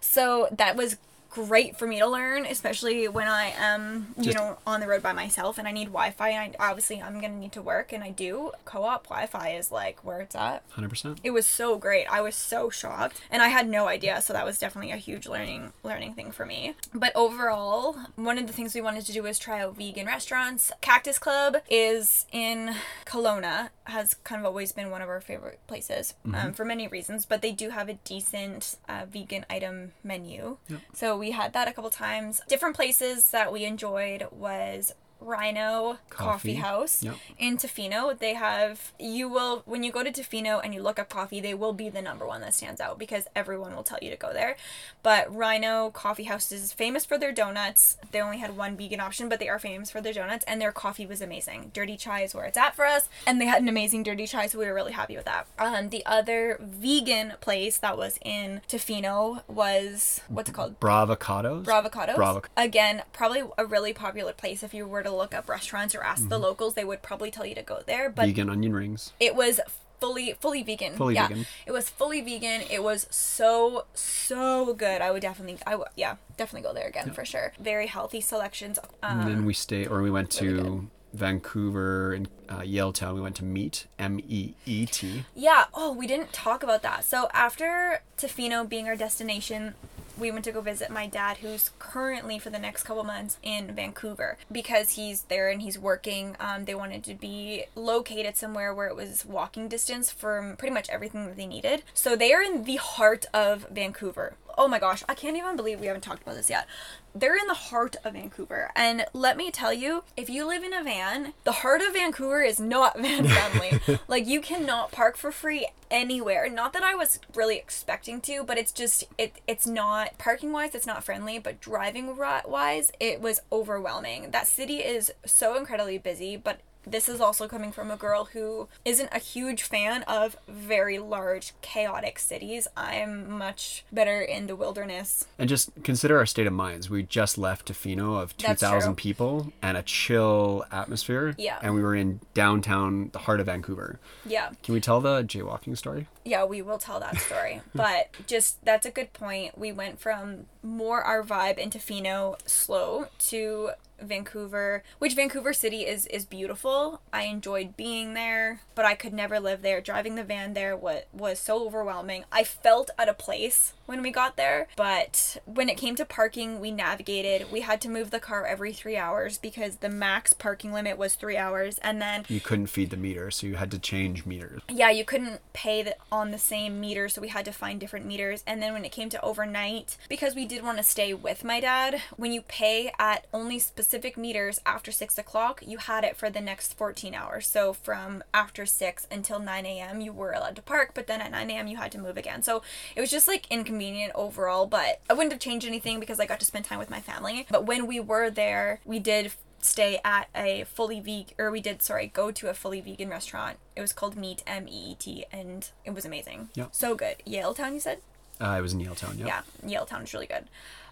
so 0.00 0.48
that 0.50 0.74
was 0.74 0.96
great 1.34 1.78
for 1.78 1.86
me 1.86 1.98
to 1.98 2.06
learn 2.06 2.44
especially 2.44 3.08
when 3.08 3.26
i 3.26 3.54
am 3.58 4.14
you 4.18 4.24
Just- 4.24 4.36
know 4.36 4.58
on 4.66 4.80
the 4.80 4.86
road 4.86 5.02
by 5.02 5.12
myself 5.14 5.56
and 5.56 5.66
i 5.66 5.72
need 5.72 5.86
wi-fi 5.86 6.28
and 6.28 6.54
I, 6.60 6.68
obviously 6.70 7.00
i'm 7.00 7.14
gonna 7.20 7.36
need 7.38 7.52
to 7.52 7.62
work 7.62 7.92
and 7.92 8.04
i 8.04 8.10
do. 8.10 8.52
Co-op 8.66 9.04
wi-fi 9.08 9.50
is 9.50 9.72
like 9.72 10.04
where 10.04 10.20
it's 10.20 10.34
at. 10.34 10.62
Hundred 10.70 10.90
percent. 10.90 11.20
it 11.24 11.30
was 11.30 11.46
so 11.46 11.76
great. 11.78 12.04
I 12.06 12.20
was 12.20 12.34
so 12.34 12.68
shocked 12.70 13.20
and 13.30 13.40
i 13.42 13.48
had 13.48 13.66
no 13.68 13.86
idea 13.88 14.20
so 14.20 14.32
that 14.34 14.44
was 14.44 14.58
definitely 14.58 14.90
a 14.92 14.96
huge 14.96 15.26
learning 15.26 15.72
learning 15.82 16.12
thing 16.14 16.32
for 16.32 16.44
me. 16.44 16.74
But 16.92 17.12
overall 17.16 17.96
one 18.16 18.36
of 18.38 18.46
the 18.46 18.52
things 18.52 18.74
we 18.74 18.80
wanted 18.82 19.06
to 19.06 19.12
do 19.12 19.22
was 19.22 19.38
try 19.38 19.60
out 19.62 19.76
vegan 19.76 20.06
restaurants. 20.06 20.70
Cactus 20.82 21.18
club 21.18 21.56
is 21.70 22.26
in 22.32 22.74
kelowna 23.06 23.70
has 23.84 24.14
kind 24.24 24.38
of 24.40 24.46
always 24.46 24.72
been 24.72 24.90
one 24.90 25.02
of 25.02 25.08
our 25.08 25.20
favorite 25.20 25.58
places 25.66 26.14
um, 26.34 26.52
for 26.52 26.64
many 26.64 26.86
reasons 26.86 27.24
but 27.26 27.42
they 27.42 27.52
do 27.52 27.70
have 27.70 27.88
a 27.88 27.94
decent 28.04 28.76
uh, 28.88 29.04
vegan 29.10 29.44
item 29.50 29.92
menu. 30.04 30.56
Yep. 30.68 30.80
so 30.94 31.16
we 31.22 31.30
had 31.30 31.52
that 31.52 31.68
a 31.68 31.72
couple 31.72 31.88
times. 31.88 32.40
Different 32.48 32.74
places 32.74 33.30
that 33.30 33.52
we 33.52 33.64
enjoyed 33.64 34.26
was 34.32 34.92
Rhino 35.24 35.98
Coffee, 36.10 36.24
Coffee. 36.26 36.54
House 36.54 37.02
Yep. 37.02 37.14
in 37.38 37.56
Tofino. 37.56 38.18
They 38.18 38.34
have 38.34 38.92
you 38.98 39.28
will 39.28 39.62
when 39.66 39.82
you 39.82 39.92
go 39.92 40.02
to 40.02 40.10
Tofino 40.12 40.60
and 40.62 40.74
you 40.74 40.82
look 40.82 40.98
up 40.98 41.08
coffee, 41.08 41.40
they 41.40 41.54
will 41.54 41.72
be 41.72 41.88
the 41.88 42.02
number 42.02 42.26
one 42.26 42.40
that 42.42 42.54
stands 42.54 42.80
out 42.80 42.98
because 42.98 43.26
everyone 43.34 43.74
will 43.74 43.82
tell 43.82 43.98
you 44.02 44.10
to 44.10 44.16
go 44.16 44.32
there. 44.32 44.56
But 45.02 45.34
Rhino 45.34 45.90
Coffee 45.90 46.24
House 46.24 46.52
is 46.52 46.72
famous 46.72 47.04
for 47.04 47.18
their 47.18 47.32
donuts. 47.32 47.96
They 48.10 48.20
only 48.20 48.38
had 48.38 48.56
one 48.56 48.76
vegan 48.76 49.00
option, 49.00 49.28
but 49.28 49.38
they 49.40 49.48
are 49.48 49.58
famous 49.58 49.90
for 49.90 50.00
their 50.00 50.12
donuts 50.12 50.44
and 50.46 50.60
their 50.60 50.72
coffee 50.72 51.06
was 51.06 51.20
amazing. 51.20 51.70
Dirty 51.74 51.96
chai 51.96 52.20
is 52.22 52.34
where 52.34 52.44
it's 52.44 52.58
at 52.58 52.74
for 52.74 52.84
us, 52.84 53.08
and 53.26 53.40
they 53.40 53.46
had 53.46 53.62
an 53.62 53.68
amazing 53.68 54.02
dirty 54.02 54.26
chai, 54.26 54.46
so 54.46 54.58
we 54.58 54.66
were 54.66 54.74
really 54.74 54.92
happy 54.92 55.16
with 55.16 55.24
that. 55.26 55.46
Um, 55.58 55.88
the 55.90 56.04
other 56.06 56.58
vegan 56.60 57.34
place 57.40 57.78
that 57.78 57.96
was 57.96 58.18
in 58.24 58.60
Tofino 58.68 59.42
was 59.48 60.20
what's 60.28 60.50
it 60.50 60.52
called? 60.52 60.78
Bravocados. 60.80 61.64
Bravocados. 61.64 62.16
Bravo- 62.16 62.42
Again, 62.56 63.02
probably 63.12 63.42
a 63.58 63.64
really 63.66 63.92
popular 63.92 64.32
place. 64.32 64.62
If 64.62 64.74
you 64.74 64.86
were 64.86 65.02
to 65.02 65.11
look 65.16 65.34
up 65.34 65.48
restaurants 65.48 65.94
or 65.94 66.02
ask 66.02 66.28
the 66.28 66.34
Mm-hmm. 66.36 66.44
locals, 66.44 66.74
they 66.74 66.84
would 66.84 67.02
probably 67.02 67.30
tell 67.30 67.46
you 67.46 67.54
to 67.54 67.62
go 67.62 67.80
there. 67.86 68.10
But 68.10 68.26
Vegan 68.26 68.48
onion 68.50 68.72
rings. 68.74 69.12
it 69.20 69.34
was 69.34 69.60
fully 70.00 70.34
fully 70.40 70.62
vegan. 70.64 70.94
Fully 70.96 71.14
yeah. 71.14 71.28
vegan. 71.28 71.46
It 71.66 71.72
was 71.72 71.88
fully 71.88 72.20
vegan. 72.20 72.62
It 72.70 72.82
was 72.82 73.06
so 73.10 73.84
so 73.94 74.74
good. 74.74 75.00
I 75.00 75.10
would 75.12 75.22
definitely 75.22 75.58
I 75.66 75.76
would 75.76 75.88
yeah, 75.96 76.16
definitely 76.36 76.66
go 76.68 76.74
there 76.74 76.88
again 76.88 77.12
for 77.12 77.24
sure. 77.24 77.52
Very 77.60 77.86
healthy 77.86 78.20
selections. 78.20 78.78
Um, 79.02 79.20
and 79.20 79.28
then 79.30 79.44
we 79.44 79.54
stay, 79.54 79.86
or 79.86 80.02
we 80.02 80.10
went 80.10 80.30
to 80.32 80.54
really 80.54 80.80
Vancouver 81.14 82.12
and 82.14 82.28
uh, 82.48 82.60
Yaletown. 82.60 83.14
We 83.14 83.20
went 83.20 83.36
to 83.36 83.44
Meet, 83.44 83.86
M 83.98 84.20
E 84.28 84.54
E 84.66 84.86
T. 84.86 85.24
Yeah. 85.34 85.64
Oh, 85.74 85.92
we 85.92 86.06
didn't 86.06 86.32
talk 86.32 86.62
about 86.62 86.82
that. 86.82 87.04
So 87.04 87.28
after 87.32 88.02
Tofino 88.18 88.68
being 88.68 88.88
our 88.88 88.96
destination, 88.96 89.74
we 90.18 90.30
went 90.30 90.44
to 90.44 90.52
go 90.52 90.60
visit 90.60 90.90
my 90.90 91.06
dad, 91.06 91.38
who's 91.38 91.70
currently 91.78 92.38
for 92.38 92.50
the 92.50 92.58
next 92.58 92.84
couple 92.84 93.04
months 93.04 93.38
in 93.42 93.74
Vancouver 93.74 94.36
because 94.50 94.90
he's 94.90 95.22
there 95.22 95.48
and 95.48 95.62
he's 95.62 95.78
working. 95.78 96.36
Um, 96.40 96.64
they 96.64 96.74
wanted 96.74 97.04
to 97.04 97.14
be 97.14 97.64
located 97.74 98.36
somewhere 98.36 98.74
where 98.74 98.88
it 98.88 98.96
was 98.96 99.24
walking 99.24 99.68
distance 99.68 100.10
from 100.10 100.56
pretty 100.56 100.74
much 100.74 100.88
everything 100.90 101.26
that 101.26 101.36
they 101.36 101.46
needed. 101.46 101.82
So 101.94 102.16
they 102.16 102.32
are 102.32 102.42
in 102.42 102.64
the 102.64 102.76
heart 102.76 103.26
of 103.32 103.66
Vancouver. 103.70 104.34
Oh 104.56 104.68
my 104.68 104.78
gosh, 104.78 105.02
I 105.08 105.14
can't 105.14 105.36
even 105.36 105.56
believe 105.56 105.80
we 105.80 105.86
haven't 105.86 106.02
talked 106.02 106.22
about 106.22 106.34
this 106.34 106.50
yet. 106.50 106.66
They're 107.14 107.36
in 107.36 107.46
the 107.46 107.54
heart 107.54 107.96
of 108.04 108.14
Vancouver. 108.14 108.70
And 108.74 109.04
let 109.12 109.36
me 109.36 109.50
tell 109.50 109.72
you, 109.72 110.04
if 110.16 110.30
you 110.30 110.46
live 110.46 110.62
in 110.62 110.72
a 110.72 110.82
van, 110.82 111.34
the 111.44 111.52
heart 111.52 111.82
of 111.82 111.92
Vancouver 111.92 112.42
is 112.42 112.58
not 112.58 112.98
van 112.98 113.26
friendly. 113.26 113.98
like 114.08 114.26
you 114.26 114.40
cannot 114.40 114.92
park 114.92 115.16
for 115.16 115.30
free 115.30 115.68
anywhere. 115.90 116.48
Not 116.48 116.72
that 116.72 116.82
I 116.82 116.94
was 116.94 117.18
really 117.34 117.56
expecting 117.56 118.20
to, 118.22 118.42
but 118.44 118.58
it's 118.58 118.72
just 118.72 119.04
it 119.18 119.40
it's 119.46 119.66
not 119.66 120.16
parking 120.18 120.52
wise 120.52 120.74
it's 120.74 120.86
not 120.86 121.04
friendly, 121.04 121.38
but 121.38 121.60
driving 121.60 122.16
wise 122.16 122.90
it 122.98 123.20
was 123.20 123.40
overwhelming. 123.52 124.30
That 124.30 124.46
city 124.46 124.78
is 124.78 125.12
so 125.26 125.56
incredibly 125.56 125.98
busy, 125.98 126.36
but 126.36 126.60
this 126.86 127.08
is 127.08 127.20
also 127.20 127.48
coming 127.48 127.72
from 127.72 127.90
a 127.90 127.96
girl 127.96 128.26
who 128.26 128.68
isn't 128.84 129.08
a 129.12 129.18
huge 129.18 129.62
fan 129.62 130.02
of 130.04 130.36
very 130.48 130.98
large, 130.98 131.52
chaotic 131.60 132.18
cities. 132.18 132.68
I'm 132.76 133.30
much 133.30 133.84
better 133.92 134.20
in 134.20 134.46
the 134.46 134.56
wilderness. 134.56 135.26
And 135.38 135.48
just 135.48 135.70
consider 135.82 136.18
our 136.18 136.26
state 136.26 136.46
of 136.46 136.52
minds. 136.52 136.90
We 136.90 137.02
just 137.02 137.38
left 137.38 137.68
Tofino 137.68 138.20
of 138.20 138.36
2,000 138.36 138.96
people 138.96 139.52
and 139.62 139.76
a 139.76 139.82
chill 139.82 140.64
atmosphere. 140.70 141.34
Yeah. 141.38 141.58
And 141.62 141.74
we 141.74 141.82
were 141.82 141.94
in 141.94 142.20
downtown, 142.34 143.10
the 143.12 143.20
heart 143.20 143.40
of 143.40 143.46
Vancouver. 143.46 143.98
Yeah. 144.24 144.50
Can 144.62 144.74
we 144.74 144.80
tell 144.80 145.00
the 145.00 145.22
jaywalking 145.22 145.76
story? 145.76 146.08
Yeah, 146.24 146.44
we 146.44 146.62
will 146.62 146.78
tell 146.78 147.00
that 147.00 147.18
story. 147.18 147.60
but 147.74 148.14
just 148.26 148.64
that's 148.64 148.86
a 148.86 148.90
good 148.90 149.12
point. 149.12 149.58
We 149.58 149.72
went 149.72 150.00
from 150.00 150.46
more 150.62 151.02
our 151.02 151.22
vibe 151.22 151.58
in 151.58 151.70
Tofino 151.70 152.36
slow 152.46 153.06
to 153.18 153.70
Vancouver, 154.04 154.82
which 154.98 155.14
Vancouver 155.14 155.52
City 155.52 155.86
is 155.86 156.06
is 156.06 156.24
beautiful. 156.24 157.00
I 157.12 157.22
enjoyed 157.24 157.76
being 157.76 158.14
there, 158.14 158.60
but 158.74 158.84
I 158.84 158.94
could 158.94 159.12
never 159.12 159.38
live 159.40 159.62
there. 159.62 159.80
Driving 159.80 160.14
the 160.14 160.24
van 160.24 160.54
there 160.54 160.76
was 160.76 161.02
was 161.12 161.38
so 161.38 161.66
overwhelming. 161.66 162.24
I 162.32 162.44
felt 162.44 162.90
out 162.98 163.08
of 163.08 163.18
place 163.18 163.72
when 163.86 164.02
we 164.02 164.10
got 164.10 164.36
there, 164.36 164.68
but 164.76 165.36
when 165.44 165.68
it 165.68 165.76
came 165.76 165.94
to 165.96 166.04
parking, 166.04 166.60
we 166.60 166.70
navigated. 166.70 167.50
We 167.50 167.60
had 167.62 167.80
to 167.82 167.88
move 167.88 168.10
the 168.10 168.20
car 168.20 168.46
every 168.46 168.72
3 168.72 168.96
hours 168.96 169.38
because 169.38 169.76
the 169.76 169.88
max 169.88 170.32
parking 170.32 170.72
limit 170.72 170.96
was 170.96 171.14
3 171.14 171.36
hours 171.36 171.78
and 171.78 172.00
then 172.00 172.24
You 172.28 172.40
couldn't 172.40 172.68
feed 172.68 172.90
the 172.90 172.96
meter, 172.96 173.30
so 173.30 173.46
you 173.46 173.56
had 173.56 173.70
to 173.72 173.78
change 173.78 174.24
meters. 174.24 174.62
yeah, 174.68 174.90
you 174.90 175.04
couldn't 175.04 175.40
pay 175.52 175.82
the, 175.82 175.96
on 176.10 176.30
the 176.30 176.38
same 176.38 176.80
meter, 176.80 177.08
so 177.08 177.20
we 177.20 177.28
had 177.28 177.44
to 177.44 177.52
find 177.52 177.80
different 177.80 178.06
meters. 178.06 178.42
And 178.46 178.62
then 178.62 178.72
when 178.72 178.84
it 178.84 178.92
came 178.92 179.08
to 179.10 179.20
overnight, 179.22 179.96
because 180.08 180.34
we 180.34 180.46
did 180.46 180.62
want 180.62 180.78
to 180.78 180.84
stay 180.84 181.12
with 181.12 181.44
my 181.44 181.60
dad, 181.60 182.00
when 182.16 182.32
you 182.32 182.42
pay 182.42 182.92
at 182.98 183.26
only 183.32 183.58
specific 183.58 184.16
meters 184.16 184.60
after 184.64 184.92
six 184.92 185.18
o'clock, 185.18 185.62
you 185.66 185.78
had 185.78 186.04
it 186.04 186.16
for 186.16 186.30
the 186.30 186.40
next 186.40 186.74
14 186.78 187.14
hours. 187.14 187.46
So 187.46 187.72
from 187.72 188.22
after 188.32 188.61
six 188.66 189.06
until 189.10 189.38
9 189.38 189.66
a.m., 189.66 190.00
you 190.00 190.12
were 190.12 190.32
allowed 190.32 190.56
to 190.56 190.62
park, 190.62 190.92
but 190.94 191.06
then 191.06 191.20
at 191.20 191.30
9 191.30 191.50
a.m., 191.50 191.66
you 191.66 191.76
had 191.76 191.92
to 191.92 191.98
move 191.98 192.16
again. 192.16 192.42
So 192.42 192.62
it 192.96 193.00
was 193.00 193.10
just 193.10 193.28
like 193.28 193.46
inconvenient 193.50 194.12
overall, 194.14 194.66
but 194.66 195.00
I 195.08 195.12
wouldn't 195.14 195.32
have 195.32 195.40
changed 195.40 195.66
anything 195.66 196.00
because 196.00 196.20
I 196.20 196.26
got 196.26 196.40
to 196.40 196.46
spend 196.46 196.64
time 196.64 196.78
with 196.78 196.90
my 196.90 197.00
family. 197.00 197.46
But 197.50 197.66
when 197.66 197.86
we 197.86 198.00
were 198.00 198.30
there, 198.30 198.80
we 198.84 198.98
did 198.98 199.32
stay 199.60 200.00
at 200.04 200.28
a 200.34 200.64
fully 200.64 200.98
vegan, 201.00 201.34
or 201.38 201.50
we 201.50 201.60
did, 201.60 201.82
sorry, 201.82 202.08
go 202.08 202.30
to 202.32 202.48
a 202.48 202.54
fully 202.54 202.80
vegan 202.80 203.08
restaurant. 203.08 203.58
It 203.76 203.80
was 203.80 203.92
called 203.92 204.16
Meat, 204.16 204.42
M 204.46 204.66
E 204.68 204.90
E 204.92 204.94
T, 204.96 205.24
and 205.32 205.70
it 205.84 205.92
was 205.94 206.04
amazing. 206.04 206.48
Yeah. 206.54 206.66
So 206.72 206.94
good. 206.94 207.16
Yaletown 207.26 207.74
you 207.74 207.80
said? 207.80 207.98
Uh, 208.40 208.56
it 208.58 208.62
was 208.62 208.72
in 208.72 208.80
Yaletown 208.80 209.18
Yeah. 209.18 209.42
Yeah, 209.64 209.78
Yaletown 209.80 210.02
is 210.02 210.12
really 210.12 210.26
good. 210.26 210.46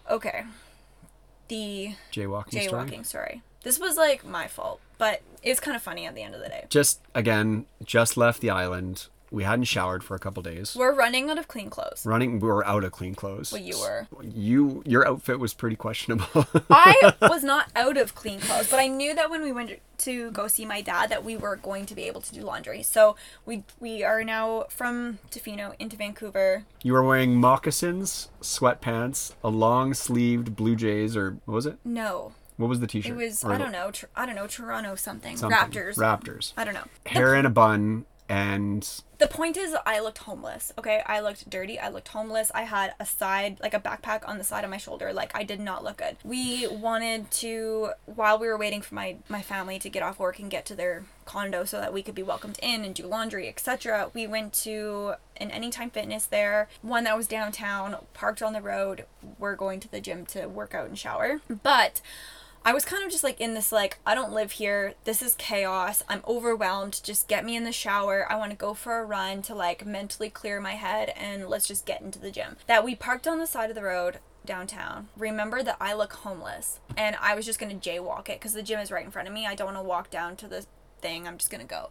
Okay. 0.09 0.43
The 1.49 1.95
Jaywalking, 2.13 2.63
story. 2.63 2.67
jaywalking 2.67 3.05
story. 3.05 3.41
This 3.63 3.79
was 3.79 3.95
like 3.97 4.25
my 4.25 4.47
fault, 4.47 4.79
but 4.97 5.21
it's 5.43 5.59
kind 5.59 5.75
of 5.75 5.83
funny 5.83 6.05
at 6.05 6.15
the 6.15 6.21
end 6.23 6.33
of 6.35 6.41
the 6.41 6.49
day. 6.49 6.65
Just 6.69 6.99
again, 7.13 7.65
just 7.83 8.17
left 8.17 8.41
the 8.41 8.49
island. 8.49 9.07
We 9.29 9.45
hadn't 9.45 9.63
showered 9.65 10.03
for 10.03 10.13
a 10.13 10.19
couple 10.19 10.43
days. 10.43 10.75
We're 10.77 10.93
running 10.93 11.29
out 11.29 11.37
of 11.37 11.47
clean 11.47 11.69
clothes. 11.69 12.05
Running, 12.05 12.41
we 12.41 12.49
were 12.49 12.67
out 12.67 12.83
of 12.83 12.91
clean 12.91 13.15
clothes. 13.15 13.53
Well, 13.53 13.61
you 13.61 13.79
were. 13.79 14.05
You, 14.21 14.83
your 14.85 15.07
outfit 15.07 15.39
was 15.39 15.53
pretty 15.53 15.77
questionable. 15.77 16.25
I 16.69 17.13
was 17.21 17.41
not 17.41 17.71
out 17.73 17.95
of 17.95 18.13
clean 18.13 18.41
clothes, 18.41 18.69
but 18.69 18.81
I 18.81 18.87
knew 18.87 19.15
that 19.15 19.29
when 19.29 19.41
we 19.41 19.53
went 19.53 19.79
to 19.99 20.31
go 20.31 20.47
see 20.49 20.65
my 20.65 20.81
dad 20.81 21.09
that 21.11 21.23
we 21.23 21.37
were 21.37 21.55
going 21.55 21.85
to 21.85 21.95
be 21.95 22.03
able 22.07 22.19
to 22.19 22.33
do 22.33 22.41
laundry. 22.41 22.83
So 22.83 23.15
we 23.45 23.63
we 23.79 24.03
are 24.03 24.21
now 24.25 24.65
from 24.67 25.19
Tofino 25.29 25.75
into 25.79 25.95
Vancouver. 25.95 26.65
you 26.83 26.91
were 26.91 27.03
wearing 27.03 27.35
moccasins, 27.35 28.27
sweatpants, 28.41 29.33
a 29.45 29.49
long 29.49 29.93
sleeved 29.93 30.57
blue 30.57 30.75
jays, 30.75 31.15
or 31.15 31.37
what 31.45 31.53
was 31.55 31.65
it? 31.65 31.77
No, 31.85 32.33
What 32.57 32.69
was 32.69 32.79
the 32.79 32.87
t-shirt? 32.87 33.11
it 33.11 33.15
was 33.15 33.43
Or 33.43 33.53
I 33.53 33.57
don't 33.57 33.71
know. 33.71 33.91
Tr- 33.91 34.05
I 34.15 34.25
don't 34.25 34.35
know 34.35 34.47
Toronto 34.47 34.95
something. 34.95 35.37
something. 35.37 35.57
Raptors. 35.57 35.95
Raptors. 35.97 36.53
I 36.57 36.63
don't 36.63 36.73
know. 36.73 36.85
Hair 37.05 37.35
in 37.35 37.45
a 37.45 37.49
bun 37.49 38.05
and 38.29 38.87
The 39.17 39.27
point 39.27 39.57
is, 39.57 39.75
I 39.85 39.99
looked 39.99 40.19
homeless. 40.19 40.71
Okay, 40.77 41.03
I 41.05 41.19
looked 41.19 41.49
dirty. 41.49 41.77
I 41.77 41.89
looked 41.89 42.07
homeless. 42.07 42.49
I 42.55 42.61
had 42.61 42.93
a 42.97 43.05
side, 43.05 43.59
like 43.61 43.73
a 43.73 43.79
backpack 43.79 44.25
on 44.25 44.37
the 44.37 44.45
side 44.45 44.63
of 44.63 44.69
my 44.69 44.77
shoulder. 44.77 45.11
Like 45.11 45.31
I 45.35 45.43
did 45.43 45.59
not 45.59 45.83
look 45.83 45.97
good. 45.97 46.15
We 46.23 46.65
wanted 46.65 47.29
to, 47.31 47.89
while 48.05 48.39
we 48.39 48.47
were 48.47 48.57
waiting 48.57 48.81
for 48.81 48.95
my 48.95 49.17
my 49.27 49.41
family 49.41 49.79
to 49.79 49.89
get 49.89 50.01
off 50.01 50.17
work 50.17 50.39
and 50.39 50.49
get 50.49 50.65
to 50.67 50.75
their 50.75 51.03
condo, 51.25 51.65
so 51.65 51.81
that 51.81 51.91
we 51.91 52.01
could 52.01 52.15
be 52.15 52.23
welcomed 52.23 52.57
in 52.63 52.85
and 52.85 52.95
do 52.95 53.05
laundry, 53.05 53.49
etc. 53.49 54.09
We 54.13 54.27
went 54.27 54.53
to 54.63 55.15
an 55.35 55.51
Anytime 55.51 55.89
Fitness 55.89 56.25
there, 56.25 56.69
one 56.81 57.03
that 57.03 57.17
was 57.17 57.27
downtown, 57.27 57.97
parked 58.13 58.41
on 58.41 58.53
the 58.53 58.61
road. 58.61 59.03
We're 59.39 59.57
going 59.57 59.81
to 59.81 59.91
the 59.91 59.99
gym 59.99 60.25
to 60.27 60.45
work 60.45 60.73
out 60.73 60.87
and 60.87 60.97
shower, 60.97 61.41
but. 61.63 61.99
I 62.63 62.73
was 62.73 62.85
kind 62.85 63.03
of 63.03 63.09
just 63.09 63.23
like 63.23 63.41
in 63.41 63.55
this 63.55 63.71
like 63.71 63.97
I 64.05 64.13
don't 64.13 64.33
live 64.33 64.53
here. 64.53 64.93
This 65.03 65.23
is 65.23 65.33
chaos. 65.35 66.03
I'm 66.07 66.21
overwhelmed. 66.27 67.01
Just 67.03 67.27
get 67.27 67.43
me 67.43 67.55
in 67.55 67.63
the 67.63 67.71
shower. 67.71 68.31
I 68.31 68.35
want 68.35 68.51
to 68.51 68.57
go 68.57 68.75
for 68.75 68.99
a 68.99 69.05
run 69.05 69.41
to 69.43 69.55
like 69.55 69.85
mentally 69.85 70.29
clear 70.29 70.61
my 70.61 70.73
head 70.73 71.11
and 71.15 71.47
let's 71.47 71.67
just 71.67 71.87
get 71.87 72.01
into 72.01 72.19
the 72.19 72.29
gym. 72.29 72.57
That 72.67 72.85
we 72.85 72.93
parked 72.93 73.27
on 73.27 73.39
the 73.39 73.47
side 73.47 73.71
of 73.71 73.75
the 73.75 73.81
road 73.81 74.19
downtown. 74.45 75.09
Remember 75.17 75.63
that 75.63 75.77
I 75.81 75.93
look 75.93 76.13
homeless 76.13 76.79
and 76.95 77.15
I 77.19 77.33
was 77.33 77.47
just 77.47 77.59
going 77.59 77.77
to 77.77 77.89
jaywalk 77.89 78.29
it 78.29 78.39
cuz 78.39 78.53
the 78.53 78.63
gym 78.63 78.79
is 78.79 78.91
right 78.91 79.05
in 79.05 79.11
front 79.11 79.27
of 79.27 79.33
me. 79.33 79.47
I 79.47 79.55
don't 79.55 79.73
want 79.73 79.77
to 79.77 79.83
walk 79.83 80.11
down 80.11 80.35
to 80.37 80.47
the 80.47 80.67
thing. 81.01 81.27
I'm 81.27 81.39
just 81.39 81.49
going 81.49 81.61
to 81.61 81.67
go. 81.67 81.89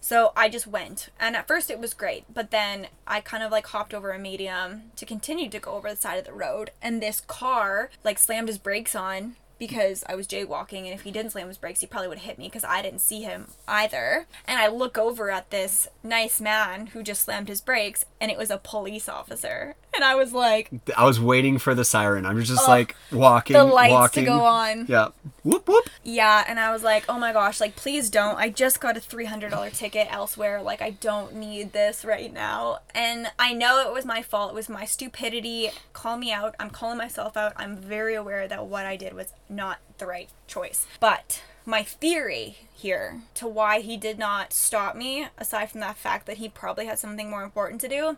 So 0.00 0.32
I 0.36 0.48
just 0.48 0.66
went. 0.68 1.08
And 1.18 1.34
at 1.34 1.48
first 1.48 1.70
it 1.70 1.80
was 1.80 1.92
great, 1.92 2.24
but 2.32 2.52
then 2.52 2.86
I 3.04 3.20
kind 3.20 3.42
of 3.42 3.50
like 3.50 3.66
hopped 3.66 3.94
over 3.94 4.12
a 4.12 4.18
medium 4.18 4.92
to 4.94 5.06
continue 5.06 5.48
to 5.48 5.58
go 5.58 5.72
over 5.72 5.90
the 5.90 6.00
side 6.00 6.18
of 6.18 6.24
the 6.24 6.32
road 6.32 6.70
and 6.80 7.02
this 7.02 7.20
car 7.20 7.90
like 8.04 8.20
slammed 8.20 8.46
his 8.46 8.58
brakes 8.58 8.94
on 8.94 9.36
because 9.58 10.04
I 10.08 10.14
was 10.14 10.26
jaywalking 10.26 10.84
and 10.84 10.94
if 10.94 11.02
he 11.02 11.10
didn't 11.10 11.32
slam 11.32 11.48
his 11.48 11.58
brakes 11.58 11.80
he 11.80 11.86
probably 11.86 12.08
would 12.08 12.18
have 12.18 12.26
hit 12.26 12.38
me 12.38 12.46
because 12.46 12.64
I 12.64 12.82
didn't 12.82 13.00
see 13.00 13.22
him 13.22 13.48
either. 13.68 14.26
And 14.46 14.58
I 14.58 14.68
look 14.68 14.98
over 14.98 15.30
at 15.30 15.50
this 15.50 15.88
nice 16.02 16.40
man 16.40 16.88
who 16.88 17.02
just 17.02 17.22
slammed 17.22 17.48
his 17.48 17.60
brakes 17.60 18.04
and 18.20 18.30
it 18.30 18.38
was 18.38 18.50
a 18.50 18.58
police 18.58 19.08
officer. 19.08 19.76
And 19.94 20.02
I 20.02 20.14
was 20.16 20.32
like 20.32 20.70
I 20.96 21.04
was 21.04 21.20
waiting 21.20 21.58
for 21.58 21.74
the 21.74 21.84
siren. 21.84 22.26
I 22.26 22.32
was 22.32 22.48
just 22.48 22.66
like 22.66 22.96
walking, 23.12 23.54
the 23.54 23.64
lights 23.64 23.92
walking. 23.92 24.24
to 24.24 24.30
go 24.30 24.40
on. 24.40 24.86
Yeah. 24.88 25.08
Whoop 25.44 25.68
whoop. 25.68 25.88
Yeah, 26.02 26.44
and 26.48 26.58
I 26.58 26.72
was 26.72 26.82
like, 26.82 27.04
oh 27.08 27.18
my 27.18 27.32
gosh, 27.32 27.60
like 27.60 27.76
please 27.76 28.10
don't. 28.10 28.36
I 28.36 28.48
just 28.48 28.80
got 28.80 28.96
a 28.96 29.00
$300 29.00 29.76
ticket 29.76 30.08
elsewhere. 30.10 30.62
Like 30.62 30.82
I 30.82 30.90
don't 30.90 31.36
need 31.36 31.72
this 31.72 32.04
right 32.04 32.32
now. 32.32 32.78
And 32.94 33.28
I 33.38 33.52
know 33.52 33.86
it 33.86 33.92
was 33.92 34.04
my 34.04 34.22
fault. 34.22 34.52
It 34.52 34.54
was 34.54 34.68
my 34.68 34.84
stupidity. 34.84 35.70
Call 35.92 36.16
me 36.16 36.32
out. 36.32 36.54
I'm 36.58 36.70
calling 36.70 36.98
myself 36.98 37.36
out. 37.36 37.52
I'm 37.56 37.76
very 37.76 38.14
aware 38.14 38.48
that 38.48 38.66
what 38.66 38.86
I 38.86 38.96
did 38.96 39.14
was 39.14 39.32
not 39.48 39.78
the 39.98 40.06
right 40.06 40.28
choice. 40.46 40.86
But 41.00 41.42
my 41.66 41.82
theory 41.82 42.58
here 42.74 43.22
to 43.34 43.46
why 43.46 43.80
he 43.80 43.96
did 43.96 44.18
not 44.18 44.52
stop 44.52 44.94
me, 44.96 45.28
aside 45.38 45.70
from 45.70 45.80
that 45.80 45.96
fact 45.96 46.26
that 46.26 46.36
he 46.38 46.48
probably 46.48 46.86
had 46.86 46.98
something 46.98 47.30
more 47.30 47.42
important 47.42 47.80
to 47.82 47.88
do, 47.88 48.16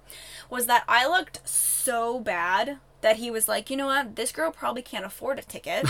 was 0.50 0.66
that 0.66 0.84
I 0.88 1.06
looked 1.06 1.46
so 1.48 2.18
bad 2.18 2.78
that 3.00 3.16
he 3.16 3.30
was 3.30 3.48
like, 3.48 3.70
you 3.70 3.76
know 3.76 3.86
what, 3.86 4.16
this 4.16 4.32
girl 4.32 4.50
probably 4.50 4.82
can't 4.82 5.04
afford 5.04 5.38
a 5.38 5.42
ticket. 5.42 5.86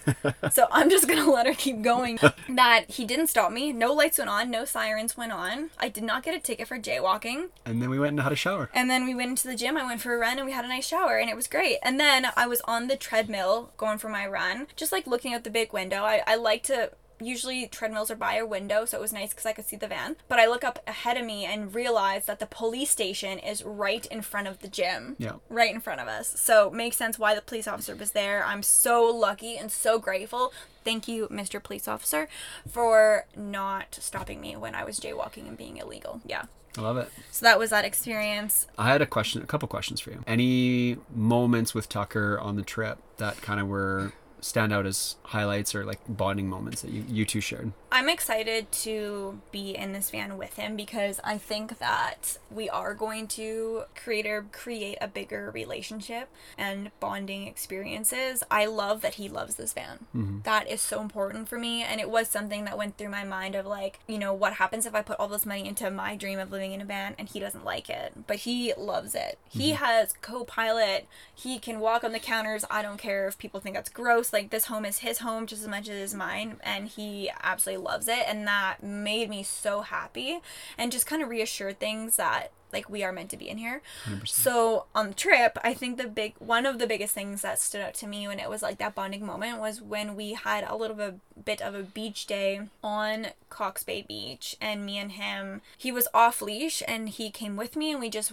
so 0.52 0.66
I'm 0.70 0.90
just 0.90 1.08
gonna 1.08 1.30
let 1.30 1.46
her 1.46 1.54
keep 1.54 1.82
going. 1.82 2.18
that 2.48 2.84
he 2.88 3.04
didn't 3.04 3.28
stop 3.28 3.52
me. 3.52 3.72
No 3.72 3.92
lights 3.92 4.18
went 4.18 4.30
on, 4.30 4.50
no 4.50 4.64
sirens 4.64 5.16
went 5.16 5.32
on. 5.32 5.70
I 5.78 5.88
did 5.88 6.04
not 6.04 6.22
get 6.22 6.34
a 6.34 6.40
ticket 6.40 6.68
for 6.68 6.78
jaywalking. 6.78 7.48
And 7.64 7.80
then 7.82 7.90
we 7.90 7.98
went 7.98 8.10
and 8.10 8.20
had 8.20 8.32
a 8.32 8.36
shower. 8.36 8.70
And 8.74 8.90
then 8.90 9.04
we 9.04 9.14
went 9.14 9.30
into 9.30 9.48
the 9.48 9.56
gym. 9.56 9.76
I 9.76 9.84
went 9.84 10.00
for 10.00 10.14
a 10.14 10.18
run 10.18 10.38
and 10.38 10.46
we 10.46 10.52
had 10.52 10.64
a 10.64 10.68
nice 10.68 10.86
shower 10.86 11.18
and 11.18 11.30
it 11.30 11.36
was 11.36 11.46
great. 11.46 11.78
And 11.82 11.98
then 11.98 12.26
I 12.36 12.46
was 12.46 12.60
on 12.62 12.88
the 12.88 12.96
treadmill 12.96 13.70
going 13.76 13.98
for 13.98 14.08
my 14.08 14.26
run, 14.26 14.66
just 14.76 14.92
like 14.92 15.06
looking 15.06 15.34
out 15.34 15.44
the 15.44 15.50
big 15.50 15.72
window. 15.72 16.02
I, 16.02 16.22
I 16.26 16.36
like 16.36 16.62
to. 16.64 16.90
Usually 17.20 17.66
treadmills 17.66 18.10
are 18.10 18.16
by 18.16 18.34
a 18.34 18.46
window, 18.46 18.84
so 18.84 18.96
it 18.98 19.00
was 19.00 19.12
nice 19.12 19.30
because 19.30 19.46
I 19.46 19.52
could 19.52 19.66
see 19.66 19.76
the 19.76 19.88
van. 19.88 20.16
But 20.28 20.38
I 20.38 20.46
look 20.46 20.64
up 20.64 20.78
ahead 20.86 21.16
of 21.16 21.24
me 21.24 21.44
and 21.44 21.74
realize 21.74 22.26
that 22.26 22.38
the 22.38 22.46
police 22.46 22.90
station 22.90 23.38
is 23.38 23.62
right 23.64 24.06
in 24.06 24.22
front 24.22 24.46
of 24.48 24.60
the 24.60 24.68
gym 24.68 25.16
Yeah. 25.18 25.32
right 25.48 25.74
in 25.74 25.80
front 25.80 26.00
of 26.00 26.08
us. 26.08 26.28
So 26.40 26.70
makes 26.70 26.96
sense 26.96 27.18
why 27.18 27.34
the 27.34 27.40
police 27.42 27.66
officer 27.66 27.94
was 27.96 28.12
there. 28.12 28.44
I'm 28.44 28.62
so 28.62 29.04
lucky 29.04 29.56
and 29.56 29.70
so 29.72 29.98
grateful. 29.98 30.52
Thank 30.84 31.08
you, 31.08 31.28
Mr. 31.28 31.62
Police 31.62 31.86
Officer, 31.88 32.28
for 32.70 33.26
not 33.36 33.98
stopping 34.00 34.40
me 34.40 34.56
when 34.56 34.74
I 34.74 34.84
was 34.84 34.98
jaywalking 34.98 35.46
and 35.48 35.56
being 35.56 35.76
illegal. 35.76 36.20
Yeah. 36.24 36.44
I 36.76 36.80
love 36.82 36.96
it. 36.96 37.10
So 37.32 37.44
that 37.44 37.58
was 37.58 37.70
that 37.70 37.84
experience. 37.84 38.68
I 38.78 38.88
had 38.88 39.02
a 39.02 39.06
question, 39.06 39.42
a 39.42 39.46
couple 39.46 39.66
questions 39.68 40.00
for 40.00 40.10
you. 40.10 40.22
Any 40.26 40.96
moments 41.14 41.74
with 41.74 41.88
Tucker 41.88 42.38
on 42.38 42.54
the 42.56 42.62
trip 42.62 42.98
that 43.16 43.42
kind 43.42 43.58
of 43.58 43.66
were 43.66 44.12
stand 44.40 44.72
out 44.72 44.86
as 44.86 45.16
highlights 45.24 45.74
or 45.74 45.84
like 45.84 46.00
bonding 46.08 46.48
moments 46.48 46.82
that 46.82 46.90
you, 46.90 47.04
you 47.08 47.24
two 47.24 47.40
shared? 47.40 47.72
I'm 47.90 48.08
excited 48.10 48.70
to 48.72 49.40
be 49.50 49.74
in 49.74 49.92
this 49.92 50.10
van 50.10 50.36
with 50.36 50.56
him 50.56 50.76
because 50.76 51.20
I 51.24 51.38
think 51.38 51.78
that 51.78 52.38
we 52.50 52.68
are 52.68 52.92
going 52.92 53.26
to 53.28 53.84
create 53.94 54.26
a 54.26 54.44
create 54.52 54.98
a 55.00 55.08
bigger 55.08 55.50
relationship 55.50 56.28
and 56.58 56.90
bonding 57.00 57.46
experiences. 57.46 58.42
I 58.50 58.66
love 58.66 59.00
that 59.00 59.14
he 59.14 59.28
loves 59.28 59.54
this 59.54 59.72
van. 59.72 60.06
Mm-hmm. 60.14 60.40
That 60.42 60.68
is 60.68 60.82
so 60.82 61.00
important 61.00 61.48
for 61.48 61.58
me 61.58 61.82
and 61.82 61.98
it 61.98 62.10
was 62.10 62.28
something 62.28 62.66
that 62.66 62.76
went 62.76 62.98
through 62.98 63.08
my 63.08 63.24
mind 63.24 63.54
of 63.54 63.64
like, 63.64 64.00
you 64.06 64.18
know, 64.18 64.34
what 64.34 64.54
happens 64.54 64.84
if 64.84 64.94
I 64.94 65.00
put 65.00 65.18
all 65.18 65.28
this 65.28 65.46
money 65.46 65.66
into 65.66 65.90
my 65.90 66.14
dream 66.14 66.38
of 66.38 66.52
living 66.52 66.72
in 66.72 66.82
a 66.82 66.84
van 66.84 67.14
and 67.18 67.28
he 67.28 67.40
doesn't 67.40 67.64
like 67.64 67.88
it. 67.88 68.12
But 68.26 68.36
he 68.38 68.74
loves 68.76 69.14
it. 69.14 69.38
He 69.48 69.72
mm-hmm. 69.72 69.84
has 69.84 70.12
co-pilot. 70.20 71.06
He 71.34 71.58
can 71.58 71.80
walk 71.80 72.04
on 72.04 72.12
the 72.12 72.18
counters. 72.18 72.66
I 72.70 72.82
don't 72.82 72.98
care 72.98 73.26
if 73.26 73.38
people 73.38 73.60
think 73.60 73.76
that's 73.76 73.88
gross. 73.88 74.30
Like 74.30 74.50
this 74.50 74.66
home 74.66 74.84
is 74.84 74.98
his 74.98 75.18
home 75.18 75.46
just 75.46 75.62
as 75.62 75.68
much 75.68 75.88
as 75.88 75.96
it 75.96 76.02
is 76.02 76.14
mine 76.14 76.60
and 76.62 76.88
he 76.88 77.30
absolutely 77.42 77.77
loves 77.78 78.08
it 78.08 78.24
and 78.26 78.46
that 78.46 78.82
made 78.82 79.30
me 79.30 79.42
so 79.42 79.82
happy 79.82 80.40
and 80.76 80.92
just 80.92 81.06
kind 81.06 81.22
of 81.22 81.28
reassured 81.28 81.78
things 81.78 82.16
that 82.16 82.52
like 82.72 82.88
we 82.90 83.02
are 83.02 83.12
meant 83.12 83.30
to 83.30 83.36
be 83.36 83.48
in 83.48 83.58
here. 83.58 83.80
100%. 84.04 84.28
So 84.28 84.86
on 84.94 85.08
the 85.08 85.14
trip, 85.14 85.58
I 85.62 85.74
think 85.74 85.96
the 85.96 86.06
big 86.06 86.34
one 86.38 86.66
of 86.66 86.78
the 86.78 86.86
biggest 86.86 87.14
things 87.14 87.42
that 87.42 87.58
stood 87.58 87.80
out 87.80 87.94
to 87.94 88.06
me 88.06 88.28
when 88.28 88.38
it 88.38 88.48
was 88.48 88.62
like 88.62 88.78
that 88.78 88.94
bonding 88.94 89.24
moment 89.24 89.58
was 89.58 89.80
when 89.80 90.14
we 90.16 90.34
had 90.34 90.64
a 90.64 90.76
little 90.76 90.96
bit, 90.96 91.14
bit 91.44 91.62
of 91.62 91.74
a 91.74 91.82
beach 91.82 92.26
day 92.26 92.68
on 92.82 93.28
Cox 93.48 93.82
Bay 93.82 94.02
Beach 94.02 94.56
and 94.60 94.84
me 94.84 94.98
and 94.98 95.12
him 95.12 95.62
he 95.76 95.90
was 95.90 96.08
off 96.12 96.42
leash 96.42 96.82
and 96.86 97.08
he 97.08 97.30
came 97.30 97.56
with 97.56 97.76
me 97.76 97.90
and 97.90 98.00
we 98.00 98.10
just 98.10 98.32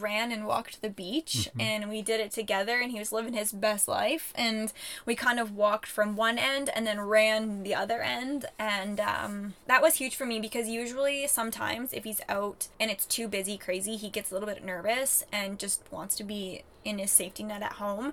ran 0.00 0.32
and 0.32 0.46
walked 0.46 0.82
the 0.82 0.90
beach 0.90 1.48
and 1.58 1.88
we 1.88 2.02
did 2.02 2.20
it 2.20 2.30
together 2.30 2.80
and 2.80 2.92
he 2.92 2.98
was 2.98 3.12
living 3.12 3.34
his 3.34 3.52
best 3.52 3.88
life 3.88 4.32
and 4.34 4.72
we 5.06 5.14
kind 5.14 5.38
of 5.38 5.54
walked 5.54 5.86
from 5.86 6.16
one 6.16 6.38
end 6.38 6.70
and 6.74 6.86
then 6.86 7.00
ran 7.00 7.62
the 7.62 7.74
other 7.74 8.02
end 8.02 8.46
and 8.58 9.00
um, 9.00 9.54
that 9.66 9.82
was 9.82 9.96
huge 9.96 10.16
for 10.16 10.26
me 10.26 10.40
because 10.40 10.68
usually 10.68 11.26
sometimes 11.26 11.92
if 11.92 12.04
he's 12.04 12.20
out 12.28 12.68
and 12.78 12.90
it's 12.90 13.06
too 13.06 13.28
busy 13.28 13.56
crazy 13.56 13.96
he 13.96 14.10
gets 14.10 14.30
a 14.30 14.34
little 14.34 14.48
bit 14.48 14.64
nervous 14.64 15.24
and 15.32 15.58
just 15.58 15.82
wants 15.90 16.16
to 16.16 16.24
be 16.24 16.62
in 16.84 16.98
his 16.98 17.10
safety 17.10 17.42
net 17.42 17.62
at 17.62 17.74
home 17.74 18.12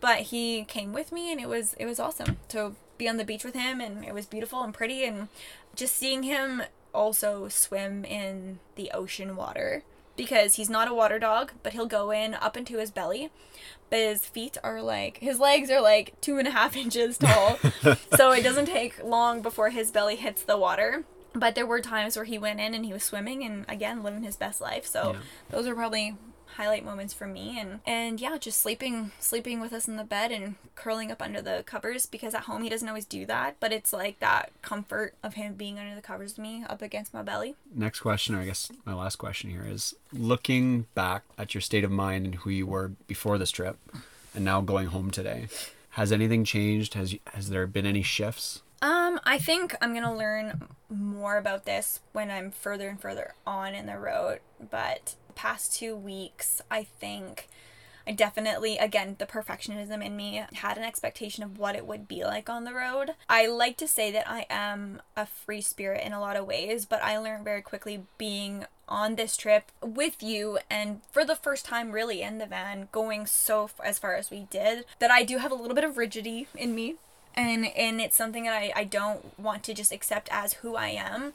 but 0.00 0.18
he 0.18 0.64
came 0.64 0.92
with 0.92 1.12
me 1.12 1.32
and 1.32 1.40
it 1.40 1.48
was 1.48 1.74
it 1.74 1.86
was 1.86 1.98
awesome 1.98 2.36
to 2.48 2.74
be 2.96 3.08
on 3.08 3.16
the 3.16 3.24
beach 3.24 3.44
with 3.44 3.54
him 3.54 3.80
and 3.80 4.04
it 4.04 4.14
was 4.14 4.26
beautiful 4.26 4.62
and 4.62 4.74
pretty 4.74 5.04
and 5.04 5.28
just 5.74 5.96
seeing 5.96 6.22
him 6.22 6.62
also 6.94 7.48
swim 7.48 8.04
in 8.04 8.60
the 8.76 8.90
ocean 8.92 9.34
water 9.36 9.82
because 10.16 10.54
he's 10.54 10.70
not 10.70 10.88
a 10.88 10.94
water 10.94 11.18
dog, 11.18 11.52
but 11.62 11.72
he'll 11.72 11.86
go 11.86 12.10
in 12.10 12.34
up 12.34 12.56
into 12.56 12.78
his 12.78 12.90
belly. 12.90 13.30
But 13.90 13.98
his 14.00 14.24
feet 14.26 14.56
are 14.64 14.80
like 14.82 15.18
his 15.18 15.38
legs 15.38 15.70
are 15.70 15.80
like 15.80 16.14
two 16.20 16.38
and 16.38 16.48
a 16.48 16.50
half 16.52 16.76
inches 16.84 17.18
tall, 17.18 17.58
so 18.16 18.32
it 18.32 18.42
doesn't 18.42 18.66
take 18.66 19.02
long 19.04 19.42
before 19.42 19.70
his 19.70 19.90
belly 19.90 20.16
hits 20.16 20.42
the 20.42 20.56
water. 20.58 21.04
But 21.36 21.54
there 21.56 21.66
were 21.66 21.80
times 21.80 22.14
where 22.16 22.24
he 22.24 22.38
went 22.38 22.60
in 22.60 22.74
and 22.74 22.84
he 22.84 22.92
was 22.92 23.02
swimming 23.02 23.42
and 23.44 23.64
again 23.68 24.02
living 24.02 24.22
his 24.22 24.36
best 24.36 24.60
life. 24.60 24.86
So 24.86 25.12
Yeah. 25.14 25.18
those 25.50 25.66
are 25.66 25.74
probably 25.74 26.16
highlight 26.56 26.84
moments 26.84 27.12
for 27.12 27.26
me 27.26 27.58
and 27.58 27.80
and 27.86 28.20
yeah 28.20 28.36
just 28.38 28.60
sleeping 28.60 29.10
sleeping 29.18 29.60
with 29.60 29.72
us 29.72 29.88
in 29.88 29.96
the 29.96 30.04
bed 30.04 30.30
and 30.30 30.54
curling 30.74 31.10
up 31.10 31.20
under 31.22 31.40
the 31.42 31.62
covers 31.66 32.06
because 32.06 32.34
at 32.34 32.42
home 32.42 32.62
he 32.62 32.68
doesn't 32.68 32.88
always 32.88 33.04
do 33.04 33.26
that 33.26 33.56
but 33.60 33.72
it's 33.72 33.92
like 33.92 34.18
that 34.20 34.50
comfort 34.62 35.14
of 35.22 35.34
him 35.34 35.54
being 35.54 35.78
under 35.78 35.94
the 35.94 36.00
covers 36.02 36.32
with 36.32 36.38
me 36.38 36.64
up 36.68 36.80
against 36.82 37.12
my 37.12 37.22
belly 37.22 37.54
Next 37.74 38.00
question, 38.00 38.34
or 38.34 38.40
I 38.40 38.44
guess 38.46 38.70
my 38.84 38.94
last 38.94 39.16
question 39.16 39.50
here 39.50 39.66
is 39.68 39.94
looking 40.12 40.86
back 40.94 41.24
at 41.36 41.54
your 41.54 41.60
state 41.60 41.82
of 41.82 41.90
mind 41.90 42.24
and 42.24 42.34
who 42.36 42.50
you 42.50 42.66
were 42.66 42.92
before 43.06 43.36
this 43.36 43.50
trip 43.50 43.78
and 44.34 44.44
now 44.44 44.60
going 44.60 44.86
home 44.88 45.10
today. 45.10 45.48
Has 45.90 46.12
anything 46.12 46.44
changed? 46.44 46.94
Has 46.94 47.16
has 47.32 47.50
there 47.50 47.66
been 47.66 47.86
any 47.86 48.02
shifts? 48.02 48.62
Um, 48.80 49.18
I 49.24 49.38
think 49.38 49.74
I'm 49.80 49.92
gonna 49.94 50.16
learn 50.16 50.68
more 50.88 51.36
about 51.36 51.64
this 51.64 52.00
when 52.12 52.30
I'm 52.30 52.50
further 52.50 52.88
and 52.88 53.00
further 53.00 53.34
on 53.46 53.74
in 53.74 53.86
the 53.86 53.98
road. 53.98 54.40
But 54.70 55.14
past 55.34 55.74
two 55.74 55.96
weeks, 55.96 56.62
I 56.70 56.84
think 56.84 57.48
I 58.06 58.12
definitely, 58.12 58.76
again, 58.76 59.16
the 59.18 59.26
perfectionism 59.26 60.04
in 60.04 60.16
me 60.16 60.44
had 60.54 60.76
an 60.76 60.84
expectation 60.84 61.42
of 61.42 61.58
what 61.58 61.74
it 61.74 61.86
would 61.86 62.06
be 62.06 62.22
like 62.24 62.50
on 62.50 62.64
the 62.64 62.74
road. 62.74 63.12
I 63.28 63.46
like 63.46 63.76
to 63.78 63.88
say 63.88 64.10
that 64.12 64.28
I 64.28 64.46
am 64.50 65.00
a 65.16 65.24
free 65.26 65.62
spirit 65.62 66.04
in 66.04 66.12
a 66.12 66.20
lot 66.20 66.36
of 66.36 66.46
ways, 66.46 66.84
but 66.84 67.02
I 67.02 67.16
learned 67.18 67.44
very 67.44 67.62
quickly 67.62 68.02
being 68.18 68.66
on 68.86 69.14
this 69.14 69.36
trip 69.36 69.72
with 69.82 70.22
you 70.22 70.58
and 70.70 71.00
for 71.10 71.24
the 71.24 71.34
first 71.36 71.64
time 71.64 71.90
really 71.90 72.20
in 72.20 72.36
the 72.36 72.44
van 72.44 72.86
going 72.92 73.24
so 73.24 73.64
f- 73.64 73.80
as 73.82 73.98
far 73.98 74.14
as 74.14 74.30
we 74.30 74.40
did 74.50 74.84
that 74.98 75.10
I 75.10 75.22
do 75.22 75.38
have 75.38 75.50
a 75.50 75.54
little 75.54 75.74
bit 75.74 75.84
of 75.84 75.96
rigidity 75.96 76.48
in 76.54 76.74
me 76.74 76.96
and 77.34 77.64
and 77.64 77.98
it's 77.98 78.14
something 78.14 78.44
that 78.44 78.52
I, 78.52 78.72
I 78.76 78.84
don't 78.84 79.38
want 79.38 79.62
to 79.62 79.72
just 79.72 79.90
accept 79.90 80.28
as 80.30 80.52
who 80.54 80.76
I 80.76 80.88
am 80.88 81.32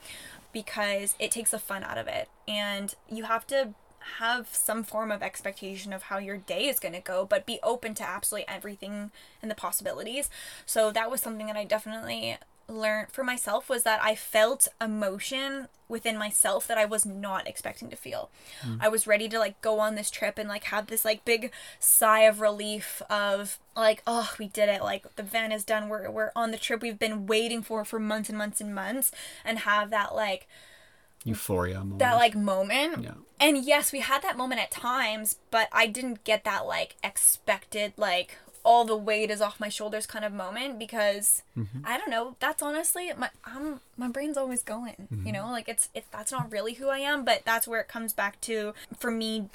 because 0.54 1.16
it 1.18 1.32
takes 1.32 1.50
the 1.50 1.58
fun 1.58 1.84
out 1.84 1.97
of 1.97 2.08
it 2.08 2.30
and 2.47 2.93
you 3.10 3.24
have 3.24 3.47
to 3.47 3.70
have 4.18 4.47
some 4.52 4.84
form 4.84 5.12
of 5.12 5.22
expectation 5.22 5.93
of 5.93 6.04
how 6.04 6.18
your 6.18 6.38
day 6.38 6.68
is 6.68 6.80
going 6.80 6.93
to 6.93 7.02
go 7.02 7.26
but 7.26 7.45
be 7.45 7.60
open 7.64 7.93
to 7.95 8.08
absolutely 8.08 8.47
everything 8.47 9.12
and 9.41 9.50
the 9.50 9.56
possibilities. 9.56 10.30
So 10.66 10.91
that 10.91 11.12
was 11.12 11.22
something 11.22 11.47
that 11.47 11.56
I 11.56 11.64
definitely 11.64 12.38
learned 12.70 13.12
for 13.12 13.24
myself 13.24 13.70
was 13.70 13.84
that 13.84 14.00
I 14.04 14.16
felt 14.16 14.68
emotion 14.80 15.68
within 15.88 16.18
myself 16.18 16.68
that 16.68 16.78
I 16.78 16.86
was 16.86 17.06
not 17.06 17.47
expecting 17.47 17.89
to 17.89 17.95
feel. 17.95 18.30
Mm. 18.62 18.78
I 18.80 18.89
was 18.89 19.08
ready 19.08 19.28
to 19.30 19.39
like 19.39 19.60
go 19.62 19.80
on 19.80 19.95
this 19.95 20.12
trip 20.12 20.38
and 20.38 20.47
like 20.47 20.66
have 20.66 20.88
this 20.88 21.04
like 21.04 21.26
big 21.26 21.52
sigh 21.80 22.22
of 22.22 22.39
relief 22.39 23.02
of 23.10 23.58
like 23.76 24.04
oh 24.06 24.34
we 24.38 24.47
did 24.47 24.70
it. 24.70 24.84
Like 24.84 25.16
the 25.16 25.24
van 25.24 25.52
is 25.52 25.66
done. 25.66 25.89
We're 25.89 26.10
we're 26.10 26.32
on 26.36 26.52
the 26.52 26.58
trip. 26.58 26.82
We've 26.82 27.00
been 27.00 27.26
waiting 27.26 27.64
for 27.64 27.84
for 27.84 28.00
months 28.00 28.30
and 28.30 28.38
months 28.38 28.62
and 28.62 28.74
months 28.74 29.12
and 29.43 29.60
have 29.60 29.89
that 29.89 30.14
like 30.14 30.47
Euphoria 31.24 31.80
moment. 31.80 31.99
that 31.99 32.15
like 32.15 32.36
moment. 32.36 33.03
Yeah. 33.03 33.13
And 33.39 33.63
yes, 33.63 33.91
we 33.91 33.99
had 33.99 34.22
that 34.24 34.38
moment 34.38 34.61
at 34.61 34.72
times, 34.72 35.38
but 35.51 35.70
I 35.72 35.88
didn't 35.88 36.24
get 36.24 36.43
that 36.43 36.65
like 36.65 36.95
expected 37.03 37.93
like 37.97 38.38
all 38.63 38.86
the 38.86 38.95
weight 38.95 39.32
is 39.32 39.41
off 39.41 39.59
my 39.59 39.70
shoulders 39.70 40.05
kind 40.05 40.26
of 40.26 40.34
moment 40.34 40.78
because 40.78 41.41
mm-hmm. 41.57 41.80
I 41.86 41.97
don't 41.97 42.09
know. 42.09 42.36
That's 42.39 42.61
honestly 42.61 43.11
my 43.17 43.30
I'm 43.45 43.80
my 43.97 44.09
brain's 44.09 44.38
always 44.38 44.61
going. 44.61 45.07
You 45.09 45.17
mm-hmm. 45.17 45.32
know, 45.32 45.49
like 45.51 45.70
it's 45.70 45.89
it 45.93 46.05
that's 46.11 46.32
not 46.32 46.51
really 46.51 46.74
who 46.74 46.89
I 46.89 46.99
am, 46.99 47.24
but 47.26 47.43
that's 47.45 47.67
where 47.67 47.82
it 47.82 47.88
comes 47.88 48.13
back 48.13 48.39
to 48.41 48.74
for 48.97 49.11
me. 49.11 49.49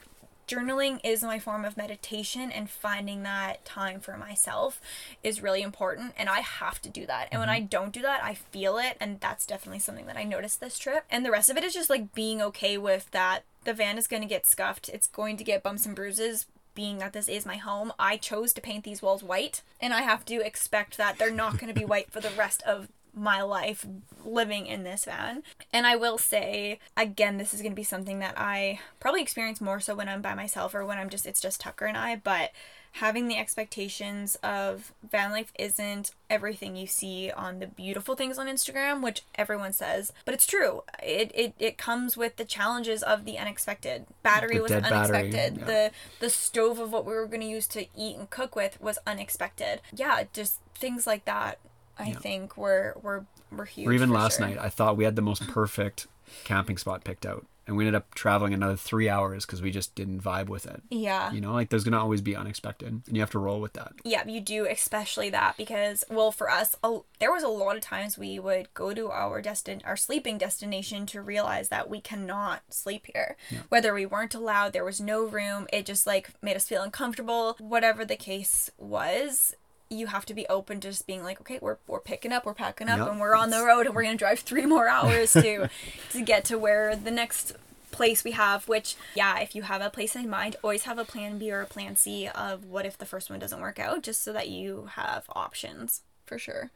Journaling 0.47 1.01
is 1.03 1.23
my 1.23 1.39
form 1.39 1.65
of 1.65 1.77
meditation, 1.77 2.51
and 2.51 2.69
finding 2.69 3.23
that 3.23 3.65
time 3.65 4.01
for 4.01 4.17
myself 4.17 4.81
is 5.23 5.43
really 5.43 5.63
important. 5.63 6.13
And 6.17 6.29
I 6.29 6.41
have 6.41 6.81
to 6.83 6.89
do 6.89 7.07
that. 7.07 7.29
And 7.31 7.41
when 7.41 7.49
mm-hmm. 7.49 7.65
I 7.65 7.67
don't 7.67 7.93
do 7.93 8.03
that, 8.03 8.23
I 8.23 8.35
feel 8.35 8.79
it. 8.79 8.97
And 9.01 9.21
that's 9.21 9.47
definitely 9.47 9.79
something 9.79 10.07
that 10.07 10.17
I 10.17 10.25
noticed 10.25 10.61
this 10.61 10.79
trip. 10.79 11.05
And 11.11 11.25
the 11.25 11.31
rest 11.31 11.51
of 11.51 11.57
it 11.57 11.65
is 11.65 11.75
just 11.75 11.91
like 11.91 12.15
being 12.15 12.43
okay 12.43 12.77
with 12.79 13.11
that 13.13 13.45
the 13.65 13.75
van 13.75 13.97
is 13.97 14.07
going 14.07 14.23
to 14.23 14.29
get 14.29 14.47
scuffed, 14.47 14.91
it's 14.91 15.07
going 15.07 15.39
to 15.39 15.45
get 15.45 15.63
bumps 15.63 15.87
and 15.87 15.97
bruises, 15.97 16.47
being 16.75 16.99
that 16.99 17.13
this 17.13 17.29
is 17.29 17.47
my 17.47 17.57
home, 17.57 17.93
I 17.99 18.17
chose 18.17 18.53
to 18.55 18.61
paint 18.61 18.85
these 18.85 19.01
walls 19.01 19.23
white, 19.23 19.63
and 19.81 19.95
I 19.95 20.03
have 20.03 20.25
to 20.27 20.45
expect 20.45 20.97
that 20.97 21.19
they're 21.19 21.31
not 21.31 21.59
going 21.59 21.73
to 21.73 21.79
be 21.79 21.87
white 21.87 22.11
for 22.11 22.21
the 22.21 22.31
rest 22.31 22.63
of 22.65 22.89
my 23.15 23.43
life 23.43 23.87
living 24.25 24.67
in 24.67 24.83
this 24.85 25.05
van. 25.05 25.43
And 25.73 25.87
I 25.87 25.97
will 25.97 26.19
say, 26.19 26.79
again, 26.97 27.39
this 27.39 27.55
is 27.55 27.61
going 27.63 27.73
to 27.73 27.77
be 27.77 27.85
something 27.85 28.19
that 28.21 28.35
I 28.37 28.81
probably 29.01 29.23
experience 29.23 29.61
more 29.61 29.81
so 29.81 29.95
when 29.95 30.09
I'm 30.09 30.23
by 30.23 30.35
myself 30.35 30.75
or 30.75 30.85
when 30.85 30.99
I'm 30.99 31.09
just, 31.11 31.27
it's 31.27 31.41
just 31.41 31.61
Tucker 31.61 31.87
and 31.87 31.97
I, 31.97 32.17
but 32.17 32.51
having 32.99 33.27
the 33.27 33.37
expectations 33.37 34.37
of 34.37 34.93
van 35.11 35.33
life 35.33 35.53
isn't 35.59 36.13
everything 36.31 36.77
you 36.77 36.87
see 36.87 37.29
on 37.29 37.59
the 37.59 37.67
beautiful 37.67 38.15
things 38.15 38.39
on 38.39 38.47
Instagram, 38.47 39.03
which 39.03 39.23
everyone 39.35 39.73
says, 39.73 40.13
but 40.25 40.33
it's 40.33 40.47
true. 40.47 40.83
It 41.03 41.33
it, 41.35 41.55
it 41.59 41.77
comes 41.77 42.17
with 42.17 42.37
the 42.37 42.45
challenges 42.45 43.03
of 43.03 43.25
the 43.25 43.37
unexpected. 43.37 44.07
Battery 44.23 44.57
The 44.57 44.63
was 44.63 44.71
dead 44.71 44.83
battery, 44.85 45.19
unexpected. 45.19 45.57
yeah. 45.59 45.65
The 45.67 45.91
the 46.21 46.31
stove 46.31 46.79
of 46.79 46.93
what 46.93 47.05
we 47.05 47.15
were 47.15 47.27
going 47.27 47.41
to 47.41 47.47
use 47.49 47.67
to 47.69 47.87
eat 47.97 48.17
and 48.17 48.31
cook 48.31 48.55
with 48.55 48.81
was 48.81 48.99
unexpected. 49.09 49.81
Yeah, 49.93 50.23
just 50.33 50.61
things 50.77 51.05
like 51.05 51.25
that. 51.25 51.59
I 51.99 52.09
Yeah. 52.09 52.19
think 52.19 52.57
were 52.57 52.97
were 53.03 53.27
were 53.51 53.65
huge. 53.67 53.87
or 53.89 53.93
even 53.93 54.11
last 54.11 54.39
sure. 54.39 54.47
night, 54.49 54.59
I 54.61 54.69
thought 54.69 54.97
we 54.97 55.05
had 55.05 55.17
the 55.17 55.23
most 55.23 55.47
perfect 55.49 56.07
camping 56.45 56.77
spot 56.79 57.05
picked 57.05 57.25
out, 57.27 57.47
and 57.67 57.77
we 57.77 57.85
ended 57.85 57.95
up 57.95 58.13
traveling 58.15 58.53
another 58.53 58.75
three 58.77 59.09
hours 59.09 59.47
because 59.47 59.63
we 59.63 59.71
just 59.71 59.95
didn't 59.95 60.21
vibe 60.23 60.47
with 60.49 60.67
it. 60.67 60.83
Yeah. 60.91 61.31
You 61.31 61.41
know, 61.41 61.53
like 61.53 61.69
there's 61.69 61.85
gonna 61.85 62.01
always 62.01 62.21
be 62.23 62.35
unexpected, 62.35 62.89
and 62.89 63.03
you 63.17 63.21
have 63.21 63.31
to 63.31 63.39
roll 63.39 63.61
with 63.61 63.75
that. 63.75 63.93
Yeah, 64.03 64.27
you 64.27 64.41
do, 64.41 64.67
especially 64.67 65.31
that 65.31 65.57
because, 65.57 66.03
well, 66.11 66.33
for 66.33 66.51
us, 66.51 66.75
a, 66.83 66.99
there 67.21 67.31
was 67.33 67.43
a 67.45 67.49
lot 67.49 67.77
of 67.77 67.83
times 67.83 68.19
we 68.19 68.39
would 68.41 68.73
go 68.75 68.93
to 68.95 69.11
our 69.11 69.41
destin, 69.41 69.83
our 69.85 69.97
sleeping 69.97 70.39
destination, 70.39 71.07
to 71.07 71.21
realize 71.23 71.69
that 71.69 71.89
we 71.89 72.01
cannot 72.01 72.63
sleep 72.71 73.07
here. 73.15 73.37
Yeah. 73.51 73.61
Whether 73.69 73.95
we 73.95 74.07
weren't 74.07 74.35
allowed, 74.35 74.73
there 74.73 74.85
was 74.85 75.01
no 75.01 75.25
room. 75.25 75.69
It 75.73 75.87
just 75.87 76.07
like 76.07 76.31
made 76.43 76.57
us 76.57 76.65
feel 76.67 76.83
uncomfortable. 76.83 77.55
Whatever 77.61 78.05
the 78.05 78.17
case 78.17 78.71
was, 78.79 79.55
you 79.91 80.07
have 80.09 80.25
to 80.27 80.35
be 80.35 80.47
open 80.49 80.81
to 80.81 80.89
just 80.89 81.07
being 81.07 81.23
like, 81.23 81.41
okay, 81.41 81.59
we're 81.61 81.77
we're 81.87 82.01
picking 82.01 82.33
up, 82.33 82.45
we're 82.47 82.55
packing 82.55 82.89
up, 82.89 82.99
Yep. 82.99 83.09
and 83.11 83.21
we're 83.21 83.35
on 83.37 83.51
the 83.51 83.63
road, 83.65 83.87
and 83.87 83.95
we're 83.95 84.03
gonna 84.05 84.17
drive 84.17 84.41
three 84.41 84.67
more 84.67 84.89
hours 84.89 85.33
to 85.35 85.69
to 86.13 86.23
get 86.23 86.45
to 86.47 86.59
where 86.59 86.97
the 86.97 87.11
next 87.11 87.55
place 87.91 88.25
we 88.25 88.33
have 88.33 88.67
which 88.67 88.97
yeah 89.15 89.39
if 89.39 89.55
you 89.55 89.63
have 89.63 89.81
a 89.81 89.89
place 89.89 90.17
in 90.17 90.29
mind 90.29 90.57
always 90.65 90.83
have 90.83 90.99
a 90.99 91.05
plan 91.05 91.39
b 91.39 91.53
or 91.53 91.61
a 91.61 91.65
plan 91.67 91.95
c 91.95 92.27
of 92.27 92.65
what 92.65 92.85
if 92.85 92.99
the 92.99 93.07
first 93.07 93.31
one 93.31 93.39
doesn't 93.39 93.61
work 93.61 93.79
out 93.79 94.03
just 94.03 94.25
so 94.25 94.33
that 94.33 94.49
you 94.49 94.89
have 94.97 95.23
options 95.37 96.01
for 96.25 96.39
sure. 96.39 96.71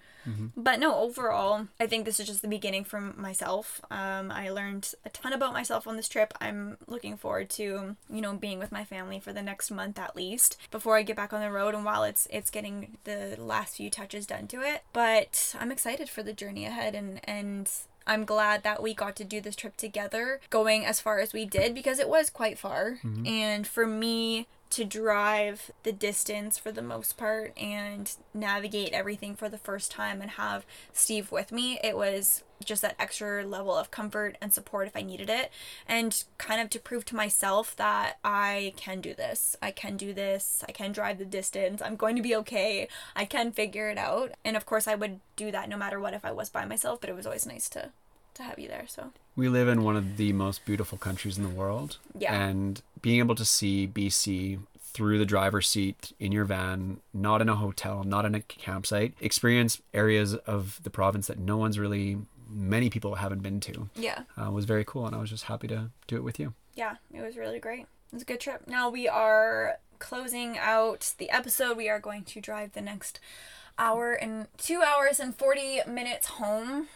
But 0.58 0.78
no 0.78 0.94
overall 0.96 1.68
i 1.80 1.86
think 1.86 2.04
this 2.04 2.20
is 2.20 2.26
just 2.26 2.42
the 2.42 2.48
beginning 2.48 2.84
for 2.84 3.00
myself. 3.00 3.80
Um, 3.90 4.30
i 4.30 4.50
learned 4.50 4.92
a 5.04 5.08
ton 5.08 5.32
about 5.32 5.54
myself 5.54 5.86
on 5.86 5.96
this 5.96 6.08
trip. 6.08 6.34
I'm 6.40 6.76
looking 6.86 7.16
forward 7.16 7.48
to 7.50 7.96
you 8.10 8.20
know 8.20 8.34
being 8.34 8.58
with 8.58 8.70
my 8.70 8.84
family 8.84 9.20
for 9.20 9.32
the 9.32 9.42
next 9.42 9.70
month 9.70 9.98
at 9.98 10.14
least 10.14 10.58
before 10.70 10.98
i 10.98 11.02
get 11.02 11.16
back 11.16 11.32
on 11.32 11.40
the 11.40 11.50
road 11.50 11.74
and 11.74 11.84
while 11.84 12.04
it's 12.04 12.28
it's 12.30 12.50
getting 12.50 12.98
the 13.04 13.36
last 13.38 13.76
few 13.76 13.88
touches 13.90 14.26
done 14.26 14.46
to 14.48 14.60
it. 14.60 14.82
But 14.92 15.54
i'm 15.58 15.72
excited 15.72 16.10
for 16.10 16.22
the 16.22 16.34
journey 16.34 16.66
ahead 16.66 16.94
and 16.94 17.20
and 17.24 17.70
I'm 18.06 18.24
glad 18.24 18.62
that 18.62 18.82
we 18.82 18.94
got 18.94 19.16
to 19.16 19.24
do 19.24 19.38
this 19.42 19.54
trip 19.54 19.76
together, 19.76 20.40
going 20.48 20.86
as 20.86 20.98
far 20.98 21.20
as 21.20 21.34
we 21.34 21.44
did 21.44 21.74
because 21.74 21.98
it 21.98 22.08
was 22.08 22.30
quite 22.30 22.58
far. 22.58 23.00
And 23.26 23.66
for 23.66 23.86
me 23.86 24.46
to 24.70 24.84
drive 24.84 25.70
the 25.82 25.92
distance 25.92 26.58
for 26.58 26.70
the 26.70 26.82
most 26.82 27.16
part 27.16 27.56
and 27.58 28.14
navigate 28.34 28.92
everything 28.92 29.34
for 29.34 29.48
the 29.48 29.58
first 29.58 29.90
time 29.90 30.20
and 30.20 30.32
have 30.32 30.66
Steve 30.92 31.32
with 31.32 31.52
me, 31.52 31.78
it 31.82 31.96
was 31.96 32.44
just 32.64 32.82
that 32.82 32.96
extra 32.98 33.44
level 33.44 33.74
of 33.74 33.90
comfort 33.90 34.36
and 34.40 34.52
support 34.52 34.88
if 34.88 34.96
I 34.96 35.02
needed 35.02 35.30
it. 35.30 35.50
And 35.86 36.24
kind 36.38 36.60
of 36.60 36.70
to 36.70 36.80
prove 36.80 37.04
to 37.06 37.16
myself 37.16 37.76
that 37.76 38.18
I 38.24 38.74
can 38.76 39.00
do 39.00 39.14
this. 39.14 39.56
I 39.62 39.70
can 39.70 39.96
do 39.96 40.12
this. 40.12 40.64
I 40.68 40.72
can 40.72 40.92
drive 40.92 41.18
the 41.18 41.24
distance. 41.24 41.80
I'm 41.80 41.96
going 41.96 42.16
to 42.16 42.22
be 42.22 42.34
okay. 42.36 42.88
I 43.14 43.24
can 43.24 43.52
figure 43.52 43.90
it 43.90 43.98
out. 43.98 44.32
And 44.44 44.56
of 44.56 44.66
course, 44.66 44.88
I 44.88 44.94
would 44.94 45.20
do 45.36 45.50
that 45.52 45.68
no 45.68 45.76
matter 45.76 46.00
what 46.00 46.14
if 46.14 46.24
I 46.24 46.32
was 46.32 46.50
by 46.50 46.64
myself, 46.64 47.00
but 47.00 47.10
it 47.10 47.16
was 47.16 47.26
always 47.26 47.46
nice 47.46 47.68
to 47.70 47.92
to 48.38 48.42
have 48.42 48.58
you 48.58 48.68
there. 48.68 48.84
So, 48.88 49.12
We 49.36 49.48
live 49.48 49.68
in 49.68 49.84
one 49.84 49.96
of 49.96 50.16
the 50.16 50.32
most 50.32 50.64
beautiful 50.64 50.98
countries 50.98 51.36
in 51.36 51.44
the 51.44 51.50
world. 51.50 51.98
Yeah. 52.16 52.34
And 52.34 52.80
being 53.02 53.18
able 53.18 53.34
to 53.36 53.44
see 53.44 53.86
BC 53.86 54.58
through 54.80 55.18
the 55.18 55.26
driver's 55.26 55.68
seat 55.68 56.12
in 56.18 56.32
your 56.32 56.44
van, 56.44 56.98
not 57.12 57.40
in 57.40 57.48
a 57.48 57.54
hotel, 57.54 58.02
not 58.04 58.24
in 58.24 58.34
a 58.34 58.40
campsite, 58.40 59.14
experience 59.20 59.80
areas 59.92 60.34
of 60.34 60.80
the 60.82 60.90
province 60.90 61.26
that 61.26 61.38
no 61.38 61.56
one's 61.56 61.78
really, 61.78 62.18
many 62.48 62.90
people 62.90 63.16
haven't 63.16 63.42
been 63.42 63.60
to, 63.60 63.88
yeah. 63.94 64.22
uh, 64.36 64.50
was 64.50 64.64
very 64.64 64.84
cool. 64.84 65.06
And 65.06 65.14
I 65.14 65.20
was 65.20 65.30
just 65.30 65.44
happy 65.44 65.68
to 65.68 65.90
do 66.06 66.16
it 66.16 66.24
with 66.24 66.40
you. 66.40 66.54
yeah, 66.74 66.96
it 67.12 67.20
was 67.20 67.36
really 67.36 67.58
great. 67.60 67.82
It 67.82 68.14
was 68.14 68.22
a 68.22 68.24
good 68.24 68.40
trip. 68.40 68.62
Now 68.66 68.88
we 68.88 69.06
are 69.06 69.78
closing 69.98 70.56
out 70.58 71.12
the 71.18 71.30
episode. 71.30 71.76
We 71.76 71.88
are 71.88 72.00
going 72.00 72.24
to 72.24 72.40
drive 72.40 72.72
the 72.72 72.80
next 72.80 73.20
hour 73.78 74.14
and 74.14 74.48
two 74.56 74.82
hours 74.82 75.20
and 75.20 75.36
40 75.36 75.82
minutes 75.86 76.26
home 76.26 76.88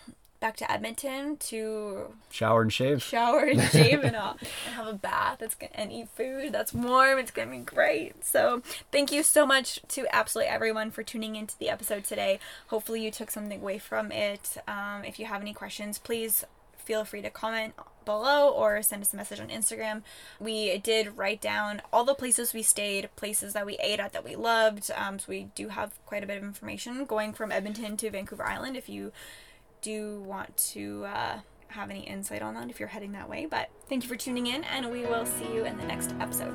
back 0.42 0.56
to 0.56 0.70
Edmonton 0.70 1.36
to 1.36 2.12
Shower 2.28 2.62
and 2.62 2.72
shave. 2.72 3.00
shower 3.00 3.44
and 3.44 3.62
shave 3.70 4.02
and, 4.02 4.16
uh, 4.16 4.34
and 4.66 4.74
have 4.74 4.88
a 4.88 4.92
bath 4.92 5.38
that's 5.38 5.54
gonna, 5.54 5.70
and 5.72 5.92
eat 5.92 6.08
food 6.08 6.52
that's 6.52 6.74
warm. 6.74 7.18
It's 7.18 7.30
gonna 7.30 7.52
be 7.52 7.58
great. 7.58 8.24
So 8.24 8.60
thank 8.90 9.12
you 9.12 9.22
so 9.22 9.46
much 9.46 9.78
to 9.88 10.04
absolutely 10.12 10.50
everyone 10.50 10.90
for 10.90 11.04
tuning 11.04 11.36
into 11.36 11.56
the 11.56 11.70
episode 11.70 12.02
today. 12.02 12.40
Hopefully 12.66 13.04
you 13.04 13.12
took 13.12 13.30
something 13.30 13.60
away 13.60 13.78
from 13.78 14.10
it. 14.10 14.56
Um, 14.66 15.04
if 15.06 15.20
you 15.20 15.26
have 15.26 15.40
any 15.40 15.54
questions, 15.54 15.98
please 15.98 16.44
feel 16.76 17.04
free 17.04 17.22
to 17.22 17.30
comment 17.30 17.74
below 18.04 18.48
or 18.48 18.82
send 18.82 19.02
us 19.02 19.14
a 19.14 19.16
message 19.16 19.38
on 19.38 19.46
Instagram. 19.46 20.02
We 20.40 20.76
did 20.78 21.16
write 21.16 21.40
down 21.40 21.82
all 21.92 22.02
the 22.02 22.16
places 22.16 22.52
we 22.52 22.64
stayed, 22.64 23.14
places 23.14 23.52
that 23.52 23.64
we 23.64 23.76
ate 23.76 24.00
at 24.00 24.12
that 24.12 24.24
we 24.24 24.34
loved. 24.34 24.90
Um, 24.96 25.20
so 25.20 25.26
we 25.28 25.50
do 25.54 25.68
have 25.68 25.92
quite 26.04 26.24
a 26.24 26.26
bit 26.26 26.38
of 26.38 26.42
information 26.42 27.04
going 27.04 27.32
from 27.32 27.52
Edmonton 27.52 27.96
to 27.98 28.10
Vancouver 28.10 28.42
Island 28.42 28.76
if 28.76 28.88
you 28.88 29.12
do 29.82 30.20
want 30.20 30.56
to 30.56 31.04
uh, 31.04 31.38
have 31.68 31.90
any 31.90 32.00
insight 32.00 32.40
on 32.42 32.54
that 32.54 32.70
if 32.70 32.80
you're 32.80 32.88
heading 32.88 33.12
that 33.12 33.28
way. 33.28 33.46
But 33.46 33.68
thank 33.88 34.02
you 34.02 34.08
for 34.08 34.16
tuning 34.16 34.46
in, 34.46 34.64
and 34.64 34.90
we 34.90 35.04
will 35.04 35.26
see 35.26 35.52
you 35.52 35.64
in 35.64 35.76
the 35.76 35.84
next 35.84 36.14
episode. 36.20 36.54